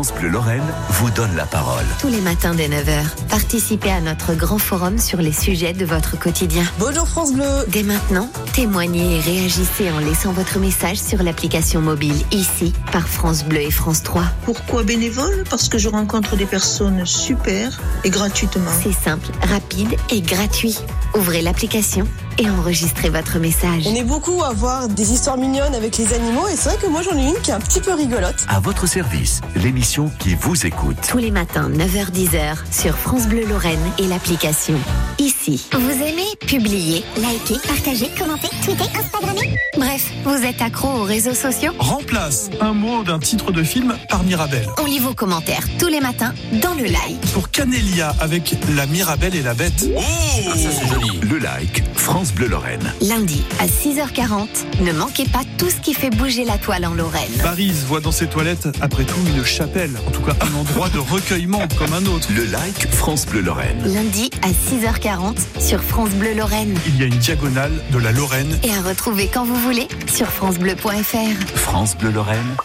France 0.00 0.14
Bleu 0.14 0.30
Lorraine 0.30 0.64
vous 0.92 1.10
donne 1.10 1.36
la 1.36 1.44
parole. 1.44 1.84
Tous 1.98 2.08
les 2.08 2.22
matins 2.22 2.54
dès 2.54 2.68
9h, 2.70 3.04
participez 3.28 3.90
à 3.90 4.00
notre 4.00 4.32
grand 4.32 4.56
forum 4.56 4.96
sur 4.96 5.18
les 5.18 5.30
sujets 5.30 5.74
de 5.74 5.84
votre 5.84 6.18
quotidien. 6.18 6.62
Bonjour 6.78 7.06
France 7.06 7.34
Bleu 7.34 7.44
Dès 7.68 7.82
maintenant, 7.82 8.30
témoignez 8.54 9.16
et 9.16 9.20
réagissez 9.20 9.90
en 9.90 9.98
laissant 9.98 10.32
votre 10.32 10.58
message 10.58 10.96
sur 10.96 11.22
l'application 11.22 11.82
mobile 11.82 12.16
ici 12.32 12.72
par 12.92 13.08
France 13.08 13.44
Bleu 13.44 13.60
et 13.60 13.70
France 13.70 14.02
3. 14.02 14.22
Pourquoi 14.46 14.84
bénévole? 14.84 15.44
Parce 15.50 15.68
que 15.68 15.76
je 15.76 15.90
rencontre 15.90 16.34
des 16.34 16.46
personnes 16.46 17.04
super 17.04 17.78
et 18.02 18.08
gratuitement. 18.08 18.70
C'est 18.82 18.94
simple, 18.94 19.26
rapide 19.42 19.96
et 20.08 20.22
gratuit. 20.22 20.78
Ouvrez 21.14 21.42
l'application 21.42 22.08
et 22.40 22.50
enregistrez 22.50 23.10
votre 23.10 23.38
message. 23.38 23.84
On 23.86 23.94
est 23.94 24.02
beaucoup 24.02 24.42
à 24.42 24.52
voir 24.52 24.88
des 24.88 25.12
histoires 25.12 25.36
mignonnes 25.36 25.74
avec 25.74 25.98
les 25.98 26.14
animaux 26.14 26.48
et 26.48 26.56
c'est 26.56 26.70
vrai 26.70 26.78
que 26.80 26.86
moi 26.86 27.02
j'en 27.02 27.16
ai 27.16 27.28
une 27.28 27.38
qui 27.42 27.50
est 27.50 27.54
un 27.54 27.60
petit 27.60 27.80
peu 27.80 27.92
rigolote. 27.92 28.46
À 28.48 28.60
votre 28.60 28.86
service, 28.86 29.42
l'émission 29.54 30.10
qui 30.18 30.34
vous 30.34 30.66
écoute. 30.66 30.96
Tous 31.06 31.18
les 31.18 31.30
matins, 31.30 31.68
9h-10h, 31.68 32.56
sur 32.70 32.96
France 32.96 33.26
Bleu 33.28 33.44
Lorraine 33.46 33.78
et 33.98 34.06
l'application. 34.06 34.76
Ici. 35.18 35.68
Vous 35.72 35.90
aimez 35.90 36.28
publier, 36.46 37.04
liker, 37.18 37.60
partager, 37.68 38.08
commenter, 38.18 38.48
tweeter, 38.64 38.88
instagrammer? 38.98 39.58
Bref, 39.76 40.10
vous 40.24 40.42
êtes 40.42 40.62
accro 40.62 40.88
aux 40.88 41.04
réseaux 41.04 41.34
sociaux? 41.34 41.72
Remplace 41.78 42.48
un 42.62 42.72
mot 42.72 43.02
d'un 43.04 43.18
titre 43.18 43.52
de 43.52 43.62
film 43.62 43.94
par 44.08 44.22
Mirabelle. 44.22 44.66
On 44.80 44.86
lit 44.86 44.98
vos 44.98 45.14
commentaires 45.14 45.66
tous 45.78 45.88
les 45.88 46.00
matins 46.00 46.32
dans 46.62 46.74
le 46.74 46.84
like. 46.84 47.20
Pour 47.34 47.50
Canélia 47.50 48.14
avec 48.18 48.56
La 48.74 48.86
Mirabelle 48.86 49.36
et 49.36 49.42
la 49.42 49.52
Bête. 49.52 49.84
Oh 49.94 50.00
ah, 50.00 50.56
ça 50.56 50.70
c'est 50.70 50.88
joli. 50.88 51.20
Le 51.20 51.38
like, 51.38 51.84
France 52.30 52.34
Bleu 52.34 52.48
Lorraine. 52.48 52.94
Lundi 53.00 53.42
à 53.58 53.66
6h40, 53.66 54.46
ne 54.82 54.92
manquez 54.92 55.24
pas 55.24 55.40
tout 55.58 55.68
ce 55.68 55.76
qui 55.76 55.94
fait 55.94 56.10
bouger 56.10 56.44
la 56.44 56.58
toile 56.58 56.86
en 56.86 56.94
Lorraine. 56.94 57.32
Paris 57.42 57.72
voit 57.88 58.00
dans 58.00 58.12
ses 58.12 58.28
toilettes, 58.28 58.68
après 58.80 59.04
tout, 59.04 59.16
une 59.34 59.44
chapelle. 59.44 59.90
En 60.06 60.10
tout 60.12 60.20
cas, 60.20 60.36
un 60.40 60.54
endroit 60.54 60.88
de 60.90 60.98
recueillement 60.98 61.62
comme 61.76 61.92
un 61.92 62.06
autre. 62.06 62.28
Le 62.32 62.44
like, 62.44 62.88
France 62.92 63.26
Bleu 63.26 63.40
Lorraine. 63.40 63.82
Lundi 63.84 64.30
à 64.42 64.50
6h40 64.50 65.38
sur 65.60 65.82
France 65.82 66.10
Bleu 66.10 66.34
Lorraine. 66.34 66.78
Il 66.86 67.00
y 67.00 67.02
a 67.02 67.06
une 67.06 67.18
diagonale 67.18 67.72
de 67.90 67.98
la 67.98 68.12
Lorraine. 68.12 68.58
Et 68.62 68.70
à 68.70 68.82
retrouver 68.82 69.28
quand 69.32 69.44
vous 69.44 69.56
voulez 69.56 69.88
sur 70.06 70.28
FranceBleu.fr. 70.28 71.56
France 71.56 71.96
Bleu 71.96 72.10
Lorraine, 72.10 72.56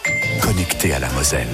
connecté 0.42 0.92
à 0.92 1.00
la 1.00 1.10
Moselle. 1.12 1.48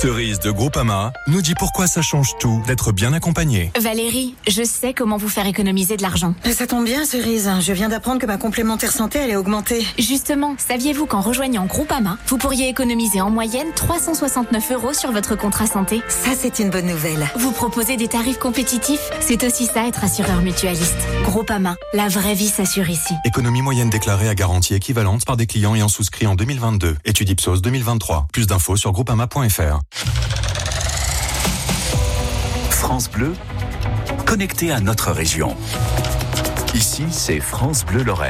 Cerise 0.00 0.38
de 0.38 0.52
Groupama 0.52 1.12
nous 1.26 1.42
dit 1.42 1.54
pourquoi 1.58 1.88
ça 1.88 2.02
change 2.02 2.38
tout 2.38 2.62
d'être 2.68 2.92
bien 2.92 3.12
accompagné. 3.12 3.72
Valérie, 3.80 4.36
je 4.46 4.62
sais 4.62 4.94
comment 4.94 5.16
vous 5.16 5.28
faire 5.28 5.46
économiser 5.46 5.96
de 5.96 6.02
l'argent. 6.02 6.36
Ça 6.52 6.68
tombe 6.68 6.84
bien, 6.84 7.04
Cerise. 7.04 7.50
Je 7.58 7.72
viens 7.72 7.88
d'apprendre 7.88 8.20
que 8.20 8.26
ma 8.26 8.36
complémentaire 8.36 8.92
santé 8.92 9.18
allait 9.18 9.34
augmenter. 9.34 9.84
Justement, 9.98 10.54
saviez-vous 10.56 11.06
qu'en 11.06 11.20
rejoignant 11.20 11.66
Groupama, 11.66 12.16
vous 12.28 12.38
pourriez 12.38 12.68
économiser 12.68 13.20
en 13.20 13.30
moyenne 13.30 13.66
369 13.74 14.70
euros 14.70 14.92
sur 14.92 15.10
votre 15.10 15.34
contrat 15.36 15.66
santé? 15.66 16.00
Ça, 16.06 16.30
c'est 16.38 16.60
une 16.60 16.70
bonne 16.70 16.86
nouvelle. 16.86 17.28
Vous 17.34 17.50
proposez 17.50 17.96
des 17.96 18.06
tarifs 18.06 18.38
compétitifs 18.38 19.10
C'est 19.18 19.42
aussi 19.42 19.66
ça 19.66 19.88
être 19.88 20.04
assureur 20.04 20.42
mutualiste. 20.42 21.08
Groupama, 21.24 21.74
la 21.92 22.06
vraie 22.06 22.34
vie 22.34 22.46
s'assure 22.46 22.88
ici. 22.88 23.14
Économie 23.24 23.62
moyenne 23.62 23.90
déclarée 23.90 24.28
à 24.28 24.36
garantie 24.36 24.74
équivalente 24.74 25.24
par 25.24 25.36
des 25.36 25.48
clients 25.48 25.74
ayant 25.74 25.88
souscrit 25.88 26.28
en 26.28 26.36
2022. 26.36 26.98
Étude 27.04 27.30
Ipsos 27.30 27.62
2023. 27.62 28.28
Plus 28.32 28.46
d'infos 28.46 28.76
sur 28.76 28.92
groupama.fr. 28.92 29.80
France 32.70 33.10
Bleu, 33.10 33.34
connecté 34.26 34.72
à 34.72 34.80
notre 34.80 35.12
région. 35.12 35.56
Ici, 36.74 37.04
c'est 37.10 37.40
France 37.40 37.84
Bleu 37.84 38.02
Lorraine. 38.02 38.26